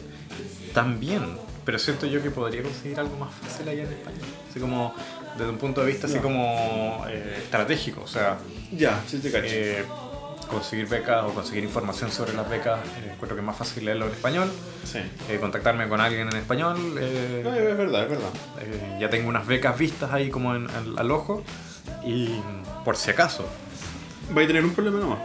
También, 0.75 1.23
pero 1.65 1.79
siento 1.79 2.07
yo 2.07 2.23
que 2.23 2.31
podría 2.31 2.63
conseguir 2.63 2.99
algo 2.99 3.17
más 3.19 3.33
fácil 3.35 3.69
allá 3.69 3.83
en 3.85 3.93
España. 3.93 4.17
Así 4.51 4.59
como, 4.59 4.95
desde 5.39 5.51
un 5.51 5.59
punto 5.59 5.83
de 5.83 5.87
vista 5.89 6.07
así 6.07 6.19
como 6.19 7.05
eh, 7.09 7.41
estratégico. 7.43 8.03
O 8.03 8.09
sea, 8.09 8.39
Ya, 8.73 9.01
sí 9.07 9.19
te 9.19 9.31
cacho. 9.31 9.47
eh, 9.49 9.85
conseguir 10.53 10.87
becas 10.89 11.25
o 11.25 11.29
conseguir 11.35 11.65
información 11.65 12.11
sobre 12.13 12.33
las 12.35 12.49
becas, 12.49 12.79
eh, 12.81 13.11
encuentro 13.15 13.35
que 13.35 13.41
es 13.41 13.47
más 13.47 13.57
fácil 13.57 13.85
leerlo 13.85 14.07
en 14.07 14.13
español. 14.13 14.51
sí. 14.85 14.99
Eh, 15.29 15.39
contactarme 15.41 15.89
con 15.89 16.01
alguien 16.01 16.29
en 16.29 16.37
español. 16.37 16.77
eh, 17.01 17.41
No, 17.45 17.53
es 17.55 17.77
verdad, 17.77 18.03
es 18.05 18.11
verdad. 18.11 18.31
eh, 18.61 18.99
ya 19.01 19.11
tengo 19.11 19.29
unas 19.29 19.47
becas 19.47 19.77
vistas 19.79 20.13
ahí 20.13 20.31
como 20.31 20.55
en- 20.55 20.71
al, 20.71 20.99
al 20.99 21.11
ojo. 21.11 21.43
Y 22.05 22.41
por 22.85 22.97
si 22.97 23.11
acaso. 23.11 23.45
Va 24.37 24.43
a 24.43 24.47
tener 24.47 24.65
un 24.65 24.73
problema 24.75 24.99
nomás. 25.01 25.19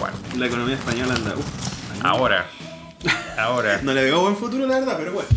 Bueno, 0.00 0.16
La 0.36 0.46
economía 0.46 0.74
española 0.76 1.14
anda. 1.14 1.34
Uf, 1.34 2.04
ahora. 2.04 2.46
Ahora. 3.38 3.80
No 3.82 3.92
le 3.94 4.02
veo 4.04 4.20
buen 4.20 4.36
futuro, 4.36 4.66
la 4.66 4.80
verdad, 4.80 4.96
pero 4.98 5.12
bueno. 5.12 5.28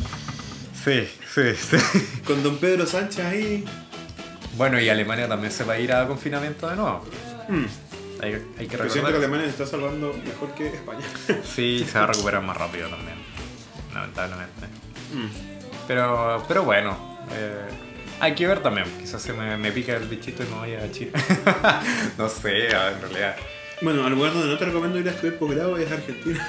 Sí, 0.83 1.07
sí, 1.33 1.53
sí. 1.55 1.77
Con 2.25 2.41
don 2.41 2.57
Pedro 2.57 2.85
Sánchez 2.87 3.23
ahí. 3.25 3.65
Bueno, 4.57 4.79
y 4.81 4.89
Alemania 4.89 5.27
también 5.27 5.51
se 5.53 5.63
va 5.63 5.73
a 5.73 5.79
ir 5.79 5.93
a 5.93 6.07
confinamiento 6.07 6.67
de 6.69 6.75
nuevo. 6.75 7.05
Mm. 7.47 7.65
Hay, 8.21 8.33
hay 8.57 8.67
que 8.67 8.77
Pero 8.77 8.89
siento 8.89 9.07
que 9.07 9.13
recordar. 9.13 9.15
Alemania 9.17 9.45
se 9.45 9.51
está 9.51 9.65
salvando 9.65 10.13
mejor 10.25 10.53
que 10.53 10.67
España. 10.67 11.05
Sí, 11.43 11.85
se 11.89 11.97
va 11.97 12.05
a 12.05 12.07
recuperar 12.07 12.41
más 12.43 12.57
rápido 12.57 12.89
también. 12.89 13.17
Lamentablemente. 13.93 14.67
Mm. 15.13 15.87
Pero, 15.87 16.43
pero 16.47 16.63
bueno, 16.63 17.19
eh, 17.33 17.67
hay 18.19 18.35
que 18.35 18.47
ver 18.47 18.59
también. 18.61 18.85
Quizás 18.99 19.21
se 19.21 19.33
me, 19.33 19.57
me 19.57 19.71
pica 19.71 19.95
el 19.97 20.07
bichito 20.07 20.43
y 20.43 20.47
me 20.47 20.55
vaya 20.55 20.83
a 20.83 20.91
Chile. 20.91 21.11
no 22.17 22.29
sé, 22.29 22.67
en 22.67 23.01
realidad. 23.01 23.35
Bueno, 23.81 24.05
al 24.05 24.13
lugar 24.13 24.31
donde 24.33 24.47
no 24.47 24.57
te 24.59 24.65
recomiendo 24.65 24.99
ir 24.99 25.07
a 25.07 25.11
estudiar 25.11 25.39
posgrado 25.39 25.77
es 25.77 25.91
Argentina. 25.91 26.47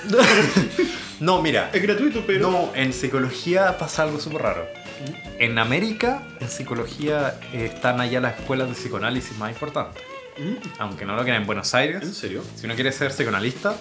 No, 1.18 1.40
mira. 1.40 1.70
Es 1.72 1.80
gratuito, 1.80 2.24
pero. 2.26 2.50
No, 2.50 2.72
en 2.74 2.92
psicología 2.92 3.78
pasa 3.78 4.02
algo 4.02 4.18
súper 4.20 4.42
raro. 4.42 4.66
En 5.38 5.58
América, 5.58 6.22
en 6.40 6.48
psicología, 6.48 7.38
eh, 7.52 7.70
están 7.72 8.00
allá 8.00 8.20
las 8.20 8.38
escuelas 8.38 8.68
de 8.68 8.74
psicoanálisis 8.74 9.36
más 9.38 9.50
importantes. 9.50 10.02
Mm. 10.38 10.56
Aunque 10.78 11.04
no 11.04 11.16
lo 11.16 11.22
quieran 11.22 11.42
en 11.42 11.46
Buenos 11.46 11.74
Aires. 11.74 12.02
¿En 12.02 12.14
serio? 12.14 12.42
Si 12.56 12.66
uno 12.66 12.74
quiere 12.74 12.92
ser 12.92 13.10
psicoanalista, 13.10 13.76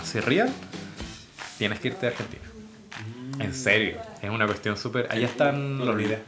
así 0.00 0.20
real, 0.20 0.52
tienes 1.58 1.80
que 1.80 1.88
irte 1.88 2.06
a 2.06 2.10
Argentina. 2.10 2.42
En 3.38 3.54
serio, 3.54 3.98
es 4.22 4.30
una 4.30 4.46
cuestión 4.46 4.76
súper... 4.76 5.08
Allá 5.10 5.26
están... 5.26 5.78
No 5.78 5.84
lo 5.84 5.92
olvidé. 5.92 6.22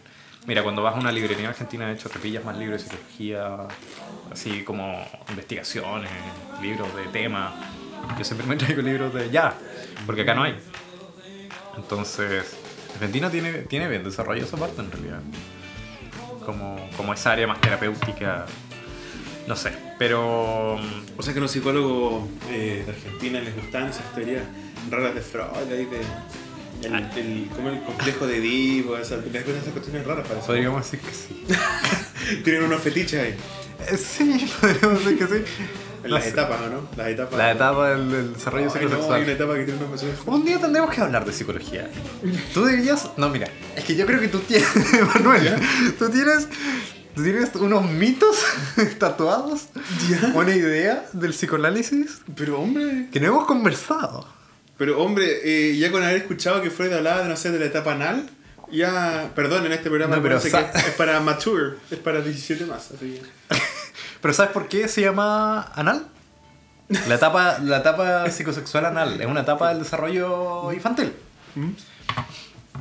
Mira, 0.47 0.63
cuando 0.63 0.83
vas 0.83 0.95
a 0.95 0.99
una 0.99 1.13
librería 1.13 1.45
en 1.45 1.51
Argentina, 1.51 1.87
de 1.87 1.95
hecho, 1.95 2.09
te 2.09 2.19
pillas 2.19 2.45
más 2.45 2.57
libros 2.57 2.83
de 2.83 2.89
psicología, 2.89 3.69
así 4.33 4.63
como 4.63 5.07
investigaciones, 5.29 6.11
libros 6.63 6.95
de 6.97 7.05
temas. 7.05 7.53
Yo 8.17 8.25
siempre 8.25 8.47
me 8.47 8.57
traigo 8.57 8.81
libros 8.81 9.13
de 9.13 9.31
ya, 9.31 9.55
porque 10.07 10.23
acá 10.23 10.35
no 10.35 10.45
hay. 10.45 10.57
Entonces, 11.77 12.57
Argentina 12.95 13.31
tiene, 13.31 13.53
tiene 13.63 13.89
bien 13.89 14.05
desarrollado 14.05 14.47
esa 14.47 14.57
parte 14.57 14.81
en 14.81 14.91
realidad. 14.91 15.21
Como, 16.45 16.89
como 16.97 17.13
esa 17.13 17.33
área 17.33 17.47
más 17.47 17.61
terapéutica, 17.61 18.47
no 19.49 19.57
sé, 19.57 19.73
pero... 19.99 20.75
O 21.17 21.23
sea 21.23 21.33
que 21.33 21.39
a 21.41 21.43
los 21.43 21.51
psicólogos 21.51 22.29
eh, 22.51 22.85
de 22.87 22.93
Argentina 22.93 23.41
les 23.41 23.57
gustan 23.57 23.89
esas 23.89 24.15
teorías 24.15 24.45
raras 24.91 25.15
de 25.15 25.21
Freud, 25.23 25.73
ahí 25.73 25.87
de. 25.87 26.01
El, 26.87 26.95
Ah. 26.95 27.11
el- 27.17 27.49
como 27.57 27.71
el 27.71 27.83
complejo 27.83 28.27
de 28.29 28.37
Edipo, 28.37 28.97
esas, 28.97 29.25
esas 29.27 29.73
cuestiones 29.73 30.07
raras 30.07 30.29
para 30.29 30.39
eso. 30.39 30.47
Podríamos 30.47 30.85
decir 30.85 31.01
que 31.01 31.13
sí. 31.13 31.45
Tienen 32.45 32.63
unos 32.65 32.81
fetiches 32.81 33.21
ahí. 33.21 33.35
Eh, 33.91 33.97
Sí, 33.97 34.47
podríamos 34.61 35.05
decir 35.05 35.19
que 35.19 35.27
sí. 35.27 35.45
En 36.05 36.11
No 36.11 36.19
las 36.19 36.27
etapas, 36.29 36.61
¿o 36.61 36.69
¿no? 36.69 36.89
Las 36.97 37.09
etapas. 37.09 37.37
La 37.37 37.51
etapa 37.51 37.91
del, 37.91 38.11
del 38.13 38.33
desarrollo 38.35 38.67
no, 38.67 38.73
hay 38.75 38.79
una 38.79 38.89
psicosexual. 38.91 39.29
etapa 39.29 39.55
que 39.57 39.65
tiene 39.65 39.79
unos 39.81 39.89
mensajes. 39.91 40.15
Un 40.27 40.45
día 40.45 40.59
tendremos 40.61 40.95
que 40.95 41.01
hablar 41.01 41.25
de 41.25 41.33
psicología. 41.33 41.91
Tú 42.55 42.65
dirías. 42.67 43.11
No, 43.17 43.29
mira, 43.31 43.49
es 43.75 43.83
que 43.85 43.97
yo 43.97 44.07
creo 44.07 44.21
que 44.21 44.29
tú 44.29 44.39
tienes. 44.39 44.69
Manuel, 45.15 45.57
tú 45.99 46.09
tienes. 46.11 46.47
¿Tú 47.19 47.25
tienes 47.25 47.53
unos 47.57 47.85
mitos 47.91 48.37
tatuados? 48.99 49.63
Ya. 50.09 50.31
¿Una 50.35 50.55
idea 50.55 51.05
del 51.13 51.33
psicoanálisis? 51.33 52.21
Pero 52.37 52.61
hombre. 52.61 53.09
Que 53.13 53.19
no 53.19 53.27
hemos 53.27 53.45
conversado. 53.47 54.25
Pero 54.77 55.03
hombre, 55.03 55.27
eh, 55.43 55.77
ya 55.77 55.91
con 55.91 56.05
haber 56.05 56.19
escuchado 56.19 56.63
que 56.63 56.71
Freud 56.71 56.93
hablaba 56.93 57.23
de, 57.25 57.29
no 57.29 57.37
sé, 57.37 57.51
de 57.51 57.59
la 57.59 57.65
etapa 57.65 57.91
anal, 57.91 58.31
ya, 58.71 59.33
perdón, 59.35 59.67
en 59.67 59.73
este 59.73 59.89
programa 59.89 60.15
No, 60.15 60.23
pero 60.23 60.41
que 60.41 60.47
es 60.47 60.95
para 60.97 61.19
mature, 61.19 61.79
es 61.91 61.99
para 61.99 62.21
17 62.21 62.65
más, 62.67 62.93
así 62.93 63.21
que- 63.49 63.57
¿Pero 64.21 64.33
sabes 64.35 64.53
por 64.53 64.69
qué 64.69 64.87
se 64.87 65.01
llama 65.01 65.73
anal? 65.75 66.07
La 67.09 67.17
etapa, 67.17 67.59
la 67.59 67.79
etapa 67.79 68.31
psicosexual 68.31 68.87
anal 68.87 69.21
es 69.21 69.27
una 69.27 69.41
etapa 69.41 69.71
del 69.71 69.81
desarrollo 69.81 70.73
infantil. 70.73 71.13
¿Mm? 71.57 71.71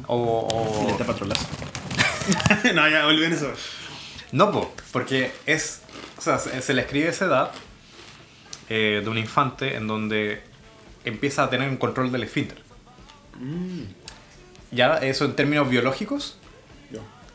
O, 0.06 0.16
o- 0.16 0.88
La 0.90 0.94
etapa 0.94 1.16
trolazo. 1.16 1.48
no, 2.76 2.88
ya, 2.88 3.08
olviden 3.08 3.34
eso. 3.34 3.52
No, 4.32 4.52
po, 4.52 4.74
porque 4.92 5.32
es. 5.46 5.82
O 6.18 6.22
sea, 6.22 6.38
se, 6.40 6.62
se 6.62 6.74
le 6.74 6.82
escribe 6.82 7.10
esa 7.10 7.26
edad 7.26 7.52
eh, 8.70 9.02
de 9.04 9.10
un 9.10 9.18
infante 9.18 9.76
en 9.76 9.88
donde 9.88 10.42
empieza 11.06 11.44
a 11.44 11.50
tener 11.50 11.70
un 11.70 11.78
control 11.78 12.12
del 12.12 12.24
esfínter. 12.24 12.58
Mm. 13.40 13.84
Ya, 14.72 14.96
eso 14.98 15.24
en 15.26 15.36
términos 15.36 15.70
biológicos, 15.70 16.38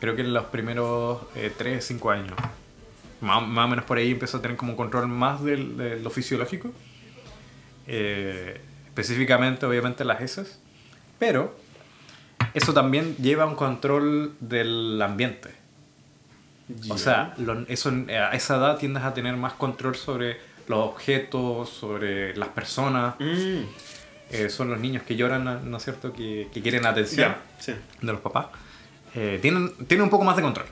creo 0.00 0.16
que 0.16 0.22
en 0.22 0.34
los 0.34 0.44
primeros 0.46 1.20
3, 1.56 1.82
5 1.84 2.10
años. 2.10 2.32
Más, 3.22 3.46
más 3.46 3.64
o 3.66 3.68
menos 3.68 3.84
por 3.84 3.98
ahí 3.98 4.10
empieza 4.10 4.38
a 4.38 4.42
tener 4.42 4.56
como 4.56 4.72
un 4.72 4.76
control 4.76 5.06
más 5.08 5.42
del- 5.44 5.76
de 5.76 6.00
lo 6.00 6.10
fisiológico. 6.10 6.72
Eh, 7.86 8.60
específicamente, 8.86 9.64
obviamente, 9.64 10.04
las 10.04 10.20
heces. 10.20 10.58
Pero 11.18 11.54
eso 12.52 12.74
también 12.74 13.16
lleva 13.16 13.44
a 13.44 13.46
un 13.46 13.54
control 13.54 14.34
del 14.40 15.00
ambiente. 15.00 15.50
O 16.88 16.96
Ya. 16.96 16.98
sea, 16.98 17.34
lo- 17.38 17.66
eso, 17.68 17.90
a 18.08 18.34
esa 18.34 18.56
edad 18.56 18.78
tiendes 18.78 19.02
a 19.02 19.12
tener 19.14 19.36
más 19.36 19.52
control 19.54 19.94
sobre 19.96 20.38
los 20.68 20.78
objetos, 20.88 21.68
sobre 21.70 22.36
las 22.36 22.48
personas. 22.48 23.14
Mm. 23.18 23.62
Eh, 24.30 24.48
son 24.48 24.70
los 24.70 24.80
niños 24.80 25.02
que 25.02 25.14
lloran, 25.16 25.70
¿no 25.70 25.76
es 25.76 25.82
cierto? 25.84 26.12
Que, 26.12 26.48
que 26.52 26.62
quieren 26.62 26.86
atención 26.86 27.32
Ya, 27.32 27.38
sí, 27.58 27.72
de 28.00 28.12
los 28.12 28.20
papás. 28.22 28.46
Eh, 29.14 29.38
tienen, 29.42 29.74
tienen 29.86 30.04
un 30.04 30.10
poco 30.10 30.24
más 30.24 30.36
de 30.36 30.42
control. 30.42 30.66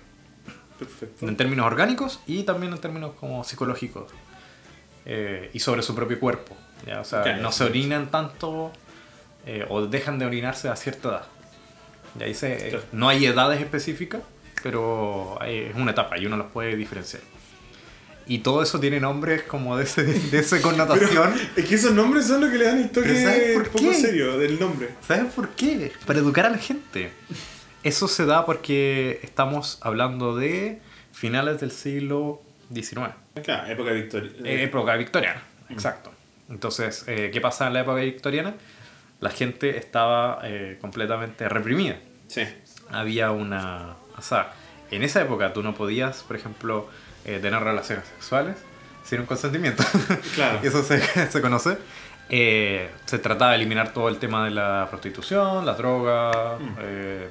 perfecto. 0.78 1.28
En 1.28 1.36
términos 1.36 1.66
orgánicos 1.66 2.20
y 2.26 2.42
también 2.44 2.72
en 2.72 2.78
términos 2.78 3.12
como 3.20 3.44
psicológicos. 3.44 4.10
Eh, 5.04 5.50
y 5.52 5.58
sobre 5.60 5.82
su 5.82 5.94
propio 5.94 6.18
cuerpo. 6.18 6.56
¿ya? 6.86 7.00
O 7.00 7.04
sea, 7.04 7.22
Ya, 7.24 7.36
ya, 7.36 7.42
no 7.42 7.52
se 7.52 7.64
orinan 7.64 8.10
tanto 8.10 8.72
eh, 9.46 9.66
o 9.68 9.86
dejan 9.86 10.18
de 10.18 10.24
orinarse 10.26 10.68
a 10.68 10.76
cierta 10.76 11.08
edad. 11.08 11.24
Y 12.18 12.22
ahí 12.22 12.34
se, 12.34 12.68
Claro. 12.70 12.84
no 12.92 13.08
hay 13.08 13.26
edades 13.26 13.60
específicas, 13.60 14.22
pero 14.62 15.36
hay- 15.40 15.58
es 15.70 15.74
una 15.74 15.90
etapa 15.92 16.18
y 16.18 16.26
uno 16.26 16.36
los 16.36 16.46
puede 16.52 16.76
diferenciar. 16.76 17.22
Y 18.26 18.38
todo 18.40 18.62
eso 18.62 18.78
tiene 18.78 19.00
nombres 19.00 19.42
como 19.42 19.76
de, 19.76 19.84
ese, 19.84 20.04
de 20.04 20.38
esa 20.38 20.56
Pero 20.62 20.68
connotación. 20.70 21.34
es 21.56 21.64
que 21.66 21.74
esos 21.74 21.92
nombres 21.92 22.26
son 22.26 22.40
los 22.42 22.50
que 22.50 22.58
le 22.58 22.64
dan 22.66 22.78
el 22.78 22.90
toque 22.90 23.08
Pero 23.08 23.20
¿sabes 23.28 23.52
por 23.54 23.62
un 23.62 23.68
poco 23.72 23.84
qué? 23.90 23.94
serio 23.94 24.38
del 24.38 24.60
nombre. 24.60 24.88
¿Sabes 25.06 25.32
por 25.32 25.48
qué? 25.50 25.92
Para 26.06 26.20
educar 26.20 26.46
a 26.46 26.50
la 26.50 26.58
gente. 26.58 27.10
Eso 27.82 28.06
se 28.08 28.26
da 28.26 28.44
porque 28.46 29.18
estamos 29.22 29.78
hablando 29.80 30.36
de 30.36 30.80
finales 31.12 31.60
del 31.60 31.70
siglo 31.72 32.40
XIX. 32.72 33.14
Claro, 33.42 33.66
época 33.72 33.90
victoria. 33.92 34.30
Eh, 34.44 34.62
época 34.64 34.94
victoriana, 34.96 35.42
exacto. 35.70 36.12
Entonces, 36.50 37.04
eh, 37.08 37.30
¿qué 37.32 37.40
pasa 37.40 37.66
en 37.66 37.72
la 37.74 37.80
época 37.80 37.96
victoriana? 38.00 38.54
La 39.20 39.30
gente 39.30 39.76
estaba 39.76 40.40
eh, 40.44 40.78
completamente 40.80 41.48
reprimida. 41.48 41.98
Sí. 42.28 42.42
Había 42.90 43.30
una... 43.32 43.96
O 44.20 44.28
sea, 44.28 44.52
en 44.90 45.02
esa 45.02 45.20
época 45.22 45.52
tú 45.52 45.62
no 45.62 45.74
podías, 45.74 46.22
por 46.22 46.36
ejemplo, 46.36 46.88
eh, 47.24 47.38
tener 47.42 47.62
relaciones 47.62 48.04
sexuales 48.06 48.56
sin 49.04 49.20
un 49.20 49.26
consentimiento. 49.26 49.82
Claro. 50.34 50.60
Y 50.62 50.66
eso 50.68 50.82
se, 50.84 51.00
se 51.30 51.40
conoce. 51.40 51.78
Eh, 52.28 52.88
se 53.06 53.18
trataba 53.18 53.50
de 53.52 53.56
eliminar 53.56 53.92
todo 53.92 54.08
el 54.08 54.18
tema 54.18 54.44
de 54.44 54.52
la 54.52 54.86
prostitución, 54.88 55.66
la 55.66 55.74
droga. 55.74 56.58
eh, 56.80 57.28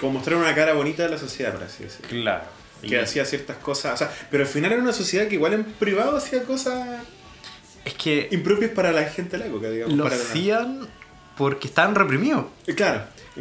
Como 0.00 0.14
mostrar 0.14 0.36
una 0.38 0.54
cara 0.54 0.72
bonita 0.72 1.02
de 1.02 1.10
la 1.10 1.18
sociedad, 1.18 1.52
por 1.52 1.64
así 1.64 1.84
decirlo. 1.84 2.08
claro. 2.08 2.44
Y 2.80 2.88
Que 2.90 3.00
hacía 3.00 3.24
ciertas 3.24 3.56
cosas. 3.56 3.94
O 3.94 3.96
sea, 3.96 4.10
pero 4.30 4.44
al 4.44 4.48
final 4.48 4.70
era 4.72 4.80
una 4.80 4.92
sociedad 4.92 5.26
que 5.26 5.34
igual 5.34 5.52
en 5.52 5.64
privado 5.64 6.16
hacía 6.16 6.44
cosas 6.44 7.02
es 7.84 7.94
que 7.94 8.28
impropias 8.30 8.70
para 8.70 8.92
la 8.92 9.04
gente 9.04 9.32
de 9.36 9.38
la 9.38 9.46
época, 9.46 9.68
digamos. 9.68 9.96
lo 9.96 10.04
para 10.04 10.14
hacían 10.16 10.88
porque 11.36 11.66
estaban 11.68 11.94
reprimidos. 11.96 12.46
Eh, 12.68 12.74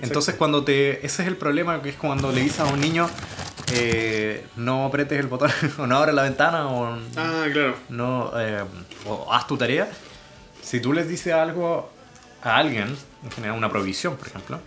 Entonces 0.02 0.36
cuando 0.36 0.64
te... 0.64 1.06
Ese 1.06 1.22
es 1.24 1.28
el 1.28 1.38
problema, 1.38 1.82
que 1.82 1.90
es 1.90 1.96
cuando 1.96 2.32
le 2.32 2.42
dices 2.42 2.60
a 2.62 2.66
un 2.66 2.80
niño, 2.80 3.10
eh, 3.74 4.46
no 4.56 4.86
apretes 4.86 5.20
el 5.20 5.28
botón, 5.28 5.52
o 5.78 5.88
no 5.88 5.98
abras 5.98 6.16
la 6.16 6.24
ventana, 6.24 6.68
o 6.68 6.98
Ah, 7.16 7.46
claro. 7.52 7.76
no 7.90 8.32
eh, 8.40 8.64
o 9.06 9.32
haz 9.34 9.48
tu 9.48 9.58
tarea. 9.58 9.88
Si 10.62 10.80
tú 10.80 10.94
les 10.94 11.08
dices 11.08 11.34
algo 11.34 11.90
a 12.42 12.58
alguien, 12.58 12.96
en 13.24 13.32
general 13.32 13.58
una 13.58 13.70
prohibición, 13.70 14.16
por 14.18 14.28
ejemplo, 14.28 14.60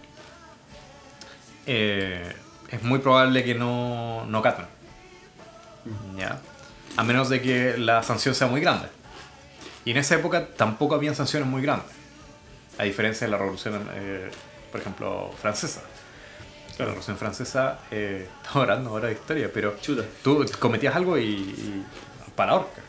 eh, 1.66 2.33
es 2.71 2.83
muy 2.83 2.99
probable 3.01 3.45
que 3.45 3.55
no, 3.55 4.25
no 4.27 4.43
caten. 4.43 4.66
¿Ya? 6.16 6.40
A 6.97 7.03
menos 7.05 7.29
de 7.29 7.40
que 7.40 7.77
la 7.79 8.03
sanción 8.03 8.35
sea 8.35 8.47
muy 8.47 8.61
grande. 8.61 8.88
Y 9.85 9.93
en 9.93 9.97
esa 9.97 10.14
época 10.14 10.47
tampoco 10.57 10.95
habían 10.95 11.14
sanciones 11.14 11.49
muy 11.49 11.62
grandes. 11.62 11.87
A 12.79 12.85
diferencia 12.85 13.27
de 13.27 13.31
la 13.31 13.38
Revolución, 13.38 13.88
eh, 13.95 14.31
por 14.70 14.80
ejemplo, 14.80 15.30
francesa. 15.40 15.83
La 16.78 16.87
Revolución 16.87 17.16
Francesa, 17.18 17.78
eh, 17.90 18.26
estamos 18.42 18.62
hablando 18.62 18.90
ahora 18.90 19.09
de 19.09 19.14
historia, 19.14 19.50
pero 19.52 19.76
Chuta. 19.83 20.02
tú 20.22 20.44
cometías 20.59 20.96
algo 20.96 21.18
y, 21.18 21.24
y 21.24 21.85
para 22.35 22.52
la 22.52 22.59
horca. 22.59 22.80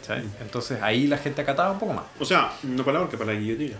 ¿Cachai? 0.00 0.24
Entonces 0.40 0.80
ahí 0.82 1.06
la 1.06 1.18
gente 1.18 1.40
acataba 1.42 1.70
un 1.72 1.78
poco 1.78 1.94
más. 1.94 2.04
O 2.18 2.24
sea, 2.24 2.52
no 2.62 2.84
para 2.84 2.98
la 2.98 3.04
horca, 3.04 3.16
para 3.18 3.32
la 3.32 3.38
guillotina. 3.40 3.76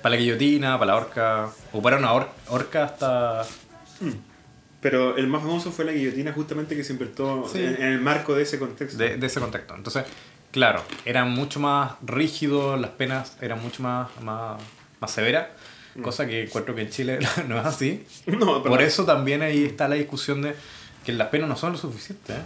Para 0.00 0.14
la 0.16 0.20
guillotina, 0.20 0.78
para 0.78 0.92
la 0.92 0.96
horca, 0.98 1.50
o 1.72 1.80
para 1.82 1.98
una 1.98 2.12
hor- 2.12 2.28
horca 2.48 2.84
hasta... 2.84 3.44
Pero 4.80 5.16
el 5.16 5.28
más 5.28 5.42
famoso 5.42 5.70
fue 5.70 5.84
la 5.84 5.92
guillotina 5.92 6.32
justamente 6.32 6.74
que 6.74 6.82
se 6.82 6.92
inventó 6.94 7.48
Sí. 7.52 7.58
en, 7.62 7.76
en 7.76 7.82
el 7.92 8.00
marco 8.00 8.34
de 8.34 8.42
ese 8.42 8.58
contexto. 8.58 8.98
de, 8.98 9.16
de 9.16 9.26
ese 9.26 9.38
contexto. 9.38 9.76
Entonces, 9.76 10.04
claro, 10.50 10.82
eran 11.04 11.30
mucho 11.30 11.60
más 11.60 11.92
rígidos, 12.02 12.80
las 12.80 12.90
penas 12.90 13.36
eran 13.40 13.62
mucho 13.62 13.82
más, 13.84 14.08
más, 14.22 14.60
más 15.00 15.10
severas, 15.12 15.46
cosa 16.00 16.26
que 16.26 16.44
encuentro 16.44 16.74
que 16.74 16.82
en 16.82 16.90
Chile 16.90 17.18
no 17.48 17.58
es 17.58 17.66
así. 17.66 18.04
No, 18.26 18.62
Por 18.62 18.82
eso 18.82 19.04
también 19.04 19.42
ahí 19.42 19.64
está 19.64 19.88
la 19.88 19.96
discusión 19.96 20.42
de 20.42 20.54
que 21.04 21.12
las 21.12 21.28
penas 21.28 21.48
no 21.48 21.56
son 21.56 21.72
lo 21.72 21.78
suficiente 21.78 22.34
¿eh? 22.34 22.42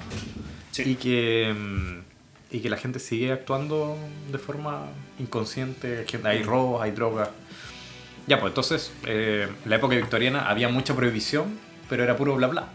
Sí. 0.72 0.82
y, 0.87 0.94
que, 0.94 1.54
mm, 1.54 2.54
y 2.56 2.61
que 2.61 2.70
la 2.70 2.76
gente 2.76 2.98
sigue 2.98 3.32
actuando 3.32 3.96
de 4.32 4.38
forma 4.38 4.87
inconsciente, 5.18 6.04
que 6.06 6.18
hay 6.24 6.42
robos, 6.42 6.82
hay 6.82 6.92
drogas. 6.92 7.28
Ya, 8.26 8.40
pues 8.40 8.50
entonces, 8.50 8.92
eh, 9.06 9.48
en 9.64 9.70
la 9.70 9.76
época 9.76 9.94
victoriana 9.94 10.48
había 10.48 10.68
mucha 10.68 10.96
prohibición, 10.96 11.59
pero 11.88 12.02
era 12.02 12.16
puro 12.16 12.35
bla 12.35 12.48
bla. 12.48 12.68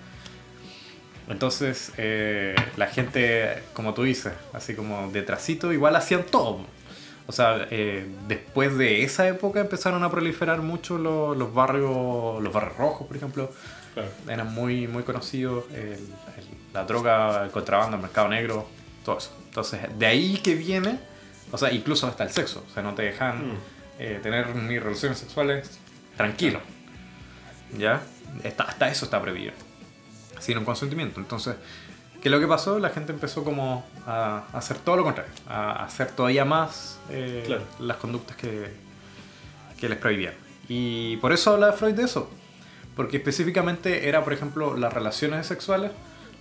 Entonces, 1.27 1.91
eh, 1.97 2.55
la 2.77 2.87
gente, 2.87 3.63
como 3.73 3.93
tú 3.93 4.03
dices, 4.03 4.33
así 4.53 4.75
como 4.75 5.11
detrásito, 5.11 5.71
igual 5.73 5.95
hacían 5.95 6.23
todo. 6.23 6.65
O 7.27 7.31
sea, 7.31 7.67
eh, 7.71 8.05
después 8.27 8.77
de 8.77 9.03
esa 9.03 9.27
época 9.27 9.59
empezaron 9.61 10.03
a 10.03 10.09
proliferar 10.11 10.61
mucho 10.61 10.97
los, 10.97 11.37
los 11.37 11.53
barrios, 11.53 12.41
los 12.41 12.51
barrios 12.53 12.77
rojos, 12.77 13.07
por 13.07 13.15
ejemplo. 13.15 13.51
Claro. 13.93 14.09
Eran 14.27 14.53
muy, 14.53 14.87
muy 14.87 15.03
conocidos, 15.03 15.65
el- 15.73 15.93
el- 15.93 16.07
la 16.73 16.83
droga, 16.85 17.43
el 17.45 17.51
contrabando, 17.51 17.97
el 17.97 18.01
mercado 18.01 18.27
negro, 18.29 18.67
todo 19.05 19.17
eso. 19.17 19.31
Entonces, 19.45 19.81
de 19.99 20.05
ahí 20.05 20.37
que 20.37 20.55
viene, 20.55 20.99
o 21.51 21.57
sea, 21.57 21.71
incluso 21.71 22.07
hasta 22.07 22.23
el 22.23 22.31
sexo. 22.31 22.63
O 22.69 22.73
sea, 22.73 22.81
no 22.83 22.93
te 22.95 23.03
dejan 23.03 23.49
Mm. 23.53 23.57
eh, 23.99 24.19
tener 24.23 24.55
ni 24.55 24.79
relaciones 24.79 25.19
sexuales 25.19 25.79
tranquilo. 26.17 26.59
¿Ya? 27.77 28.01
Está- 28.43 28.63
hasta 28.63 28.89
eso 28.89 29.05
está 29.05 29.21
prohibido. 29.21 29.53
Sin 30.39 30.57
un 30.57 30.65
consentimiento. 30.65 31.19
Entonces, 31.19 31.55
¿qué 32.21 32.29
es 32.29 32.31
lo 32.31 32.39
que 32.39 32.47
pasó? 32.47 32.79
La 32.79 32.89
gente 32.89 33.11
empezó 33.11 33.43
como 33.43 33.85
a 34.05 34.43
hacer 34.53 34.77
todo 34.77 34.97
lo 34.97 35.03
contrario. 35.03 35.31
A 35.47 35.83
hacer 35.83 36.07
todavía 36.11 36.45
más 36.45 36.99
eh, 37.09 37.43
Claro. 37.45 37.63
las 37.79 37.97
conductas 37.97 38.37
que, 38.37 38.71
que 39.79 39.89
les 39.89 39.97
prohibían. 39.97 40.33
Y 40.67 41.17
por 41.17 41.33
eso 41.33 41.53
habla 41.53 41.73
Freud 41.73 41.95
de 41.95 42.03
eso. 42.03 42.29
Porque 42.95 43.17
específicamente 43.17 44.07
era, 44.09 44.23
por 44.23 44.33
ejemplo, 44.33 44.75
las 44.77 44.93
relaciones 44.93 45.47
sexuales 45.47 45.91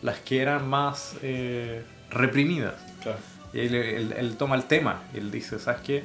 las 0.02 0.18
que 0.18 0.40
eran 0.42 0.68
más 0.68 1.14
eh, 1.22 1.84
reprimidas. 2.10 2.74
Claro. 3.02 3.18
Y 3.52 3.60
él, 3.60 3.74
él- 3.74 4.14
él 4.16 4.36
toma 4.36 4.56
el 4.56 4.64
tema 4.64 5.02
y 5.14 5.18
él 5.18 5.30
dice, 5.30 5.58
¿sabes 5.58 5.80
qué? 5.82 6.04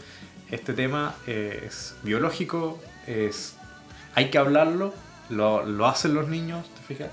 Este 0.51 0.73
tema 0.73 1.15
eh, 1.27 1.63
es 1.67 1.95
biológico, 2.03 2.79
es, 3.07 3.55
hay 4.13 4.29
que 4.29 4.37
hablarlo, 4.37 4.93
lo, 5.29 5.65
lo 5.65 5.85
hacen 5.87 6.13
los 6.13 6.27
niños, 6.27 6.65
¿te 6.75 6.81
fijas? 6.93 7.09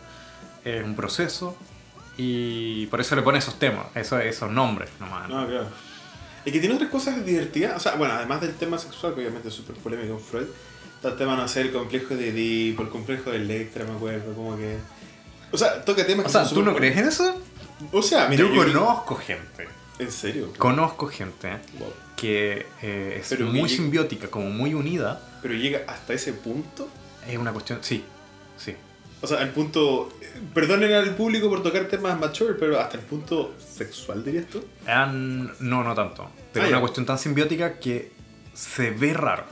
Es 0.64 0.84
un 0.84 0.94
proceso 0.94 1.56
y 2.16 2.86
por 2.86 3.00
eso 3.00 3.16
le 3.16 3.22
pone 3.22 3.38
esos 3.38 3.58
temas, 3.58 3.86
esos, 3.94 4.20
esos 4.22 4.50
nombres 4.50 4.90
nomás. 5.00 5.28
No, 5.28 5.46
claro. 5.46 5.68
Y 6.44 6.50
que 6.52 6.58
tiene 6.60 6.74
otras 6.74 6.90
cosas 6.90 7.24
divertidas. 7.24 7.76
O 7.76 7.80
sea, 7.80 7.94
bueno, 7.94 8.14
además 8.14 8.40
del 8.40 8.54
tema 8.54 8.76
sexual, 8.78 9.14
que 9.14 9.20
obviamente 9.20 9.48
es 9.48 9.54
súper 9.54 9.76
polémico 9.76 10.14
en 10.14 10.20
Freud, 10.20 10.46
está 10.96 11.08
el 11.10 11.16
tema, 11.16 11.36
no 11.36 11.46
sé, 11.48 11.60
el 11.62 11.72
complejo 11.72 12.16
de 12.16 12.28
Edipo, 12.30 12.82
el 12.82 12.88
complejo 12.88 13.30
de 13.30 13.36
Electra, 13.36 13.84
me 13.84 13.92
acuerdo, 13.92 14.34
como 14.34 14.56
que. 14.56 14.76
O 15.52 15.58
sea, 15.58 15.84
toca 15.84 16.04
temas 16.06 16.24
O 16.24 16.26
que 16.28 16.32
sea, 16.32 16.44
son 16.44 16.54
¿tú 16.54 16.62
no 16.64 16.74
crees 16.74 16.96
en 16.96 17.06
eso? 17.08 17.40
O 17.92 18.02
sea, 18.02 18.26
mira, 18.28 18.44
yo 18.44 18.52
yo- 18.54 18.64
conozco 18.64 19.16
gente. 19.16 19.68
¿En 19.98 20.10
serio? 20.10 20.52
Conozco 20.58 21.06
gente 21.06 21.58
Wow. 21.78 21.92
que 22.16 22.66
eh, 22.82 23.18
es 23.20 23.28
Pero 23.28 23.46
muy 23.46 23.68
que- 23.68 23.76
simbiótica, 23.76 24.28
como 24.28 24.46
muy 24.50 24.74
unida. 24.74 25.20
Pero 25.42 25.54
llega 25.54 25.82
hasta 25.86 26.12
ese 26.12 26.32
punto. 26.32 26.88
Es 27.28 27.36
una 27.38 27.52
cuestión. 27.52 27.78
Sí, 27.82 28.04
sí. 28.56 28.74
O 29.22 29.26
sea, 29.26 29.38
al 29.40 29.50
punto. 29.50 30.08
Perdonen 30.52 30.92
al 30.92 31.14
público 31.14 31.48
por 31.48 31.62
tocar 31.62 31.84
temas 31.84 32.18
mature, 32.18 32.54
pero 32.58 32.78
hasta 32.80 32.96
el 32.98 33.04
punto 33.04 33.54
sexual, 33.58 34.24
dirías 34.24 34.46
tú. 34.46 34.64
Han- 34.86 35.52
no, 35.60 35.84
no 35.84 35.94
tanto. 35.94 36.28
Pero 36.52 36.64
Ah, 36.64 36.66
es 36.66 36.70
ya. 36.70 36.76
una 36.76 36.80
cuestión 36.80 37.06
tan 37.06 37.18
simbiótica 37.18 37.78
que 37.78 38.10
se 38.52 38.90
ve 38.90 39.14
raro. 39.14 39.44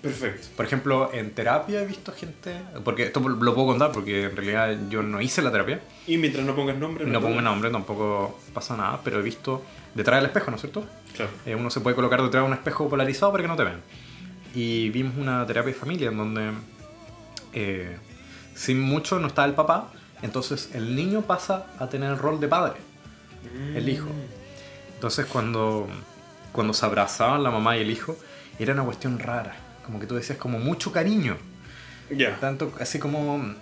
Perfecto. 0.00 0.46
Por 0.56 0.64
ejemplo, 0.64 1.10
en 1.12 1.32
terapia 1.32 1.82
he 1.82 1.86
visto 1.86 2.12
gente. 2.12 2.54
Porque 2.84 3.02
esto 3.02 3.20
lo 3.20 3.54
puedo 3.54 3.66
contar 3.66 3.92
porque 3.92 4.24
en 4.24 4.36
realidad 4.36 4.74
yo 4.88 5.02
no 5.02 5.20
hice 5.20 5.42
la 5.42 5.50
terapia. 5.52 5.80
Y 6.06 6.16
mientras 6.16 6.46
no 6.46 6.54
pongas 6.56 6.76
nombre. 6.78 7.04
No 7.04 7.20
pongo 7.20 7.42
nombre, 7.42 7.70
tampoco 7.70 8.38
pasa 8.54 8.76
nada. 8.76 9.00
Pero 9.04 9.18
he 9.18 9.22
visto 9.22 9.62
detrás 9.94 10.20
del 10.20 10.26
espejo, 10.26 10.50
¿no 10.50 10.54
es 10.56 10.60
cierto? 10.62 10.86
Claro. 11.14 11.30
Eh, 11.44 11.54
uno 11.54 11.68
se 11.68 11.80
puede 11.80 11.96
colocar 11.96 12.22
detrás 12.22 12.42
de 12.44 12.46
un 12.46 12.54
espejo 12.54 12.88
polarizado 12.88 13.30
para 13.32 13.42
que 13.42 13.48
no 13.48 13.56
te 13.56 13.64
vean. 13.64 13.80
Y 14.54 14.88
vimos 14.90 15.14
una 15.18 15.44
terapia 15.46 15.72
de 15.72 15.78
familia 15.78 16.08
en 16.08 16.16
donde 16.16 16.50
eh, 17.52 17.96
sin 18.54 18.80
mucho 18.80 19.18
no 19.18 19.28
está 19.28 19.44
el 19.44 19.54
papá, 19.54 19.88
entonces 20.22 20.70
el 20.74 20.94
niño 20.96 21.22
pasa 21.22 21.66
a 21.78 21.88
tener 21.88 22.10
el 22.10 22.18
rol 22.18 22.40
de 22.40 22.48
padre, 22.48 22.80
el 23.74 23.88
hijo. 23.88 24.08
Entonces 24.94 25.26
cuando, 25.26 25.88
cuando 26.52 26.74
se 26.74 26.84
abrazaban 26.84 27.42
la 27.42 27.50
mamá 27.50 27.76
y 27.76 27.80
el 27.80 27.90
hijo, 27.90 28.16
era 28.58 28.74
una 28.74 28.82
cuestión 28.84 29.18
rara, 29.18 29.56
como 29.84 29.98
que 29.98 30.06
tú 30.06 30.14
decías 30.16 30.38
como 30.38 30.58
mucho 30.58 30.92
cariño, 30.92 31.36
Ya. 32.10 32.36
tanto 32.38 32.72
así 32.80 32.98
como... 32.98 33.54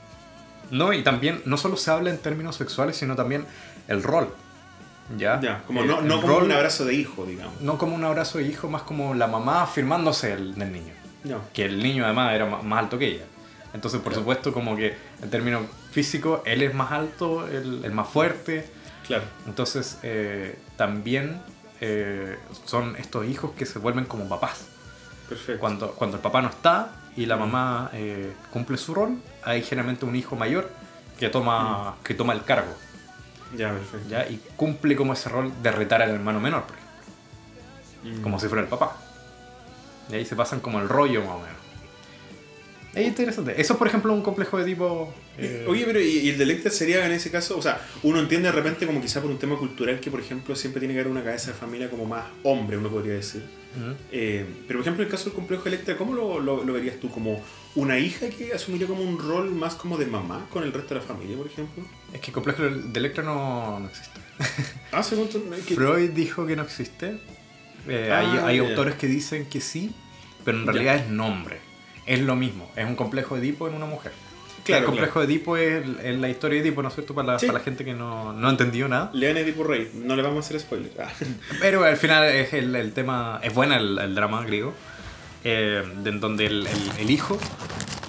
No, 0.71 0.93
y 0.93 1.03
también 1.03 1.41
no 1.47 1.57
solo 1.57 1.77
se 1.77 1.91
habla 1.91 2.11
en 2.11 2.19
términos 2.19 2.57
sexuales, 2.57 2.97
sino 2.97 3.17
también 3.17 3.47
el 3.87 4.03
rol. 4.03 4.35
¿Ya? 5.17 5.41
Ya. 5.41 5.63
Como 5.67 5.81
El- 5.81 5.87
no, 5.87 6.03
no 6.03 6.17
el 6.17 6.21
como 6.21 6.35
rol- 6.41 6.45
un 6.45 6.53
abrazo 6.53 6.85
de 6.85 6.93
hijo, 6.95 7.25
digamos. 7.25 7.59
no 7.63 7.79
como 7.79 7.95
un 7.95 8.05
abrazo 8.05 8.37
de 8.37 8.45
hijo, 8.45 8.69
más 8.69 8.83
como 8.83 9.15
la 9.15 9.27
mamá 9.29 9.63
afirmándose 9.63 10.35
el, 10.35 10.55
del 10.57 10.71
niño. 10.73 10.93
No. 11.25 11.41
Que 11.55 11.65
el 11.65 11.83
niño 11.83 12.05
además 12.05 12.35
era 12.35 12.45
más 12.45 12.79
alto 12.81 12.99
que 12.99 13.07
ella. 13.07 13.25
Entonces, 13.75 14.01
por 14.01 14.13
Claro. 14.13 14.23
supuesto, 14.23 14.53
como 14.53 14.77
que 14.77 14.97
en 15.23 15.31
términos 15.31 15.63
físicos, 15.91 16.41
él 16.47 16.63
es 16.63 16.75
más 16.75 16.91
alto, 16.93 17.47
el, 17.49 17.85
el 17.85 17.93
más 17.93 18.09
fuerte. 18.09 18.69
Claro. 19.07 19.25
Entonces, 19.47 19.99
eh, 20.03 20.59
también 20.77 21.41
eh, 21.81 22.39
son 22.65 22.97
estos 22.97 23.27
hijos 23.27 23.53
que 23.53 23.67
se 23.67 23.79
vuelven 23.79 24.05
como 24.07 24.29
papás. 24.29 24.67
Perfecto. 25.29 25.61
Cuando, 25.61 25.91
cuando 25.93 26.17
el 26.17 26.23
papá 26.23 26.41
no 26.43 26.49
está 26.49 26.93
y 27.17 27.27
la 27.27 27.37
mamá 27.37 27.91
eh, 27.93 28.33
cumple 28.53 28.77
su 28.79 28.95
rol, 28.95 29.19
hay 29.45 29.63
generalmente 29.63 30.05
un 30.07 30.17
hijo 30.17 30.35
mayor 30.37 30.71
que 31.19 31.29
toma, 31.29 31.97
que 32.03 32.15
toma 32.15 32.33
el 32.33 32.43
cargo. 32.45 32.75
Ya, 33.57 33.71
perfecto. 33.73 34.09
¿ya? 34.09 34.29
Y 34.29 34.41
cumple 34.57 34.95
como 34.97 35.13
ese 35.13 35.29
rol 35.29 35.53
de 35.63 35.71
retar 35.73 36.01
al 36.03 36.11
hermano 36.11 36.41
menor, 36.41 36.63
por 36.65 36.77
ejemplo 36.77 36.89
Mm. 38.05 38.23
como 38.23 38.39
si 38.39 38.47
fuera 38.47 38.63
el 38.63 38.69
papá. 38.69 38.97
Y 40.09 40.15
ahí 40.15 40.25
se 40.25 40.37
pasan 40.37 40.61
como 40.61 40.79
el 40.81 40.89
rollo 40.89 41.21
más 41.23 41.31
o 41.35 41.41
menos. 41.41 41.58
Es 43.01 43.07
interesante. 43.09 43.61
Eso, 43.61 43.77
por 43.79 43.87
ejemplo, 43.89 44.13
un 44.13 44.23
complejo 44.23 44.59
de 44.59 44.65
tipo. 44.65 45.13
eh, 45.37 45.65
Oye, 45.69 45.85
pero 45.87 46.01
¿y 46.01 46.29
el 46.29 46.39
delecta 46.39 46.71
sería 46.71 47.05
en 47.07 47.13
ese 47.13 47.31
caso? 47.31 47.57
O 47.59 47.63
sea, 47.63 47.81
uno 48.03 48.19
entiende 48.21 48.49
de 48.49 48.53
repente 48.55 48.87
como 48.87 49.01
quizá 49.01 49.21
por 49.21 49.31
un 49.31 49.39
tema 49.39 49.57
cultural 49.57 50.01
que, 50.01 50.11
por 50.11 50.21
ejemplo, 50.21 50.55
siempre 50.57 50.81
tiene 50.81 50.95
que 50.95 51.01
haber 51.01 51.11
una 51.13 51.23
cabeza 51.23 51.53
de 51.53 51.57
familia 51.59 51.89
como 51.91 52.05
más 52.07 52.25
hombre, 52.43 52.77
uno 52.77 52.89
podría 52.89 53.15
decir. 53.15 53.43
Eh, 54.11 54.45
pero, 54.67 54.79
por 54.79 54.85
ejemplo, 54.85 55.03
en 55.03 55.07
el 55.09 55.11
caso 55.13 55.25
del 55.27 55.35
complejo 55.35 55.63
de 55.65 55.71
Electra, 55.71 55.97
¿cómo 55.97 56.13
lo, 56.15 56.41
lo- 56.41 56.65
lo 56.65 56.73
verías 56.73 56.97
tú? 56.99 57.11
¿Como 57.11 57.41
una 57.77 57.99
hija 57.99 58.29
que 58.31 58.53
asumiría 58.53 58.87
como 58.89 59.03
un 59.03 59.19
rol 59.19 59.51
más 59.55 59.75
como 59.77 59.97
de 59.99 60.07
mamá 60.07 60.47
con 60.51 60.65
el 60.65 60.73
resto 60.73 60.95
de 60.95 61.01
la 61.01 61.07
familia, 61.07 61.37
por 61.37 61.47
ejemplo? 61.47 61.85
Es 62.13 62.21
que 62.21 62.29
el 62.29 62.33
complejo 62.33 62.63
de 62.65 62.99
Electra 62.99 63.23
no, 63.23 63.79
no 63.81 63.87
existe. 63.89 64.19
Ah, 64.93 65.03
según 65.03 65.29
Freud 65.29 66.11
dijo 66.11 66.47
que 66.47 66.57
no 66.57 66.63
existe. 66.63 67.19
Eh, 67.87 68.11
Ah, 68.13 68.19
hay 68.19 68.57
hay 68.57 68.57
ya. 68.65 68.69
autores 68.71 68.95
que 68.97 69.07
dicen 69.07 69.47
que 69.47 69.61
sí, 69.61 69.93
pero 70.45 70.59
en 70.59 70.67
Ya. 70.67 70.73
realidad 70.73 70.97
es 70.97 71.09
nombre. 71.11 71.59
Es 72.09 72.21
lo 72.21 72.35
mismo. 72.35 72.71
Es 72.75 72.85
un 72.87 72.97
complejo 72.97 73.35
de 73.37 73.43
Edipo 73.43 73.69
en 73.69 73.75
una 73.75 73.87
mujer. 73.87 74.13
Claro, 74.65 74.81
el 74.81 74.87
complejo 74.87 75.21
de 75.21 75.27
Edipo 75.27 75.57
es, 75.57 75.85
es 76.03 76.19
la 76.19 76.29
historia 76.29 76.61
de 76.61 76.69
Edipo, 76.69 76.83
¿no 76.83 76.89
es 76.89 76.95
cierto? 76.95 77.15
Para 77.15 77.35
la, 77.35 77.39
Sí. 77.39 77.47
para 77.47 77.59
la 77.61 77.65
gente 77.65 77.85
que 77.85 77.95
no, 77.95 78.33
no 78.33 78.49
ha 78.49 78.51
entendido 78.51 78.87
nada. 78.89 79.11
Lean 79.15 79.37
Edipo 79.37 79.63
Rey, 79.65 79.91
no 79.95 80.15
le 80.17 80.23
vamos 80.23 80.39
a 80.39 80.41
hacer 80.49 80.61
spoiler. 80.61 80.91
Ah. 81.01 81.09
Pero 81.61 81.85
al 81.85 81.97
final 81.97 82.25
es 82.29 82.53
el, 82.53 82.75
el 82.75 82.93
tema, 82.93 83.41
es 83.43 83.55
buena 83.55 83.77
el, 83.77 83.99
el 83.99 84.15
drama 84.15 84.43
griego, 84.45 84.75
eh, 85.45 85.83
en 86.05 86.21
donde 86.21 86.47
el, 86.47 86.67
el- 86.99 87.11
hijo 87.11 87.39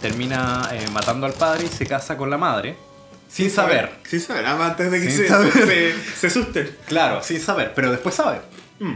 termina 0.02 0.68
eh, 0.74 0.86
matando 0.92 1.26
al 1.26 1.34
padre 1.34 1.66
y 1.66 1.68
se 1.68 1.86
casa 1.86 2.18
con 2.18 2.30
la 2.30 2.38
madre, 2.38 2.76
sin 3.30 3.50
saber. 3.50 3.92
Sin 4.08 4.20
saber, 4.20 4.46
antes 4.46 4.92
de 4.92 5.02
que 5.02 5.12
se, 5.12 5.28
se, 5.28 5.94
se 6.16 6.28
asusten. 6.28 6.70
Claro, 6.88 7.22
sin 7.24 7.40
saber, 7.40 7.74
pero 7.76 7.92
después 7.92 8.16
sabe. 8.16 8.40
Mm. 8.80 8.96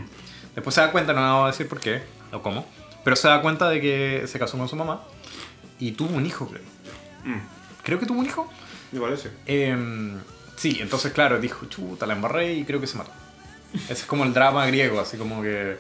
Después 0.56 0.74
se 0.76 0.82
da 0.82 0.92
cuenta, 0.92 1.14
no 1.14 1.22
vamos 1.22 1.44
a 1.46 1.52
decir 1.52 1.68
por 1.68 1.80
qué 1.80 2.02
o 2.32 2.42
cómo, 2.42 2.68
pero 3.04 3.16
se 3.16 3.28
da 3.28 3.42
cuenta 3.42 3.70
de 3.70 3.82
que 3.82 4.24
se 4.28 4.40
casó 4.40 4.58
con 4.58 4.68
su 4.70 4.76
mamá 4.76 5.02
y 5.80 5.92
tuvo 5.94 6.16
un 6.16 6.26
hijo, 6.26 6.48
creo. 6.48 6.62
Mm. 7.26 7.40
Creo 7.84 8.00
que 8.00 8.06
tuvo 8.06 8.20
un 8.20 8.26
hijo. 8.26 8.50
Me 8.92 9.00
parece. 9.00 9.32
Em, 9.46 10.20
sí, 10.56 10.78
entonces 10.82 11.12
claro, 11.14 11.40
dijo, 11.40 11.66
chuta, 11.68 12.06
la 12.06 12.14
embarré 12.14 12.54
y 12.54 12.64
creo 12.64 12.80
que 12.80 12.88
se 12.88 12.98
mató. 12.98 13.12
Ese 13.74 13.94
es 13.94 14.04
como 14.06 14.24
el 14.24 14.34
drama 14.34 14.66
griego, 14.68 15.00
así 15.00 15.18
como 15.18 15.42
que 15.42 15.78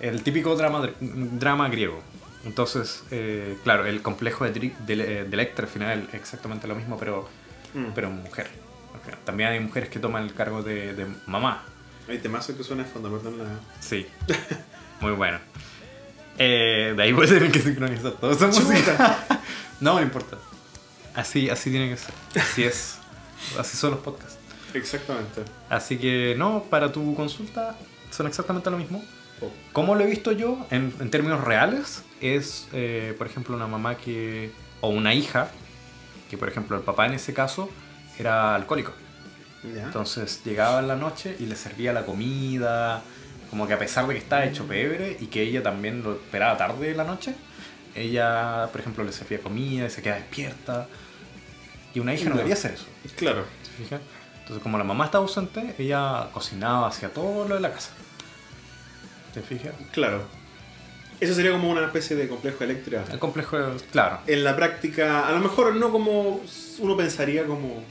el 0.00 0.22
típico 0.22 0.56
drama, 0.56 0.80
dr- 0.80 0.94
drama 1.00 1.68
griego. 1.68 2.00
Entonces, 2.44 3.02
eh, 3.10 3.58
claro, 3.64 3.86
el 3.86 4.02
complejo 4.02 4.44
de, 4.44 4.72
de, 4.86 4.96
de 4.96 5.20
Electra 5.32 5.66
al 5.66 5.70
final 5.72 6.08
es 6.12 6.14
exactamente 6.14 6.66
lo 6.66 6.74
mismo, 6.74 6.96
pero, 6.98 7.28
Mm. 7.74 7.88
pero 7.94 8.08
mujer. 8.10 8.48
También 9.24 9.50
hay 9.50 9.60
mujeres 9.60 9.88
que 9.90 9.98
toman 9.98 10.22
el 10.24 10.32
cargo 10.34 10.62
de, 10.62 10.94
de 10.94 11.06
mamá. 11.26 11.62
Hay 12.08 12.18
temazo 12.18 12.56
que 12.56 12.64
suena 12.64 12.84
de 12.84 12.88
fondo, 12.88 13.10
perdón 13.10 13.38
la... 13.38 13.44
Sí, 13.80 14.06
muy 15.00 15.12
bueno. 15.12 15.38
Eh, 16.38 16.94
de 16.96 17.02
ahí 17.02 17.12
voy 17.12 17.26
a 17.26 17.28
tener 17.28 17.50
que 17.50 17.60
sincronizar 17.60 18.12
todo 18.12 18.32
esa 18.32 18.46
música. 18.46 19.24
no, 19.80 19.94
no 19.94 20.02
importa. 20.02 20.36
Así, 21.14 21.48
así 21.48 21.70
tiene 21.70 21.88
que 21.88 21.96
ser. 21.96 22.14
Así 22.34 22.64
es. 22.64 22.98
Así 23.58 23.76
son 23.76 23.92
los 23.92 24.00
podcasts. 24.00 24.38
Exactamente. 24.74 25.42
Así 25.68 25.96
que 25.98 26.34
no, 26.36 26.64
para 26.64 26.92
tu 26.92 27.14
consulta 27.14 27.76
son 28.10 28.26
exactamente 28.26 28.70
lo 28.70 28.78
mismo. 28.78 29.02
Oh. 29.40 29.50
Como 29.72 29.94
lo 29.94 30.04
he 30.04 30.06
visto 30.06 30.32
yo 30.32 30.66
en, 30.70 30.94
en 31.00 31.10
términos 31.10 31.42
reales, 31.44 32.02
es, 32.20 32.68
eh, 32.72 33.14
por 33.16 33.26
ejemplo, 33.26 33.54
una 33.54 33.66
mamá 33.66 33.96
que. 33.96 34.52
o 34.80 34.88
una 34.88 35.14
hija, 35.14 35.50
que 36.30 36.36
por 36.36 36.48
ejemplo 36.48 36.76
el 36.76 36.82
papá 36.82 37.06
en 37.06 37.14
ese 37.14 37.32
caso 37.32 37.70
era 38.18 38.54
alcohólico. 38.54 38.92
Ya. 39.74 39.84
Entonces 39.84 40.42
llegaba 40.44 40.80
en 40.80 40.88
la 40.88 40.96
noche 40.96 41.36
y 41.38 41.46
le 41.46 41.56
servía 41.56 41.92
la 41.92 42.04
comida, 42.06 43.02
como 43.50 43.66
que 43.66 43.74
a 43.74 43.78
pesar 43.78 44.06
de 44.06 44.14
que 44.14 44.20
estaba 44.20 44.44
hecho 44.44 44.66
pebre 44.66 45.16
y 45.20 45.26
que 45.26 45.42
ella 45.42 45.62
también 45.62 46.02
lo 46.02 46.14
esperaba 46.14 46.56
tarde 46.56 46.88
de 46.88 46.94
la 46.94 47.04
noche, 47.04 47.34
ella, 47.94 48.68
por 48.70 48.80
ejemplo, 48.80 49.04
le 49.04 49.12
servía 49.12 49.40
comida 49.40 49.86
y 49.86 49.90
se 49.90 50.02
quedaba 50.02 50.20
despierta. 50.20 50.86
Y 51.94 52.00
una 52.00 52.14
hija 52.14 52.28
no 52.28 52.36
debería 52.36 52.54
hacer 52.54 52.72
eso. 52.72 52.86
Claro. 53.16 53.44
¿Se 53.62 53.82
fijan? 53.82 54.00
Entonces, 54.40 54.62
como 54.62 54.78
la 54.78 54.84
mamá 54.84 55.06
estaba 55.06 55.24
ausente, 55.24 55.74
ella 55.78 56.28
cocinaba, 56.32 56.88
hacía 56.88 57.08
todo 57.08 57.48
lo 57.48 57.54
de 57.54 57.60
la 57.60 57.72
casa. 57.72 57.90
¿Te 59.32 59.40
fijas? 59.40 59.74
Claro. 59.92 60.22
Eso 61.18 61.34
sería 61.34 61.52
como 61.52 61.70
una 61.70 61.86
especie 61.86 62.14
de 62.14 62.28
complejo 62.28 62.62
eléctrico. 62.62 63.02
El 63.10 63.18
complejo, 63.18 63.56
claro. 63.90 64.20
En 64.26 64.44
la 64.44 64.54
práctica, 64.54 65.26
a 65.26 65.32
lo 65.32 65.40
mejor 65.40 65.74
no 65.74 65.90
como 65.90 66.42
uno 66.78 66.96
pensaría 66.96 67.46
como... 67.46 67.82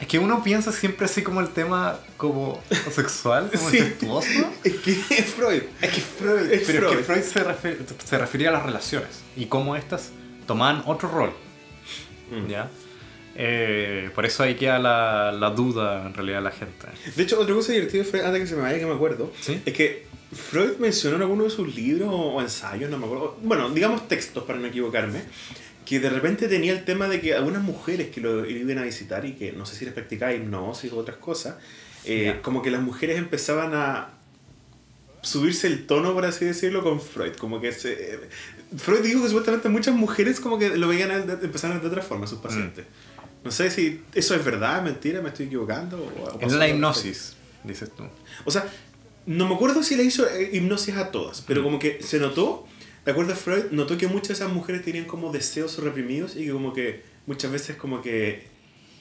Es 0.00 0.06
que 0.08 0.18
uno 0.18 0.42
piensa 0.42 0.72
siempre 0.72 1.06
así 1.06 1.22
como 1.22 1.40
el 1.40 1.48
tema 1.50 1.98
como 2.16 2.60
sexual, 2.92 3.50
como 3.54 3.70
Sí. 3.70 3.78
incestuoso. 3.78 4.28
Es 4.64 4.74
que 4.76 4.90
es 4.92 5.24
Freud. 5.26 5.62
Es 5.80 5.90
que 5.90 6.00
Freud, 6.00 6.50
Es 6.52 6.62
pero 6.66 6.90
es 6.90 6.96
que 6.98 7.04
Freud. 7.04 7.22
Freud 7.22 7.22
se, 7.22 7.44
refer- 7.44 7.78
se 8.04 8.18
refería 8.18 8.48
a 8.50 8.52
las 8.52 8.64
relaciones 8.64 9.22
y 9.36 9.46
cómo 9.46 9.76
estas 9.76 10.10
tomaban 10.46 10.82
otro 10.86 11.08
rol. 11.08 11.32
Mm. 12.30 12.48
¿ya? 12.48 12.70
Eh, 13.36 14.10
por 14.14 14.26
eso 14.26 14.42
ahí 14.42 14.54
queda 14.56 14.78
la, 14.78 15.32
la 15.32 15.50
duda 15.50 16.06
en 16.06 16.14
realidad 16.14 16.38
de 16.38 16.44
la 16.44 16.50
gente. 16.52 16.86
De 17.16 17.22
hecho, 17.22 17.40
otra 17.40 17.54
cosa 17.54 17.72
divertida 17.72 18.04
Freud, 18.04 18.22
antes 18.24 18.42
que 18.42 18.46
se 18.48 18.56
me 18.56 18.62
vaya, 18.62 18.78
que 18.78 18.86
me 18.86 18.94
acuerdo, 18.94 19.32
¿Sí? 19.40 19.60
es 19.64 19.72
que 19.72 20.06
Freud 20.32 20.76
mencionó 20.78 21.16
en 21.16 21.22
alguno 21.22 21.44
de 21.44 21.50
sus 21.50 21.74
libros 21.74 22.08
o 22.12 22.40
ensayos, 22.40 22.90
no 22.90 22.98
me 22.98 23.06
acuerdo, 23.06 23.36
bueno, 23.42 23.70
digamos 23.70 24.06
textos 24.08 24.44
para 24.44 24.58
no 24.58 24.66
equivocarme, 24.66 25.22
que 25.84 26.00
de 26.00 26.08
repente 26.10 26.48
tenía 26.48 26.72
el 26.72 26.84
tema 26.84 27.08
de 27.08 27.20
que 27.20 27.34
algunas 27.34 27.62
mujeres 27.62 28.08
que 28.10 28.20
lo 28.20 28.48
iban 28.48 28.78
a 28.78 28.82
visitar 28.84 29.24
y 29.26 29.32
que 29.34 29.52
no 29.52 29.66
sé 29.66 29.76
si 29.76 29.84
les 29.84 29.92
practicaba 29.94 30.32
hipnosis 30.32 30.92
o 30.92 30.96
otras 30.96 31.16
cosas, 31.18 31.56
eh, 32.04 32.38
como 32.42 32.62
que 32.62 32.70
las 32.70 32.82
mujeres 32.82 33.18
empezaban 33.18 33.74
a 33.74 34.10
subirse 35.22 35.66
el 35.66 35.86
tono, 35.86 36.12
por 36.12 36.24
así 36.26 36.44
decirlo, 36.44 36.82
con 36.82 37.00
Freud. 37.00 37.32
Como 37.36 37.60
que 37.60 37.72
se... 37.72 38.20
Freud 38.76 39.00
dijo 39.02 39.22
que 39.22 39.28
supuestamente 39.28 39.68
muchas 39.68 39.94
mujeres 39.94 40.40
como 40.40 40.58
que 40.58 40.76
lo 40.76 40.88
veían, 40.88 41.10
a- 41.10 41.16
empezaron 41.42 41.80
de 41.80 41.86
otra 41.86 42.02
forma, 42.02 42.26
sus 42.26 42.38
pacientes. 42.40 42.84
No 43.42 43.50
sé 43.50 43.70
si 43.70 44.02
eso 44.14 44.34
es 44.34 44.44
verdad, 44.44 44.82
mentira, 44.82 45.20
me 45.22 45.28
estoy 45.28 45.46
equivocando. 45.46 45.98
O, 45.98 46.24
o 46.36 46.40
Es 46.40 46.52
la 46.52 46.68
hipnosis, 46.68 47.36
dices 47.62 47.90
tú. 47.94 48.04
o 48.44 48.50
sea, 48.50 48.66
no 49.26 49.48
me 49.48 49.54
acuerdo 49.54 49.82
si 49.82 49.96
le 49.96 50.02
hizo 50.04 50.28
eh, 50.28 50.50
hipnosis 50.52 50.96
a 50.96 51.10
todas, 51.10 51.40
pero 51.42 51.62
como 51.62 51.78
que 51.78 52.02
se 52.02 52.18
notó, 52.18 52.66
de 53.04 53.10
acuerdo 53.12 53.32
a 53.32 53.36
Freud, 53.36 53.64
notó 53.70 53.96
que 53.98 54.06
muchas 54.06 54.28
de 54.28 54.34
esas 54.44 54.52
mujeres 54.52 54.82
tenían 54.82 55.04
como 55.04 55.30
deseos 55.32 55.78
reprimidos 55.78 56.36
y 56.36 56.46
que 56.46 56.52
como 56.52 56.72
que 56.72 57.02
muchas 57.26 57.50
veces 57.52 57.76
como 57.76 58.00
que 58.02 58.46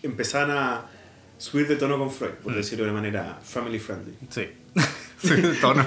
empezaban 0.02 0.52
a 0.52 0.86
subir 1.38 1.68
de 1.68 1.76
tono 1.76 1.98
con 1.98 2.12
Freud, 2.12 2.32
Mm. 2.40 2.44
por 2.44 2.56
decirlo 2.56 2.86
de 2.86 2.92
una 2.92 3.00
manera 3.02 3.40
family 3.44 3.80
friendly. 3.80 4.14
Sí. 4.30 4.48
Sí, 5.24 5.30
de 5.36 5.54
tono. 5.54 5.86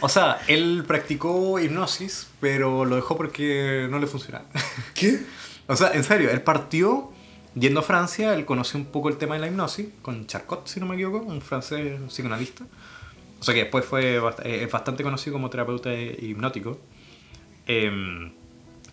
o 0.00 0.08
sea, 0.08 0.40
él 0.48 0.84
practicó 0.86 1.60
hipnosis, 1.60 2.28
pero 2.40 2.86
lo 2.86 2.96
dejó 2.96 3.14
porque 3.14 3.88
no 3.90 3.98
le 3.98 4.06
funcionaba. 4.06 4.46
¿Qué? 4.94 5.20
O 5.66 5.76
sea, 5.76 5.92
en 5.92 6.02
serio, 6.02 6.30
él 6.30 6.40
partió 6.40 7.12
yendo 7.54 7.80
a 7.80 7.82
Francia, 7.82 8.32
él 8.32 8.46
conoció 8.46 8.78
un 8.80 8.86
poco 8.86 9.10
el 9.10 9.18
tema 9.18 9.34
de 9.34 9.42
la 9.42 9.48
hipnosis 9.48 9.88
con 10.00 10.26
Charcot, 10.26 10.66
si 10.66 10.80
no 10.80 10.86
me 10.86 10.94
equivoco, 10.94 11.18
un 11.26 11.42
francés 11.42 12.00
psicoanalista. 12.08 12.64
O 13.40 13.42
sea 13.42 13.54
que 13.54 13.60
después 13.62 13.84
fue 13.84 14.20
bast- 14.20 14.42
eh, 14.44 14.66
bastante 14.70 15.02
conocido 15.02 15.32
como 15.34 15.48
terapeuta 15.50 15.92
hipnótico. 15.94 16.78
Em, 17.66 18.32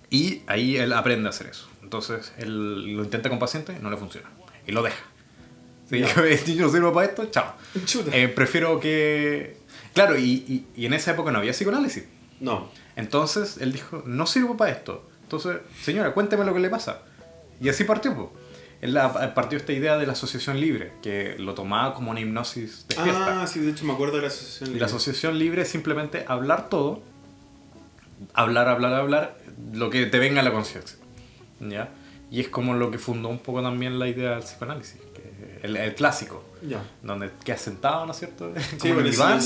y 0.10 0.42
ahí 0.48 0.78
él 0.78 0.94
aprende 0.94 1.28
a 1.28 1.30
hacer 1.32 1.48
eso. 1.48 1.68
Entonces, 1.84 2.34
él 2.38 2.96
lo 2.96 3.04
intenta 3.04 3.30
con 3.30 3.40
pacientes, 3.40 3.82
no 3.82 3.90
le 3.90 3.98
funciona. 3.98 4.30
Y 4.66 4.72
lo 4.72 4.84
deja. 4.84 5.04
Ya. 5.90 6.08
yo 6.46 6.66
no 6.66 6.70
sirvo 6.72 6.94
para 6.94 7.08
esto, 7.08 7.26
chao. 7.28 7.54
Eh, 8.14 8.28
prefiero 8.28 8.80
que... 8.80 9.58
Claro, 9.94 10.18
y, 10.18 10.24
y- 10.48 10.66
y 10.76 10.86
en 10.86 10.94
esa 10.94 11.12
época 11.12 11.32
no 11.32 11.40
había 11.40 11.52
psicoanálisis. 11.54 12.06
No. 12.40 12.70
Entonces 12.96 13.58
él 13.60 13.72
dijo, 13.74 14.04
no 14.06 14.26
sirvo 14.28 14.58
para 14.58 14.72
esto. 14.72 15.10
Entonces, 15.24 15.58
señora, 15.82 16.14
cuénteme 16.14 16.46
lo 16.46 16.54
que 16.54 16.60
le 16.60 16.70
pasa. 16.70 17.02
Y 17.62 17.70
así 17.70 17.84
partió. 17.84 18.14
po. 18.16 18.34
Él 18.82 18.98
partió 19.34 19.58
esta 19.58 19.74
idea 19.74 19.98
de 19.98 20.06
la 20.06 20.14
asociación 20.14 20.60
libre, 20.60 20.94
que 21.02 21.36
lo 21.40 21.54
tomaba 21.56 21.94
como 21.96 22.12
una 22.12 22.20
hipnosis 22.20 22.86
de 22.88 22.96
fiesta. 22.96 23.42
Ah, 23.42 23.48
sí, 23.48 23.60
de 23.60 23.72
hecho 23.72 23.86
me 23.86 23.94
acuerdo 23.94 24.18
de 24.18 24.22
la 24.24 24.28
asociación. 24.28 24.70
y 24.70 24.74
libre. 24.74 24.80
la 24.82 24.86
asociación 24.86 25.40
libre 25.40 25.62
es 25.64 25.68
simplemente 25.70 26.26
hablar 26.28 26.70
todo, 26.70 27.02
hablar, 28.34 28.68
hablar, 28.68 28.94
hablar, 28.94 29.38
lo 29.74 29.90
que 29.90 30.06
te 30.06 30.20
venga 30.20 30.42
a 30.42 30.44
la 30.44 30.52
conciencia. 30.52 30.98
¿Ya? 31.60 31.90
Y 32.30 32.40
es 32.42 32.50
como 32.50 32.76
lo 32.76 32.92
que 32.92 33.00
fundó 33.00 33.30
un 33.30 33.40
poco 33.40 33.62
también 33.64 33.98
la 34.00 34.08
idea 34.08 34.32
del 34.32 34.40
psicoanálisis, 34.44 35.00
que 35.16 35.60
el, 35.64 35.76
el 35.78 35.96
clásico, 35.96 36.44
Ya. 36.62 36.84
donde 37.02 37.32
quedas 37.44 37.62
sentado, 37.62 38.06
¿no 38.06 38.12
es 38.12 38.20
cierto? 38.20 38.54
Sí, 38.80 38.90
Como 38.90 39.00
en 39.00 39.06
el 39.06 39.12
diván, 39.12 39.40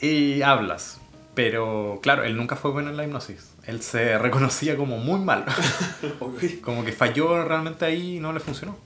y 0.00 0.42
hablas. 0.42 1.00
Pero 1.34 2.00
claro, 2.02 2.24
él 2.24 2.36
nunca 2.36 2.56
fue 2.56 2.70
bueno 2.70 2.90
en 2.90 2.96
la 2.96 3.04
hipnosis. 3.04 3.50
Él 3.66 3.82
se 3.82 4.16
reconocía 4.18 4.76
como 4.76 4.98
muy 4.98 5.20
malo. 5.20 5.44
Ok. 6.20 6.60
como 6.62 6.84
que 6.84 6.92
falló 6.92 7.44
realmente 7.44 7.84
ahí 7.84 8.16
y 8.16 8.20
no 8.20 8.32
le 8.32 8.40
funcionó. 8.40 8.76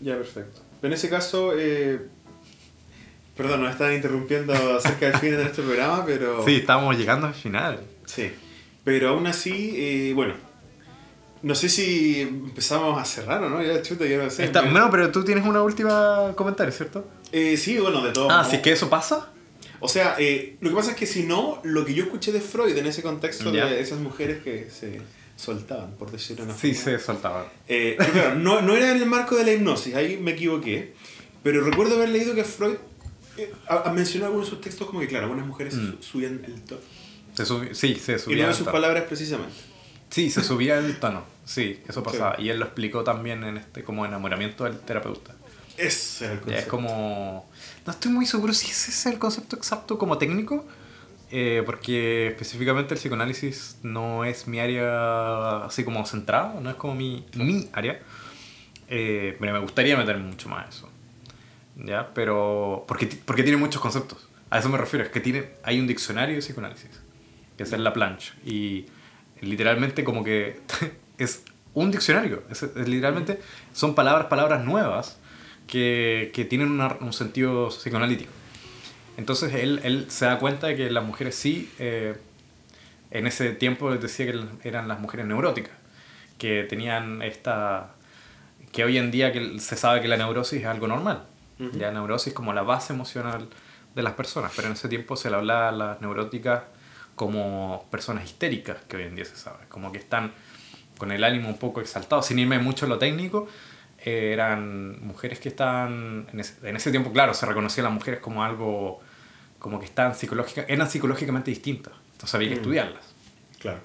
Ya, 0.00 0.16
perfecto. 0.16 0.60
En 0.82 0.92
ese 0.92 1.08
caso, 1.08 1.52
eh, 1.56 2.00
perdón, 3.36 3.62
nos 3.62 3.72
están 3.72 3.92
interrumpiendo 3.94 4.52
acerca 4.76 5.06
del 5.06 5.16
fin 5.18 5.30
de 5.32 5.38
nuestro 5.44 5.64
programa, 5.64 6.04
pero... 6.06 6.44
Sí, 6.44 6.56
estábamos 6.56 6.96
llegando 6.96 7.26
al 7.26 7.34
final. 7.34 7.80
Sí. 8.06 8.32
Pero 8.84 9.10
aún 9.10 9.26
así, 9.26 9.72
eh, 9.76 10.12
bueno, 10.14 10.34
no 11.42 11.54
sé 11.54 11.68
si 11.68 12.20
empezamos 12.20 13.00
a 13.00 13.04
cerrar 13.04 13.42
o 13.44 13.48
no, 13.50 13.62
ya 13.62 13.80
chuta, 13.82 14.04
ya 14.06 14.18
no 14.18 14.28
sé. 14.30 14.44
Está- 14.44 14.62
Me- 14.62 14.70
bueno, 14.72 14.88
pero 14.90 15.10
tú 15.10 15.24
tienes 15.24 15.44
una 15.46 15.62
última 15.62 16.32
comentario, 16.36 16.72
¿cierto? 16.72 17.06
Eh, 17.32 17.56
sí, 17.56 17.78
bueno, 17.78 18.02
de 18.04 18.12
todo. 18.12 18.30
Ah, 18.30 18.44
si 18.44 18.56
es 18.56 18.62
que 18.62 18.72
eso 18.72 18.88
pasa. 18.90 19.28
O 19.84 19.88
sea, 19.88 20.16
eh, 20.18 20.56
lo 20.60 20.70
que 20.70 20.76
pasa 20.76 20.92
es 20.92 20.96
que 20.96 21.04
si 21.06 21.24
no, 21.24 21.60
lo 21.62 21.84
que 21.84 21.92
yo 21.92 22.04
escuché 22.04 22.32
de 22.32 22.40
Freud 22.40 22.74
en 22.76 22.86
ese 22.86 23.02
contexto 23.02 23.52
Ya. 23.52 23.66
de 23.66 23.80
esas 23.80 23.98
mujeres 24.00 24.42
que 24.42 24.70
se 24.70 25.02
soltaban, 25.36 25.92
por 25.96 26.10
decirlo 26.10 26.44
de 26.46 26.50
una 26.52 26.58
Sí, 26.58 26.72
forma. 26.74 26.98
se 26.98 27.04
soltaba. 27.04 27.52
Eh, 27.68 27.96
claro, 28.12 28.36
no, 28.36 28.62
no 28.62 28.74
era 28.74 28.90
en 28.92 28.96
el 29.02 29.06
marco 29.06 29.36
de 29.36 29.44
la 29.44 29.52
hipnosis, 29.52 29.94
ahí 29.94 30.16
me 30.16 30.30
equivoqué. 30.32 30.94
Pero 31.42 31.62
recuerdo 31.62 31.96
haber 31.96 32.08
leído 32.08 32.34
que 32.34 32.44
Freud 32.44 32.76
eh, 33.36 33.52
mencionado 33.94 34.28
algunos 34.32 34.46
de 34.48 34.50
sus 34.56 34.60
textos 34.62 34.86
como 34.86 35.00
que, 35.00 35.08
claro, 35.08 35.24
algunas 35.26 35.46
mujeres 35.46 35.74
Mm. 35.74 35.96
su- 35.96 36.02
subían 36.02 36.40
el 36.46 36.62
tono. 36.62 36.80
Se 37.34 37.42
subi- 37.44 37.74
sí, 37.74 37.96
se 37.96 38.14
Y 38.14 38.18
subía. 38.18 38.42
no 38.44 38.48
de 38.50 38.54
sus 38.54 38.68
palabras 38.68 39.04
precisamente. 39.08 39.52
Sí, 40.08 40.30
se 40.30 40.42
subía 40.44 40.78
el 40.78 40.98
tono. 41.00 41.24
Sí, 41.44 41.80
eso 41.88 42.00
Sí. 42.00 42.04
pasaba. 42.04 42.36
Y 42.40 42.48
él 42.48 42.58
lo 42.60 42.64
explicó 42.66 43.02
también 43.04 43.42
en 43.44 43.56
este 43.58 43.82
como 43.84 44.06
enamoramiento 44.06 44.64
del 44.64 44.78
terapeuta. 44.78 45.34
Ese 45.76 46.26
era 46.26 46.34
el 46.34 46.38
Ya 46.38 46.44
concepto. 46.44 46.62
es 46.62 46.68
como. 46.68 47.50
No 47.86 47.92
estoy 47.92 48.12
muy 48.12 48.26
seguro 48.26 48.52
si 48.52 48.70
ese 48.70 48.90
es 48.90 49.06
el 49.06 49.18
concepto 49.18 49.56
exacto 49.56 49.98
como 49.98 50.16
técnico, 50.16 50.64
eh, 51.30 51.62
porque 51.66 52.28
específicamente 52.28 52.94
el 52.94 53.00
psicoanálisis 53.00 53.78
no 53.82 54.24
es 54.24 54.46
mi 54.46 54.60
área 54.60 55.64
así 55.64 55.84
como 55.84 56.04
centrada, 56.06 56.58
no 56.60 56.70
es 56.70 56.76
como 56.76 56.94
mi, 56.94 57.26
mi 57.34 57.68
área. 57.72 58.00
Eh, 58.88 59.36
pero 59.38 59.52
me 59.52 59.58
gustaría 59.58 59.96
meterme 59.96 60.24
mucho 60.24 60.48
más 60.48 60.66
a 60.66 60.68
eso. 60.68 60.88
¿Ya? 61.76 62.12
Pero. 62.14 62.84
Porque, 62.88 63.06
porque 63.24 63.42
tiene 63.42 63.58
muchos 63.58 63.82
conceptos. 63.82 64.28
A 64.50 64.58
eso 64.58 64.68
me 64.68 64.78
refiero, 64.78 65.04
es 65.04 65.10
que 65.10 65.20
tiene, 65.20 65.50
hay 65.62 65.80
un 65.80 65.86
diccionario 65.86 66.36
de 66.36 66.40
psicoanálisis, 66.40 66.90
que 67.56 67.64
es 67.64 67.72
el 67.72 67.82
Laplanche. 67.82 68.32
Y 68.46 68.86
literalmente 69.40 70.04
como 70.04 70.22
que 70.22 70.60
es 71.18 71.42
un 71.74 71.90
diccionario. 71.90 72.44
Es 72.50 72.62
literalmente 72.76 73.40
son 73.72 73.94
palabras, 73.94 74.28
palabras 74.28 74.64
nuevas 74.64 75.18
que, 75.66 76.30
que 76.34 76.44
tienen 76.44 76.70
una- 76.70 76.96
un 77.00 77.12
sentido 77.12 77.68
psicoanalítico. 77.68 78.30
Entonces 79.16 79.54
él, 79.54 79.80
él 79.84 80.06
se 80.08 80.24
da 80.26 80.38
cuenta 80.38 80.66
de 80.66 80.76
que 80.76 80.90
las 80.90 81.04
mujeres 81.04 81.34
sí, 81.34 81.70
eh, 81.78 82.16
en 83.10 83.26
ese 83.26 83.52
tiempo 83.52 83.90
les 83.90 84.00
decía 84.00 84.26
que 84.26 84.40
eran 84.68 84.88
las 84.88 84.98
mujeres 85.00 85.26
neuróticas, 85.26 85.72
que 86.38 86.64
tenían 86.64 87.22
esta... 87.22 87.94
que 88.72 88.84
hoy 88.84 88.98
en 88.98 89.10
día 89.12 89.32
que 89.32 89.60
se 89.60 89.76
sabe 89.76 90.00
que 90.00 90.08
la 90.08 90.16
neurosis 90.16 90.60
es 90.60 90.66
algo 90.66 90.88
normal. 90.88 91.22
Ujú. 91.60 91.78
Ya 91.78 91.92
neurosis 91.92 92.32
como 92.32 92.52
la 92.52 92.62
base 92.62 92.92
emocional 92.92 93.48
de 93.94 94.02
las 94.02 94.14
personas, 94.14 94.52
pero 94.56 94.66
en 94.66 94.72
ese 94.74 94.88
tiempo 94.88 95.14
se 95.16 95.30
le 95.30 95.36
hablaba 95.36 95.68
a 95.68 95.72
las 95.72 96.00
neuróticas 96.00 96.62
como 97.14 97.86
personas 97.92 98.24
histéricas, 98.24 98.78
que 98.88 98.96
hoy 98.96 99.04
en 99.04 99.14
día 99.14 99.24
se 99.24 99.36
sabe, 99.36 99.66
como 99.68 99.92
que 99.92 99.98
están 99.98 100.32
con 100.98 101.12
el 101.12 101.22
ánimo 101.22 101.48
un 101.48 101.58
poco 101.58 101.80
exaltado, 101.80 102.20
sin 102.22 102.40
irme 102.40 102.58
mucho 102.58 102.86
a 102.86 102.88
lo 102.88 102.98
técnico, 102.98 103.46
eran 104.04 105.04
mujeres 105.06 105.38
que 105.40 105.48
estaban, 105.48 106.26
en 106.32 106.40
ese, 106.40 106.68
en 106.68 106.76
ese 106.76 106.90
tiempo, 106.90 107.12
claro, 107.12 107.32
se 107.34 107.46
reconocían 107.46 107.84
las 107.84 107.92
mujeres 107.92 108.20
como 108.20 108.44
algo, 108.44 109.00
como 109.58 109.78
que 109.78 109.86
estaban 109.86 110.14
psicológica, 110.14 110.64
eran 110.68 110.88
psicológicamente 110.90 111.50
distintas, 111.50 111.92
entonces 112.12 112.34
había 112.34 112.48
que 112.50 112.54
Mm. 112.56 112.58
estudiarlas. 112.58 113.14
Claro. 113.60 113.80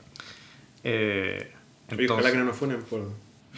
Eh, 0.83 1.51
Oye, 1.91 2.09
ojalá 2.09 2.31
que 2.31 2.37
no 2.37 2.43
nos 2.45 2.55
funen 2.57 2.81
por 2.83 3.09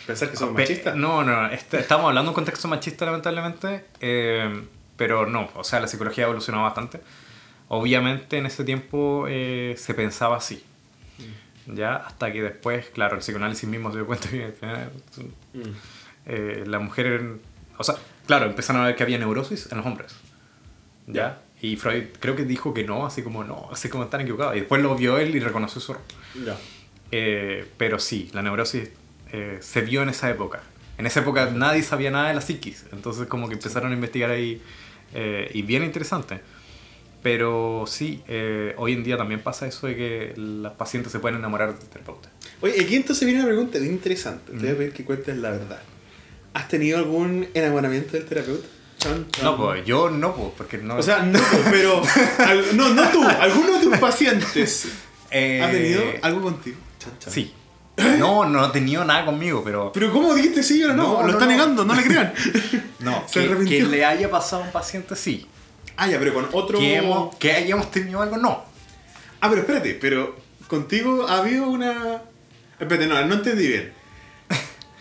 pensar 0.07 0.29
que 0.29 0.37
somos 0.37 0.53
machistas. 0.55 0.95
No, 0.95 1.23
no, 1.23 1.47
este- 1.47 1.79
estamos 1.79 2.05
hablando 2.07 2.29
de 2.29 2.31
un 2.31 2.35
contexto 2.35 2.67
machista 2.67 3.05
lamentablemente, 3.05 3.85
eh, 3.99 4.63
pero 4.97 5.25
no, 5.25 5.49
o 5.55 5.63
sea, 5.63 5.79
la 5.79 5.87
psicología 5.87 6.25
evolucionó 6.25 6.63
bastante. 6.63 7.01
Obviamente 7.69 8.37
en 8.37 8.45
ese 8.45 8.63
tiempo 8.63 9.25
eh, 9.27 9.75
se 9.77 9.93
pensaba 9.93 10.37
así, 10.37 10.63
ya, 11.67 11.95
hasta 11.95 12.31
que 12.31 12.41
después, 12.41 12.87
claro, 12.89 13.15
el 13.15 13.21
psicoanálisis 13.21 13.67
mismo 13.69 13.91
se 13.91 13.97
dio 13.97 14.05
cuenta 14.05 14.29
que 14.29 14.53
eh, 14.61 14.89
Mm. 15.53 15.61
Eh, 16.25 16.63
la 16.65 16.79
mujer, 16.79 17.37
o 17.77 17.83
sea, 17.83 17.95
claro, 18.27 18.45
empezaron 18.45 18.81
a 18.81 18.85
ver 18.85 18.95
que 18.95 19.03
había 19.03 19.17
neurosis 19.17 19.71
en 19.71 19.77
los 19.77 19.85
hombres, 19.85 20.13
ya, 21.07 21.41
y 21.61 21.75
Freud 21.75 22.05
creo 22.19 22.35
que 22.35 22.43
dijo 22.45 22.73
que 22.73 22.83
no, 22.83 23.05
así 23.05 23.21
como 23.21 23.43
no, 23.43 23.69
así 23.71 23.89
como 23.89 24.03
están 24.03 24.21
equivocados, 24.21 24.55
y 24.55 24.59
después 24.59 24.81
lo 24.81 24.95
vio 24.95 25.17
él 25.17 25.35
y 25.35 25.39
reconoció 25.39 25.81
su 25.81 25.91
error. 25.93 26.03
Ya. 26.45 26.57
Eh, 27.11 27.67
pero 27.77 27.99
sí, 27.99 28.29
la 28.33 28.41
neurosis 28.41 28.89
eh, 29.31 29.57
se 29.61 29.81
vio 29.81 30.01
en 30.01 30.09
esa 30.09 30.29
época. 30.29 30.63
En 30.97 31.05
esa 31.05 31.21
época 31.21 31.49
nadie 31.51 31.83
sabía 31.83 32.11
nada 32.11 32.29
de 32.29 32.35
la 32.35 32.41
psiquis, 32.41 32.85
entonces 32.91 33.27
como 33.27 33.47
que 33.47 33.55
empezaron 33.55 33.91
a 33.91 33.95
investigar 33.95 34.29
ahí 34.31 34.61
eh, 35.13 35.49
y 35.53 35.61
bien 35.61 35.83
interesante. 35.83 36.41
Pero 37.23 37.85
sí, 37.87 38.23
eh, 38.27 38.73
hoy 38.77 38.93
en 38.93 39.03
día 39.03 39.15
también 39.15 39.41
pasa 39.41 39.67
eso 39.67 39.87
de 39.87 39.95
que 39.95 40.33
las 40.35 40.73
pacientes 40.73 41.11
se 41.11 41.19
pueden 41.19 41.37
enamorar 41.37 41.77
del 41.77 41.87
terapeuta. 41.87 42.29
Oye, 42.61 42.81
aquí 42.81 42.95
entonces 42.95 43.25
viene 43.25 43.41
una 43.41 43.49
pregunta 43.49 43.77
bien 43.77 43.93
interesante. 43.93 44.51
Te 44.51 44.57
voy 44.57 44.69
a 44.69 44.77
pedir 44.77 44.93
que 44.93 45.05
cuentes 45.05 45.37
la 45.37 45.51
verdad. 45.51 45.81
¿Has 46.53 46.67
tenido 46.67 46.97
algún 46.97 47.47
enamoramiento 47.53 48.13
del 48.13 48.25
terapeuta? 48.25 48.67
No, 49.41 49.57
pues 49.57 49.83
yo 49.85 50.09
no, 50.09 50.35
pues, 50.35 50.49
porque 50.57 50.77
no... 50.77 50.97
O 50.97 51.01
sea, 51.01 51.23
no, 51.23 51.39
pero. 51.71 52.01
al- 52.37 52.77
no, 52.77 52.89
no 52.89 53.09
tú. 53.09 53.23
¿Alguno 53.23 53.77
de 53.79 53.83
tus 53.85 53.97
pacientes 53.97 54.87
eh, 55.31 55.61
ha 55.63 55.71
tenido 55.71 56.03
algo 56.21 56.41
contigo? 56.41 56.77
Chan, 56.99 57.11
chan. 57.19 57.33
Sí. 57.33 57.53
No, 58.17 58.45
no 58.45 58.61
ha 58.61 58.71
tenido 58.71 59.03
nada 59.03 59.25
conmigo, 59.25 59.63
pero... 59.63 59.91
Pero 59.93 60.11
¿cómo 60.11 60.33
dijiste 60.33 60.61
sí 60.63 60.83
o 60.83 60.89
no? 60.89 60.95
No, 60.95 61.21
Lo 61.21 61.27
no, 61.27 61.29
está 61.33 61.45
no. 61.45 61.51
negando, 61.51 61.85
no 61.85 61.93
le 61.95 62.03
crean. 62.03 62.33
No, 62.99 63.23
Se 63.27 63.47
que, 63.47 63.65
que 63.65 63.83
le 63.83 64.05
haya 64.05 64.29
pasado 64.29 64.61
a 64.61 64.65
un 64.67 64.71
paciente, 64.71 65.15
sí. 65.15 65.47
Ah, 65.97 66.07
ya, 66.07 66.19
pero 66.19 66.33
con 66.35 66.47
otro. 66.51 66.77
Que, 66.77 66.97
hemos, 66.97 67.35
que 67.37 67.51
hayamos 67.51 67.89
tenido 67.89 68.21
algo, 68.21 68.37
no. 68.37 68.63
Ah, 69.39 69.49
pero 69.49 69.61
espérate, 69.61 69.97
pero 69.99 70.35
contigo 70.67 71.25
ha 71.27 71.39
habido 71.39 71.67
una. 71.67 72.21
Espérate, 72.79 73.07
no, 73.07 73.23
no 73.25 73.33
entendí 73.35 73.67
bien. 73.67 73.93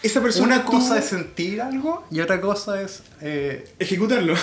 Esa 0.02 0.22
persona. 0.22 0.46
Una 0.56 0.64
cosa 0.64 0.88
tuvo- 0.94 0.98
es 0.98 1.04
sentir 1.04 1.60
algo 1.60 2.06
y 2.10 2.20
otra 2.20 2.40
cosa 2.40 2.80
es... 2.80 3.02
eh, 3.20 3.68
Ejecutarlo. 3.78 4.34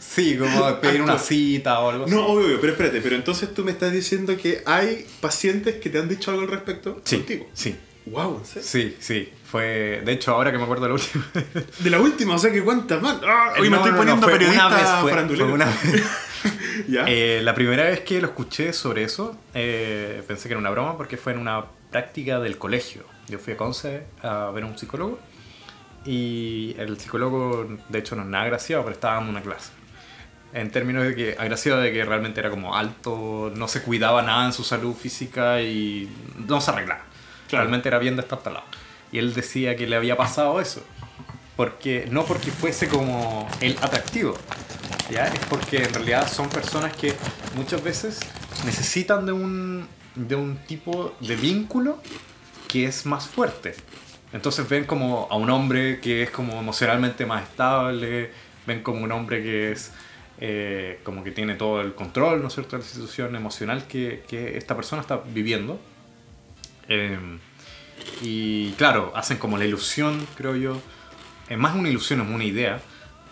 Sí, 0.00 0.36
como 0.36 0.76
pedir 0.80 1.02
una 1.02 1.18
cita 1.18 1.80
o 1.80 1.90
algo 1.90 2.04
así. 2.04 2.14
No, 2.14 2.26
obvio, 2.26 2.46
obvio, 2.46 2.60
pero 2.60 2.72
espérate, 2.72 3.00
pero 3.00 3.16
entonces 3.16 3.52
tú 3.54 3.64
me 3.64 3.70
estás 3.72 3.92
diciendo 3.92 4.36
que 4.36 4.62
hay 4.66 5.06
pacientes 5.20 5.76
que 5.76 5.90
te 5.90 5.98
han 5.98 6.08
dicho 6.08 6.30
algo 6.30 6.42
al 6.42 6.48
respecto 6.48 7.00
sí, 7.04 7.16
contigo. 7.16 7.48
sí, 7.54 7.76
Wow, 8.06 8.38
¿en 8.40 8.44
serio? 8.46 8.68
sí, 8.68 8.96
sí. 8.98 9.28
Fue, 9.48 10.02
de 10.04 10.12
hecho, 10.12 10.32
ahora 10.32 10.50
que 10.50 10.58
me 10.58 10.64
acuerdo 10.64 10.82
de 10.84 10.88
la 10.88 10.94
última. 10.94 11.24
De 11.78 11.90
la 11.90 12.00
última, 12.00 12.34
o 12.34 12.38
sea 12.38 12.50
que 12.50 12.62
cuántas 12.62 13.00
más. 13.02 13.18
Ah, 13.24 13.52
hoy 13.58 13.68
me 13.70 13.76
No, 13.76 13.76
estoy 13.76 13.90
no, 13.92 13.96
no, 13.96 13.96
poniendo 13.98 14.22
fue 14.22 14.32
periodista 14.32 14.66
una 14.66 14.76
vez, 14.76 14.86
fue- 15.02 15.10
farandulero. 15.12 15.44
fue 15.46 15.54
una 15.54 15.64
vez. 15.66 16.02
¿Ya? 16.88 17.04
Eh, 17.06 17.40
la 17.42 17.54
primera 17.54 17.84
vez 17.84 18.00
que 18.00 18.20
lo 18.20 18.26
escuché 18.28 18.72
sobre 18.72 19.04
eso, 19.04 19.36
eh, 19.54 20.22
pensé 20.26 20.48
que 20.48 20.54
era 20.54 20.58
una 20.58 20.70
broma 20.70 20.96
porque 20.96 21.16
fue 21.16 21.32
en 21.32 21.38
una 21.38 21.64
práctica 21.92 22.40
del 22.40 22.58
colegio. 22.58 23.04
Yo 23.28 23.38
fui 23.38 23.52
a 23.52 23.56
Conce 23.56 24.02
a 24.22 24.50
ver 24.50 24.64
a 24.64 24.66
un 24.66 24.76
psicólogo 24.76 25.20
y 26.04 26.74
el 26.78 26.98
psicólogo, 26.98 27.68
de 27.88 27.98
hecho, 27.98 28.16
no 28.16 28.22
es 28.22 28.28
nada 28.28 28.44
agraciado, 28.44 28.82
pero 28.82 28.94
estaba 28.94 29.14
dando 29.14 29.30
una 29.30 29.42
clase. 29.42 29.70
En 30.52 30.70
términos 30.70 31.04
de 31.04 31.14
que, 31.14 31.36
agraciado 31.38 31.80
de 31.80 31.92
que 31.92 32.04
realmente 32.04 32.40
era 32.40 32.50
como 32.50 32.74
alto, 32.74 33.52
no 33.54 33.68
se 33.68 33.82
cuidaba 33.82 34.22
nada 34.22 34.46
en 34.46 34.52
su 34.52 34.64
salud 34.64 34.94
física 34.94 35.62
y 35.62 36.10
no 36.48 36.60
se 36.60 36.72
arreglaba. 36.72 37.04
Claro. 37.48 37.64
Realmente 37.64 37.88
era 37.88 37.98
bien 37.98 38.16
destartalado. 38.16 38.64
Y 39.12 39.18
él 39.18 39.32
decía 39.34 39.76
que 39.76 39.86
le 39.86 39.96
había 39.96 40.16
pasado 40.16 40.60
eso. 40.60 40.82
Porque, 41.56 42.08
no 42.10 42.24
porque 42.24 42.50
fuese 42.50 42.88
como 42.88 43.48
el 43.60 43.76
atractivo, 43.82 44.34
¿ya? 45.10 45.26
Es 45.26 45.38
porque 45.46 45.84
en 45.84 45.92
realidad 45.92 46.30
son 46.30 46.48
personas 46.48 46.96
que 46.96 47.14
muchas 47.54 47.84
veces 47.84 48.18
necesitan 48.64 49.26
de 49.26 49.32
un, 49.32 49.86
de 50.14 50.34
un 50.34 50.56
tipo 50.66 51.14
de 51.20 51.36
vínculo 51.36 52.02
que 52.68 52.84
es 52.86 53.06
más 53.06 53.26
fuerte. 53.26 53.74
Entonces 54.32 54.68
ven 54.68 54.84
como 54.84 55.28
a 55.30 55.36
un 55.36 55.50
hombre 55.50 56.00
que 56.00 56.22
es 56.22 56.30
como 56.30 56.58
emocionalmente 56.58 57.26
más 57.26 57.42
estable, 57.42 58.30
ven 58.66 58.82
como 58.82 59.02
un 59.02 59.12
hombre 59.12 59.42
que 59.42 59.72
es 59.72 59.92
eh, 60.40 61.00
como 61.04 61.22
que 61.22 61.30
tiene 61.30 61.54
todo 61.54 61.80
el 61.80 61.94
control, 61.94 62.40
¿no 62.40 62.48
es 62.48 62.54
cierto?, 62.54 62.76
de 62.76 62.82
la 62.82 62.88
situación 62.88 63.36
emocional 63.36 63.86
que, 63.86 64.24
que 64.28 64.56
esta 64.56 64.74
persona 64.74 65.02
está 65.02 65.18
viviendo. 65.18 65.80
Eh, 66.88 67.18
y 68.20 68.72
claro, 68.72 69.12
hacen 69.14 69.36
como 69.36 69.58
la 69.58 69.64
ilusión, 69.64 70.26
creo 70.36 70.56
yo, 70.56 70.80
eh, 71.48 71.56
más 71.56 71.74
una 71.76 71.88
ilusión, 71.88 72.20
es 72.20 72.28
una 72.28 72.44
idea, 72.44 72.80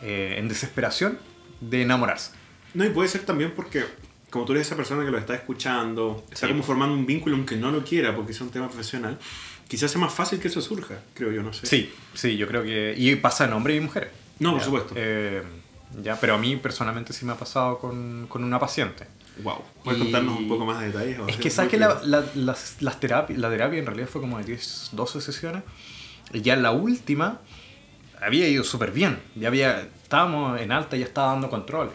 eh, 0.03 0.37
en 0.39 0.49
desesperación 0.49 1.19
de 1.61 1.83
enamorarse. 1.83 2.33
No, 2.75 2.85
y 2.85 2.91
puede 2.91 3.09
ser 3.09 3.23
también 3.23 3.53
porque, 3.55 3.85
como 4.31 4.45
tú 4.45 4.53
eres 4.53 4.67
esa 4.67 4.77
persona 4.77 5.05
que 5.05 5.11
lo 5.11 5.19
está 5.19 5.35
escuchando, 5.35 6.25
está 6.31 6.47
Sí. 6.47 6.53
como 6.53 6.63
formando 6.63 6.95
un 6.95 7.05
vínculo 7.07 7.37
aunque 7.37 7.57
no 7.57 7.71
lo 7.71 7.85
quiera 7.85 8.15
porque 8.15 8.33
es 8.33 8.41
un 8.41 8.51
tema 8.51 8.69
profesional, 8.69 9.19
quizás 9.69 9.91
sea 9.91 10.01
más 10.01 10.13
fácil 10.13 10.39
que 10.41 10.49
eso 10.49 10.61
surja, 10.61 11.01
creo 11.15 11.33
yo, 11.33 11.43
no 11.43 11.53
sé. 11.53 11.67
Sí, 11.67 11.93
sí, 12.15 12.37
yo 12.37 12.47
creo 12.49 12.63
que... 12.63 12.95
Y 12.97 13.15
pasa 13.17 13.45
en 13.45 13.53
hombres 13.53 13.77
y 13.77 13.81
mujeres. 13.81 14.11
No, 14.39 14.53
por 14.53 14.61
Ya, 14.61 14.65
supuesto. 14.65 14.95
eh, 14.97 15.43
ya, 16.03 16.19
pero 16.21 16.35
a 16.35 16.39
mí 16.39 16.57
personalmente 16.57 17.13
sí 17.13 17.25
me 17.25 17.33
ha 17.33 17.37
pasado 17.37 17.79
con, 17.79 18.27
con 18.29 18.43
una 18.45 18.59
paciente. 18.59 19.07
Wow. 19.43 19.63
¿Puedes 19.85 20.01
Y- 20.01 20.05
contarnos 20.05 20.39
un 20.39 20.49
poco 20.49 20.65
más 20.67 20.81
de 20.81 20.87
detalles? 20.93 21.19
Es 21.29 21.37
que 21.37 21.51
sabes 21.51 21.71
que 21.71 21.79
la, 21.79 22.01
la, 22.05 22.25
las, 22.35 22.77
las 22.81 23.01
terapi- 23.01 23.37
la 23.37 23.49
terapia 23.51 23.79
en 23.79 23.87
realidad 23.87 24.09
fue 24.09 24.21
como 24.21 24.39
de 24.39 24.45
10, 24.45 24.91
12 24.93 25.21
sesiones. 25.21 25.63
Y 26.33 26.43
ya 26.43 26.57
la 26.57 26.71
última 26.73 27.41
había 28.21 28.47
ido 28.49 28.65
súper 28.65 28.93
bien. 28.93 29.19
Ya 29.35 29.49
había, 29.49 29.89
estábamos 30.03 30.61
en 30.61 30.73
alta 30.73 30.97
y 30.97 31.01
ya 31.01 31.07
estaba 31.07 31.33
dando 31.33 31.49
controles. 31.51 31.95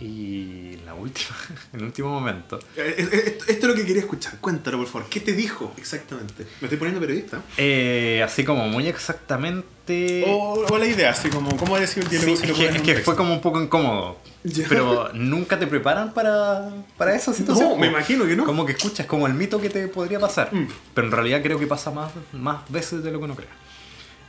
Y 0.00 0.74
en 0.74 0.86
la 0.86 0.94
última, 0.94 1.36
el 1.72 1.82
último 1.82 2.08
momento, 2.08 2.58
Eh, 2.76 2.94
eh, 2.98 3.08
eh, 3.12 3.38
Esto 3.48 3.52
es 3.52 3.64
lo 3.64 3.74
que 3.74 3.84
quería 3.84 4.02
escuchar. 4.02 4.38
Cuéntalo, 4.40 4.78
por 4.78 4.86
favor. 4.86 5.08
¿Qué 5.08 5.18
te 5.20 5.32
dijo 5.32 5.72
exactamente? 5.76 6.44
Me 6.60 6.66
estoy 6.66 6.78
poniendo 6.78 7.00
periodista. 7.00 7.42
eh, 7.56 8.22
así 8.24 8.44
como 8.44 8.68
muy 8.68 8.86
exactamente... 8.86 10.24
O, 10.28 10.64
o 10.70 10.78
la 10.78 10.86
idea, 10.86 11.10
así 11.10 11.30
como, 11.30 11.56
¿cómo 11.56 11.78
decir 11.78 12.04
el 12.04 12.10
diálogo 12.10 12.32
es 12.34 12.40
si 12.40 12.82
que, 12.82 12.92
es 12.92 13.04
fue 13.04 13.16
como 13.16 13.32
un 13.32 13.40
poco 13.40 13.60
incómodo. 13.60 14.18
Ya. 14.44 14.66
Pero 14.68 15.12
nunca 15.14 15.58
te 15.58 15.66
preparan 15.66 16.14
para, 16.14 16.70
para 16.96 17.16
esa 17.16 17.32
situación. 17.32 17.70
No, 17.70 17.76
me 17.76 17.88
imagino 17.88 18.24
que 18.26 18.36
no. 18.36 18.44
Como 18.44 18.64
que 18.66 18.72
escuchas 18.72 19.06
como 19.06 19.26
el 19.26 19.34
mito 19.34 19.60
que 19.60 19.68
te 19.70 19.88
podría 19.88 20.20
pasar. 20.20 20.54
Mm. 20.54 20.68
Pero 20.94 21.06
en 21.08 21.12
realidad 21.12 21.42
creo 21.42 21.58
que 21.58 21.66
pasa 21.66 21.90
más, 21.90 22.12
más 22.32 22.70
veces 22.70 23.02
de 23.02 23.10
lo 23.10 23.18
que 23.18 23.24
uno 23.24 23.34
cree. 23.34 23.48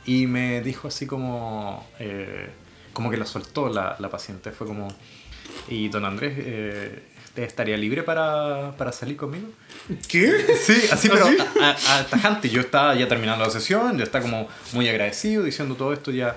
Y 0.04 0.26
me 0.26 0.62
dijo 0.62 0.88
así 0.88 1.06
como... 1.06 1.86
eh, 2.00 2.48
como 2.92 3.08
que 3.10 3.16
la 3.16 3.24
soltó 3.26 3.68
la, 3.68 3.94
la 4.00 4.10
paciente. 4.10 4.50
Fue 4.50 4.66
como... 4.66 4.88
Y 5.68 5.88
don 5.88 6.04
Andrés, 6.04 6.34
eh, 6.36 7.02
¿usted 7.26 7.42
estaría 7.44 7.76
libre 7.76 8.02
para, 8.02 8.72
para 8.76 8.92
salir 8.92 9.16
conmigo? 9.16 9.48
¿Qué? 10.08 10.46
Sí, 10.62 10.82
así, 10.92 11.08
pero 11.08 11.26
¿Así? 11.26 11.36
a- 11.60 12.38
a-. 12.38 12.40
Yo 12.42 12.60
estaba 12.60 12.94
ya 12.94 13.08
terminando 13.08 13.44
la 13.44 13.50
sesión, 13.50 13.96
ya 13.98 14.04
está 14.04 14.20
como 14.20 14.48
muy 14.72 14.88
agradecido 14.88 15.42
diciendo 15.44 15.74
todo 15.74 15.92
esto 15.92 16.10
ya 16.10 16.36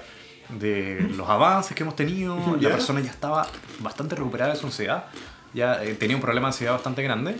de 0.49 0.99
los 1.15 1.27
avances 1.29 1.75
que 1.75 1.83
hemos 1.83 1.95
tenido. 1.95 2.57
Ya. 2.59 2.69
La 2.69 2.75
persona 2.75 2.99
ya 3.01 3.11
estaba 3.11 3.47
bastante 3.79 4.15
recuperada 4.15 4.53
de 4.53 4.59
su 4.59 4.65
ansiedad, 4.65 5.05
ya 5.53 5.83
eh, 5.83 5.93
tenía 5.95 6.15
un 6.15 6.21
problema 6.21 6.47
de 6.47 6.53
ansiedad 6.53 6.73
bastante 6.73 7.01
grande 7.03 7.35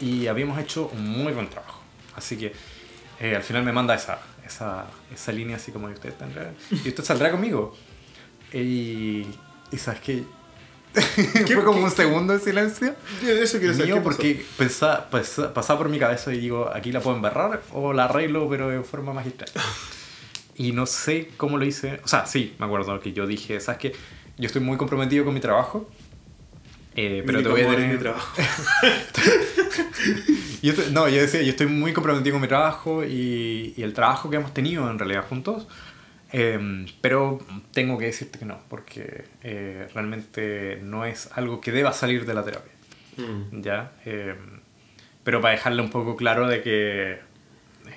y 0.00 0.26
habíamos 0.26 0.58
hecho 0.58 0.90
un 0.92 1.08
muy 1.08 1.32
buen 1.32 1.48
trabajo. 1.48 1.82
Así 2.14 2.36
que 2.36 2.52
eh, 3.20 3.34
al 3.34 3.42
final 3.42 3.62
me 3.64 3.72
manda 3.72 3.94
esa, 3.94 4.18
esa, 4.46 4.86
esa 5.12 5.32
línea 5.32 5.56
así 5.56 5.72
como, 5.72 5.88
¿y 5.88 5.92
usted, 5.92 6.12
tendrá, 6.14 6.52
¿y 6.84 6.88
usted 6.88 7.02
saldrá 7.04 7.30
conmigo? 7.30 7.76
Y, 8.52 9.26
y 9.72 9.76
¿sabes 9.78 10.00
qué? 10.00 10.24
Fue 11.46 11.64
como 11.64 11.84
un 11.84 11.90
segundo 11.90 12.32
de 12.32 12.40
silencio. 12.40 12.94
Eso 13.22 13.58
quiero 13.58 13.74
saber. 13.74 13.86
Mío, 13.88 14.02
porque 14.02 14.44
pensa- 14.58 15.08
pasa- 15.10 15.52
pasaba 15.52 15.78
por 15.80 15.88
mi 15.88 15.98
cabeza 15.98 16.32
y 16.32 16.38
digo, 16.38 16.70
aquí 16.74 16.92
la 16.92 17.00
puedo 17.00 17.16
embarrar 17.16 17.62
o 17.72 17.92
la 17.92 18.04
arreglo, 18.06 18.48
pero 18.48 18.68
de 18.68 18.82
forma 18.82 19.12
magistral. 19.12 19.50
Y 20.58 20.72
no 20.72 20.86
sé 20.86 21.28
cómo 21.36 21.58
lo 21.58 21.66
hice. 21.66 22.00
O 22.02 22.08
sea, 22.08 22.24
sí, 22.24 22.54
me 22.58 22.64
acuerdo 22.64 22.98
que 22.98 23.12
yo 23.12 23.26
dije, 23.26 23.60
¿sabes 23.60 23.78
qué? 23.78 23.92
Yo 24.38 24.46
estoy 24.46 24.62
muy 24.62 24.78
comprometido 24.78 25.22
con 25.26 25.34
mi 25.34 25.40
trabajo. 25.40 25.86
eh, 26.94 27.22
pero 27.26 27.42
te 27.42 27.48
voy 27.50 27.60
a 27.60 27.68
tener... 27.68 27.92
mi 27.92 27.98
trabajo. 27.98 28.40
Yo 30.62 30.72
estoy- 30.72 30.92
no, 30.92 31.08
yo 31.08 31.20
decía, 31.20 31.42
yo 31.42 31.50
estoy 31.50 31.66
muy 31.66 31.92
comprometido 31.92 32.34
con 32.34 32.42
mi 32.42 32.48
trabajo 32.48 33.04
y, 33.04 33.74
y 33.76 33.82
el 33.82 33.92
trabajo 33.92 34.30
que 34.30 34.36
hemos 34.36 34.52
tenido 34.54 34.90
en 34.90 34.98
realidad 34.98 35.24
juntos. 35.28 35.66
Eh, 36.38 36.86
pero 37.00 37.38
tengo 37.72 37.96
que 37.96 38.04
decirte 38.04 38.38
que 38.38 38.44
no, 38.44 38.58
porque 38.68 39.24
eh, 39.42 39.88
realmente 39.94 40.78
no 40.82 41.06
es 41.06 41.30
algo 41.32 41.62
que 41.62 41.72
deba 41.72 41.94
salir 41.94 42.26
de 42.26 42.34
la 42.34 42.44
terapia. 42.44 42.72
Mm. 43.16 43.62
¿ya? 43.62 43.92
Eh, 44.04 44.34
pero 45.24 45.40
para 45.40 45.54
dejarle 45.54 45.80
un 45.80 45.88
poco 45.88 46.14
claro 46.14 46.46
de 46.46 46.62
que, 46.62 47.18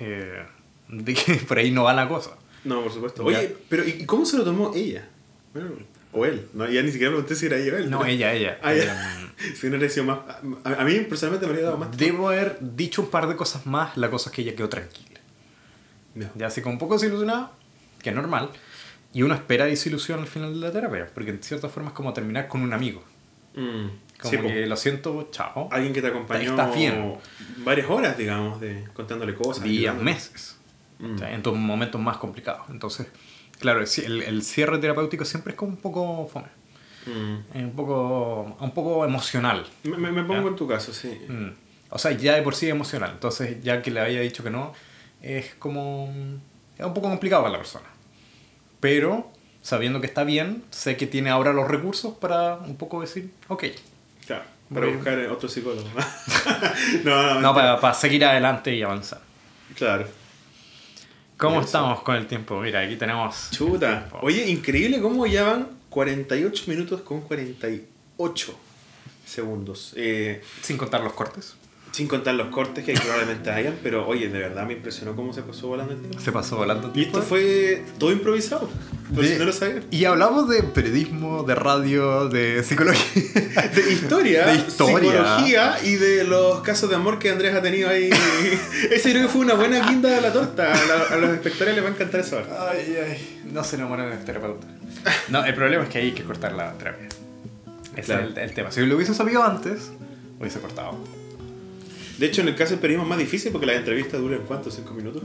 eh, 0.00 0.42
de 0.88 1.14
que 1.14 1.34
por 1.48 1.58
ahí 1.58 1.70
no 1.70 1.84
va 1.84 1.92
la 1.92 2.08
cosa. 2.08 2.30
No, 2.64 2.82
por 2.82 2.92
supuesto. 2.92 3.30
Ya. 3.30 3.40
Oye, 3.40 3.56
pero 3.68 3.86
¿y 3.86 4.06
cómo 4.06 4.24
se 4.24 4.38
lo 4.38 4.44
tomó 4.44 4.72
ella? 4.74 5.06
Bueno, 5.52 5.72
o 6.12 6.24
él. 6.24 6.48
No, 6.54 6.66
ya 6.66 6.82
ni 6.82 6.90
siquiera 6.92 7.10
pregunté 7.10 7.34
si 7.34 7.44
era 7.44 7.58
ella 7.58 7.74
o 7.74 7.76
él. 7.76 7.90
No, 7.90 8.06
ella, 8.06 8.32
ella. 8.32 8.58
Ah, 8.62 8.72
ya. 8.72 9.30
Eh, 9.38 9.54
si 9.54 9.68
no 9.68 9.76
hubiera 9.76 9.92
sido 9.92 10.06
más. 10.06 10.20
A, 10.64 10.84
mí 10.84 10.98
personalmente 11.00 11.46
me 11.46 11.52
habría 11.52 11.66
dado 11.66 11.76
más. 11.76 11.94
debo 11.94 12.30
haber 12.30 12.56
dicho 12.60 13.02
un 13.02 13.10
par 13.10 13.28
de 13.28 13.36
cosas 13.36 13.66
más, 13.66 13.98
la 13.98 14.10
cosa 14.10 14.30
es 14.30 14.36
que 14.36 14.42
ella 14.42 14.56
quedó 14.56 14.70
tranquila. 14.70 15.20
No. 16.14 16.26
Ya 16.34 16.46
así 16.46 16.62
como 16.62 16.72
un 16.72 16.78
poco 16.78 16.94
desilusionada, 16.94 17.52
que 18.02 18.10
es 18.10 18.16
normal. 18.16 18.50
Y 19.12 19.22
uno 19.22 19.34
espera 19.34 19.64
desilusión 19.64 20.20
al 20.20 20.26
final 20.28 20.54
de 20.54 20.66
la 20.66 20.72
terapia, 20.72 21.08
porque 21.12 21.30
en 21.30 21.42
cierta 21.42 21.68
forma 21.68 21.88
es 21.88 21.94
como 21.94 22.12
terminar 22.12 22.46
con 22.48 22.62
un 22.62 22.72
amigo. 22.72 23.02
Mm. 23.54 23.86
Como 24.20 24.30
Sí, 24.30 24.36
que 24.38 24.66
lo 24.66 24.76
siento, 24.76 25.28
chao. 25.32 25.68
Alguien 25.72 25.92
que 25.92 26.00
te 26.02 26.08
acompañó 26.08 26.54
bien. 26.74 27.14
varias 27.64 27.88
horas, 27.90 28.16
digamos, 28.18 28.60
de 28.60 28.84
contándole 28.92 29.34
cosas. 29.34 29.64
días, 29.64 29.96
meses. 29.96 30.58
Mm. 30.98 31.14
O 31.14 31.18
sea, 31.18 31.32
en 31.34 31.42
tus 31.42 31.56
momentos 31.56 32.00
más 32.00 32.18
complicados. 32.18 32.68
Entonces, 32.70 33.08
claro, 33.58 33.82
el, 33.82 34.22
el 34.22 34.42
cierre 34.42 34.78
terapéutico 34.78 35.24
siempre 35.24 35.52
es 35.52 35.56
como 35.56 35.72
un 35.72 35.78
poco 35.78 36.26
fome. 36.32 36.46
Mm. 37.06 37.56
Es 37.56 37.62
un 37.64 37.72
poco, 37.72 38.56
un 38.60 38.70
poco 38.72 39.04
emocional. 39.04 39.66
Me, 39.84 39.96
me- 39.96 40.12
me 40.12 40.22
pongo 40.22 40.42
Ya. 40.42 40.48
en 40.48 40.56
tu 40.56 40.68
caso, 40.68 40.92
sí. 40.92 41.18
Mm. 41.28 41.48
O 41.88 41.98
sea, 41.98 42.12
ya 42.12 42.36
de 42.36 42.42
por 42.42 42.54
sí 42.54 42.66
es 42.66 42.72
emocional. 42.72 43.10
Entonces, 43.14 43.60
ya 43.64 43.82
que 43.82 43.90
le 43.90 44.00
había 44.00 44.20
dicho 44.20 44.44
que 44.44 44.50
no, 44.50 44.72
es 45.22 45.54
como. 45.56 46.12
Es 46.80 46.86
un 46.86 46.94
poco 46.94 47.08
complicado 47.08 47.42
para 47.42 47.52
la 47.52 47.58
persona. 47.58 47.84
Pero, 48.80 49.30
sabiendo 49.62 50.00
que 50.00 50.06
está 50.06 50.24
bien, 50.24 50.64
sé 50.70 50.96
que 50.96 51.06
tiene 51.06 51.30
ahora 51.30 51.52
los 51.52 51.68
recursos 51.68 52.16
para 52.16 52.54
un 52.54 52.76
poco 52.76 53.00
decir, 53.02 53.30
ok. 53.48 53.64
Claro, 54.26 54.44
para 54.72 54.86
Voy- 54.86 54.94
buscar 54.96 55.18
otro 55.26 55.48
psicólogo. 55.48 55.86
no, 57.04 57.34
no, 57.34 57.40
No, 57.40 57.54
para, 57.54 57.78
para 57.80 57.94
seguir 57.94 58.24
adelante 58.24 58.74
y 58.74 58.82
avanzar. 58.82 59.20
Claro. 59.76 60.06
¿Cómo 61.36 61.60
estamos 61.60 62.02
con 62.02 62.16
el 62.16 62.26
tiempo? 62.26 62.60
Mira, 62.60 62.80
aquí 62.80 62.96
tenemos. 62.96 63.48
Chuta. 63.50 64.08
Oye, 64.22 64.48
increíble 64.50 65.00
cómo 65.00 65.26
ya 65.26 65.44
van 65.44 65.68
48 65.90 66.64
minutos 66.66 67.00
con 67.02 67.20
48 67.22 68.54
segundos. 69.26 69.92
Eh, 69.96 70.42
Sin 70.62 70.76
contar 70.76 71.00
los 71.02 71.12
cortes. 71.14 71.54
Sin 71.92 72.06
contar 72.06 72.34
los 72.34 72.48
cortes 72.48 72.84
que 72.84 72.92
probablemente 72.94 73.50
hayan, 73.50 73.74
pero 73.82 74.06
oye, 74.06 74.28
de 74.28 74.38
verdad 74.38 74.64
me 74.66 74.74
impresionó 74.74 75.16
cómo 75.16 75.32
se 75.32 75.42
pasó 75.42 75.66
volando 75.68 75.92
el 75.92 76.00
tiempo. 76.00 76.20
Se 76.20 76.30
pasó 76.32 76.56
volando 76.56 76.90
el 76.94 76.98
Y 76.98 77.04
esto 77.06 77.20
fue 77.22 77.84
todo 77.98 78.12
improvisado. 78.12 78.70
Por 79.14 79.24
De- 79.24 79.32
si 79.32 79.38
no 79.40 79.44
lo 79.44 79.52
sabías. 79.52 79.84
Y 79.90 80.04
hablamos 80.04 80.48
de 80.48 80.62
periodismo, 80.62 81.42
de 81.42 81.56
radio, 81.56 82.28
de 82.28 82.62
psicología. 82.62 83.22
De 83.74 83.92
historia, 83.92 84.46
De 84.46 84.54
historia. 84.54 84.98
psicología 85.00 85.76
y 85.84 85.96
de 85.96 86.22
los 86.24 86.60
casos 86.60 86.88
de 86.90 86.94
amor 86.96 87.18
que 87.18 87.28
Andrés 87.30 87.54
ha 87.56 87.60
tenido 87.60 87.88
ahí. 87.88 88.08
Ese 88.90 89.10
creo 89.10 89.22
que 89.24 89.28
fue 89.28 89.40
una 89.40 89.54
buena 89.54 89.84
guinda 89.88 90.08
de 90.10 90.20
la 90.20 90.32
torta. 90.32 90.72
A, 91.10 91.16
los 91.16 91.30
espectadores 91.30 91.74
les 91.74 91.84
va 91.84 91.88
a 91.88 91.92
encantar 91.92 92.20
eso. 92.20 92.38
ahora. 92.38 92.70
Ay, 92.70 92.96
ay. 93.04 93.40
No 93.52 93.64
se 93.64 93.74
enamoran 93.76 94.10
del 94.10 94.24
terapeuta. 94.24 94.68
No, 95.28 95.44
el 95.44 95.54
problema 95.54 95.82
es 95.82 95.88
que 95.90 95.98
hay 95.98 96.12
que 96.12 96.22
cortar 96.22 96.52
la 96.52 96.72
terapia. 96.74 97.08
Ese 97.96 98.02
Claro. 98.06 98.28
es 98.28 98.36
el, 98.36 98.38
el 98.38 98.54
tema. 98.54 98.70
Si 98.70 98.86
lo 98.86 98.94
hubiese 98.94 99.12
sabido 99.14 99.42
antes, 99.42 99.90
hubiese 100.38 100.60
cortado. 100.60 100.96
De 102.20 102.26
hecho, 102.26 102.42
en 102.42 102.48
el 102.48 102.54
caso 102.54 102.72
del 102.72 102.80
periodismo 102.80 103.04
es 103.04 103.08
más 103.08 103.18
difícil 103.18 103.50
porque 103.50 103.66
las 103.66 103.76
entrevistas 103.76 104.20
duran 104.20 104.40
¿cuánto? 104.46 104.70
¿Cinco 104.70 104.92
minutos? 104.92 105.22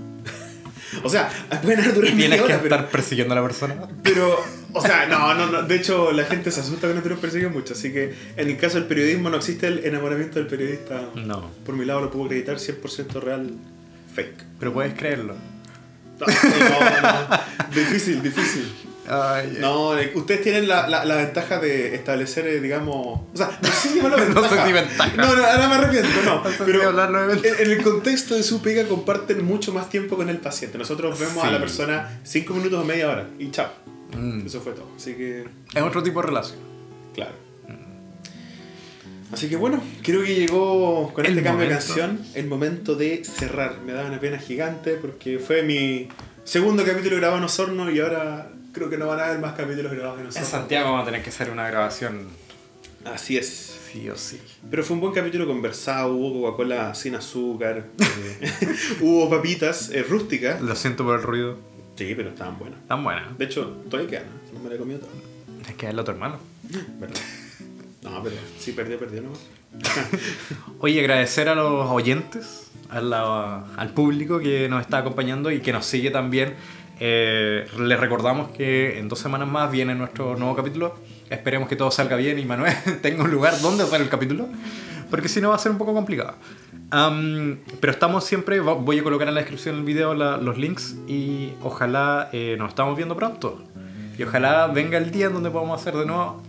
o 1.04 1.10
sea, 1.10 1.30
pueden 1.62 1.94
durar 1.94 2.16
tienes 2.16 2.42
que 2.42 2.48
pero, 2.48 2.64
estar 2.64 2.90
persiguiendo 2.90 3.34
a 3.34 3.36
la 3.36 3.44
persona. 3.44 3.76
pero, 4.02 4.42
o 4.72 4.82
sea, 4.82 5.06
no, 5.06 5.34
no, 5.34 5.48
no. 5.48 5.64
De 5.64 5.76
hecho, 5.76 6.14
la 6.14 6.24
gente 6.24 6.52
se 6.52 6.62
asusta 6.62 6.88
cuando 6.88 7.04
te 7.04 7.10
lo 7.10 7.18
persiguen 7.18 7.52
mucho. 7.52 7.74
Así 7.74 7.92
que 7.92 8.16
en 8.38 8.48
el 8.48 8.56
caso 8.56 8.78
del 8.78 8.88
periodismo 8.88 9.30
no 9.30 9.36
existe 9.36 9.68
el 9.68 9.84
enamoramiento 9.84 10.40
del 10.40 10.48
periodista. 10.48 11.10
No. 11.16 11.52
Por 11.66 11.76
mi 11.76 11.84
lado 11.84 12.00
lo 12.00 12.12
puedo 12.12 12.28
acreditar 12.28 12.56
100% 12.56 13.20
real, 13.20 13.52
fake. 14.16 14.46
Pero 14.58 14.72
puedes 14.72 14.94
creerlo. 14.94 15.36
No, 16.18 16.28
no, 16.28 17.02
no. 17.02 17.76
Difícil, 17.76 18.24
difícil. 18.24 18.72
Ay, 19.08 19.58
No, 19.60 19.92
ustedes 20.16 20.42
tienen 20.42 20.68
la, 20.68 20.88
la, 20.90 21.06
la 21.06 21.16
ventaja 21.18 21.60
de 21.60 21.94
establecer, 21.96 22.48
eh, 22.48 22.60
digamos. 22.60 23.22
O 23.34 23.38
sea, 23.38 23.58
no 23.62 23.68
sé 23.70 23.90
si 23.90 23.96
llamarlo 23.96 24.18
No 24.30 24.42
ventaja. 24.42 24.50
sé 24.62 24.68
si 24.68 24.74
ventaja. 24.74 25.14
No, 25.18 25.36
no, 25.36 25.46
ahora 25.46 25.68
me 25.70 25.76
arrepiento, 25.76 26.10
no. 26.26 26.36
No 26.44 26.50
sé 26.50 26.58
si 26.58 26.64
Pero 26.64 26.88
hablarlo 26.88 27.22
de 27.22 27.28
ventaja. 27.36 27.56
en, 27.62 27.66
en 27.66 27.78
el 27.78 27.84
contexto 27.84 28.36
de 28.36 28.44
su 28.44 28.62
pega 28.62 28.88
comparten 28.88 29.46
mucho 29.46 29.74
más 29.74 29.90
tiempo 29.90 30.16
con 30.16 30.30
el 30.30 30.38
paciente. 30.38 30.78
Nosotros 30.78 31.20
vemos 31.20 31.44
a 31.44 31.52
la 31.52 31.60
persona 31.60 32.20
5 32.24 32.54
minutos 32.54 32.82
o 32.82 32.86
media 32.86 33.10
hora 33.10 33.28
y 33.38 33.52
chao. 33.52 33.70
Mm. 34.18 34.46
Eso 34.48 34.62
fue 34.62 34.74
todo. 34.74 34.88
Así 34.96 35.14
que, 35.14 35.46
Es 35.74 35.82
otro 35.84 36.02
tipo 36.04 36.22
de 36.22 36.28
relación. 36.28 36.58
claro. 37.14 37.46
Así 39.34 39.50
que 39.50 39.56
bueno, 39.56 39.84
creo 40.04 40.24
que 40.24 40.36
llegó 40.36 41.12
con 41.14 41.26
El 41.26 41.32
este 41.32 41.44
cambio 41.44 41.68
de 41.68 41.74
canción 41.74 42.20
el 42.36 42.48
momento 42.48 42.96
de 42.96 43.24
cerrar. 43.26 43.80
Me 43.86 43.92
da 43.92 44.06
una 44.06 44.20
pena 44.20 44.38
gigante 44.38 44.94
porque 44.94 45.40
fue 45.40 45.64
mi 45.64 46.08
segundo 46.44 46.86
capítulo 46.86 47.18
grabado 47.18 47.40
en 47.40 47.44
Osorno 47.46 47.90
y 47.90 48.00
ahora 48.00 48.50
creo 48.76 48.90
que 48.90 48.98
no 48.98 49.08
van 49.08 49.20
a 49.20 49.26
haber 49.26 49.40
más 49.40 49.54
capítulos 49.54 49.92
grabados 49.92 50.18
en 50.20 50.26
En 50.26 50.30
Osorno. 50.30 50.48
Santiago 50.48 50.90
vamos 50.92 51.02
a 51.04 51.06
tener 51.06 51.24
que 51.24 51.30
hacer 51.30 51.50
una 51.50 51.68
grabación 51.68 52.28
Así 53.06 53.38
es. 53.38 53.80
sí 53.92 54.10
o 54.10 54.16
sí. 54.16 54.40
Pero 54.70 54.84
fue 54.84 54.96
un 54.96 55.02
buen 55.02 55.14
capítulo 55.14 55.48
conversado, 55.48 56.14
hubo 56.16 56.42
Coca-Cola 56.42 56.94
sin 56.96 57.16
azúcar, 57.16 57.86
eh, 58.00 58.52
hubo 59.02 59.30
papitas 59.30 59.90
eh, 59.92 60.04
rústicas. 60.04 60.62
Lo 60.62 60.76
siento 60.76 61.04
por 61.04 61.16
el 61.16 61.24
ruido. 61.24 61.58
Sí, 61.96 62.14
pero 62.16 62.30
estaban 62.30 62.60
buenas. 62.60 62.80
Tan 62.88 63.04
buena. 63.04 63.34
De 63.38 63.46
hecho, 63.46 63.82
todavía 63.90 64.10
quedan, 64.10 64.26
¿no? 64.52 64.58
no 64.58 64.64
me 64.64 64.70
la 64.70 64.76
he 64.76 64.78
comido 64.78 65.00
toda. 65.00 65.12
Es 65.70 65.76
que 65.76 65.86
es 65.86 65.92
el 65.94 66.00
otro 66.00 66.14
hermano. 66.14 66.38
¿Verdad? 67.00 67.16
No, 68.04 68.22
pero 68.24 68.36
si 68.60 68.72
perdió, 68.74 69.00
perdió, 69.00 69.22
¿no? 69.22 69.30
Oye, 70.80 71.00
agradecer 71.00 71.48
a 71.50 71.56
los 71.56 71.90
oyentes, 71.90 72.68
a 72.90 73.02
la- 73.02 73.66
al 73.78 73.90
público 73.94 74.40
que 74.40 74.68
nos 74.70 74.82
está 74.82 75.00
acompañando 75.00 75.52
y 75.52 75.62
que 75.62 75.72
nos 75.74 75.86
sigue 75.86 76.12
también. 76.12 76.56
Eh, 77.00 77.68
les 77.78 78.00
recordamos 78.00 78.50
que 78.52 79.00
en 79.00 79.10
dos 79.10 79.20
semanas 79.20 79.48
más 79.48 79.72
viene 79.72 79.96
nuestro 79.96 80.36
nuevo 80.38 80.56
capítulo. 80.56 80.96
Esperemos 81.30 81.68
que 81.68 81.76
todo 81.76 81.92
salga 81.92 82.16
bien 82.16 82.40
y 82.40 82.46
Manuel 82.46 82.74
tenga 83.02 83.24
un 83.24 83.32
lugar 83.32 83.60
donde 83.62 83.84
hacer 83.84 84.02
el 84.02 84.10
capítulo, 84.10 84.48
porque 85.10 85.28
si 85.28 85.42
no 85.42 85.50
va 85.50 85.56
a 85.56 85.60
ser 85.60 85.72
un 85.72 85.78
poco 85.78 85.94
complicado. 85.94 86.36
Am, 86.92 87.58
pero 87.80 87.92
estamos 87.92 88.24
siempre, 88.24 88.60
voy 88.60 89.00
a 89.00 89.04
colocar 89.04 89.28
en 89.28 89.34
la 89.34 89.42
descripción 89.42 89.76
del 89.78 89.86
video 89.86 90.14
la- 90.14 90.38
los 90.38 90.58
links 90.58 90.96
y 91.08 91.52
ojalá 91.64 92.30
eh, 92.32 92.56
nos 92.60 92.70
estamos 92.70 92.96
viendo 92.96 93.16
pronto. 93.16 93.62
Y 94.18 94.24
ojalá 94.24 94.68
venga 94.68 94.98
el 94.98 95.12
día 95.12 95.26
en 95.28 95.34
donde 95.34 95.50
podamos 95.50 95.82
hacer 95.82 95.96
de 95.96 96.06
nuevo 96.06 96.42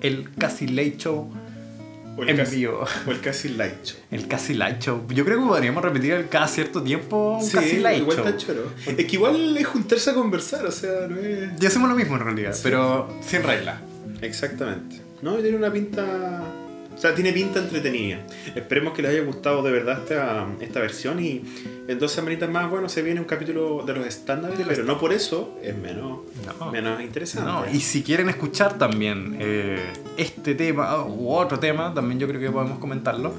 el 0.00 0.30
casi 0.38 0.66
late 0.68 0.96
show 0.96 1.30
O 2.16 2.22
en 2.24 2.36
casi, 2.36 2.56
vivo. 2.56 2.84
O 3.06 3.10
el 3.10 3.20
casi 3.20 3.48
light 3.48 3.82
show. 3.84 3.96
El 4.10 4.28
casi 4.28 4.54
light 4.54 4.80
show. 4.80 5.02
Yo 5.08 5.24
creo 5.24 5.40
que 5.40 5.46
podríamos 5.46 5.82
repetir 5.82 6.12
el 6.12 6.28
cada 6.28 6.46
cierto 6.46 6.82
tiempo 6.82 7.38
un 7.38 7.44
Sí, 7.44 7.52
casi 7.52 7.78
light 7.78 7.98
igual 8.02 8.16
show. 8.18 8.26
está 8.26 8.38
choro. 8.38 8.72
Es 8.86 8.94
que 9.06 9.16
igual 9.16 9.56
es 9.56 9.66
juntarse 9.66 10.10
a 10.10 10.14
conversar, 10.14 10.64
o 10.66 10.70
sea, 10.72 11.08
no 11.08 11.18
es... 11.18 11.50
Y 11.60 11.66
hacemos 11.66 11.88
lo 11.88 11.96
mismo 11.96 12.14
en 12.16 12.22
realidad, 12.24 12.52
Sí. 12.52 12.60
pero 12.62 13.08
sin 13.26 13.42
regla. 13.42 13.80
Exactamente. 14.22 15.00
No, 15.22 15.34
tiene 15.36 15.56
una 15.56 15.72
pinta. 15.72 16.40
O 16.94 16.98
sea, 16.98 17.14
tiene 17.14 17.32
pinta 17.32 17.58
entretenida. 17.58 18.18
Esperemos 18.54 18.94
que 18.94 19.02
les 19.02 19.10
haya 19.10 19.22
gustado 19.22 19.62
de 19.62 19.70
verdad 19.72 19.98
esta, 20.02 20.46
esta 20.60 20.80
versión 20.80 21.22
y 21.22 21.42
en 21.88 21.98
dos 21.98 22.12
semanitas 22.12 22.48
más, 22.48 22.70
bueno, 22.70 22.88
se 22.88 23.02
viene 23.02 23.20
un 23.20 23.26
capítulo 23.26 23.82
de 23.84 23.92
los 23.94 24.06
estándares, 24.06 24.58
pero 24.66 24.84
no 24.84 24.98
por 24.98 25.12
eso 25.12 25.58
es 25.62 25.76
menos, 25.76 26.20
No. 26.58 26.70
menos 26.70 27.02
interesante. 27.02 27.50
No, 27.50 27.64
y 27.70 27.80
si 27.80 28.02
quieren 28.02 28.28
escuchar 28.28 28.78
también 28.78 29.36
eh, 29.40 29.80
este 30.16 30.54
tema 30.54 31.04
u 31.04 31.30
otro 31.30 31.58
tema, 31.58 31.92
también 31.92 32.18
yo 32.20 32.28
creo 32.28 32.40
que 32.40 32.50
podemos 32.50 32.78
comentarlo. 32.78 33.34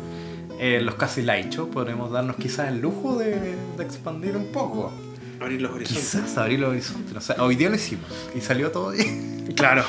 eh, 0.60 0.80
los 0.82 0.96
casi 0.96 1.22
show 1.50 1.70
podremos 1.70 2.12
darnos 2.12 2.36
quizás 2.36 2.70
el 2.70 2.80
lujo 2.82 3.18
de, 3.18 3.56
de 3.78 3.84
expandir 3.84 4.36
un 4.38 4.48
poco. 4.52 4.92
Abrir 5.40 5.62
los 5.62 5.72
horizontes. 5.74 6.04
Quizás 6.06 6.38
abrir 6.38 6.60
los 6.60 6.70
horizontes. 6.70 7.16
O 7.16 7.22
sea, 7.22 7.36
hoy 7.44 7.56
día 7.56 7.70
lo 7.70 7.76
hicimos 7.76 8.06
y 8.36 8.42
salió 8.42 8.70
todo 8.72 8.92
bien. 8.92 9.34
Claro. 9.56 9.84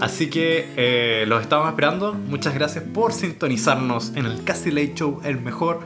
Así 0.00 0.30
que 0.30 0.68
eh, 0.76 1.24
los 1.26 1.42
estamos 1.42 1.68
esperando. 1.68 2.14
Muchas 2.14 2.54
gracias 2.54 2.84
por 2.84 3.12
sintonizarnos 3.12 4.12
en 4.14 4.26
el 4.26 4.44
Casi 4.44 4.70
Light 4.70 4.94
Show, 4.96 5.20
el 5.24 5.40
mejor 5.40 5.80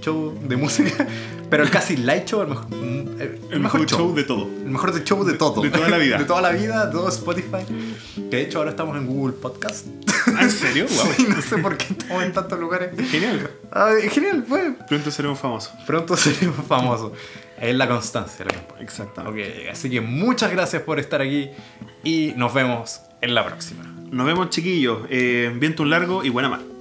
show 0.00 0.38
de 0.42 0.56
música. 0.56 1.06
Pero 1.50 1.62
el 1.62 1.70
Casi 1.70 1.96
Light 1.96 2.26
Show, 2.26 2.42
el 2.42 2.48
mejor, 2.48 2.66
el, 2.72 3.40
El 3.50 3.60
mejor 3.60 3.86
show 3.86 4.14
de 4.14 4.24
todo. 4.24 4.44
El 4.44 4.70
mejor 4.70 4.92
de 4.92 5.04
show 5.04 5.24
de 5.24 5.34
todo. 5.34 5.62
De 5.62 5.70
toda 5.70 5.88
la 5.88 5.98
vida. 5.98 6.18
De 6.24 6.24
toda 6.24 6.42
la 6.42 6.50
vida, 6.50 6.90
todo 6.90 7.08
Spotify. 7.08 7.64
Que 8.16 8.36
de 8.36 8.42
hecho 8.42 8.58
ahora 8.58 8.70
estamos 8.70 8.96
en 8.96 9.06
Google 9.06 9.34
Podcast. 9.34 9.86
¿Ah, 10.26 10.42
¿En 10.42 10.50
serio? 10.50 10.86
Wow. 10.88 11.12
Sí, 11.16 11.26
no 11.28 11.40
sé 11.40 11.58
por 11.58 11.76
qué 11.76 11.86
estamos 11.90 12.22
en 12.22 12.32
tantos 12.32 12.58
lugares. 12.58 12.90
Genial. 13.10 13.50
Ay, 13.70 14.08
genial, 14.10 14.44
pues. 14.48 14.74
Pronto 14.88 15.10
seremos 15.10 15.38
famosos. 15.38 15.72
Pronto 15.86 16.16
seremos 16.16 16.66
famosos. 16.66 17.12
Es 17.60 17.74
la 17.74 17.88
constancia 17.88 18.44
importa. 18.44 18.82
Exactamente. 18.82 19.68
Ok, 19.68 19.70
así 19.70 19.88
que 19.88 20.00
muchas 20.00 20.50
gracias 20.50 20.82
por 20.82 20.98
estar 20.98 21.20
aquí 21.20 21.50
y 22.02 22.32
nos 22.36 22.52
vemos 22.52 23.00
en 23.24 23.34
la 23.34 23.44
próxima. 23.44 23.82
Nos 24.10 24.26
vemos, 24.26 24.50
chiquillos. 24.50 25.00
Eh, 25.08 25.52
viento 25.56 25.82
un 25.82 25.90
largo 25.90 26.22
y 26.24 26.28
buena 26.28 26.48
mar. 26.48 26.73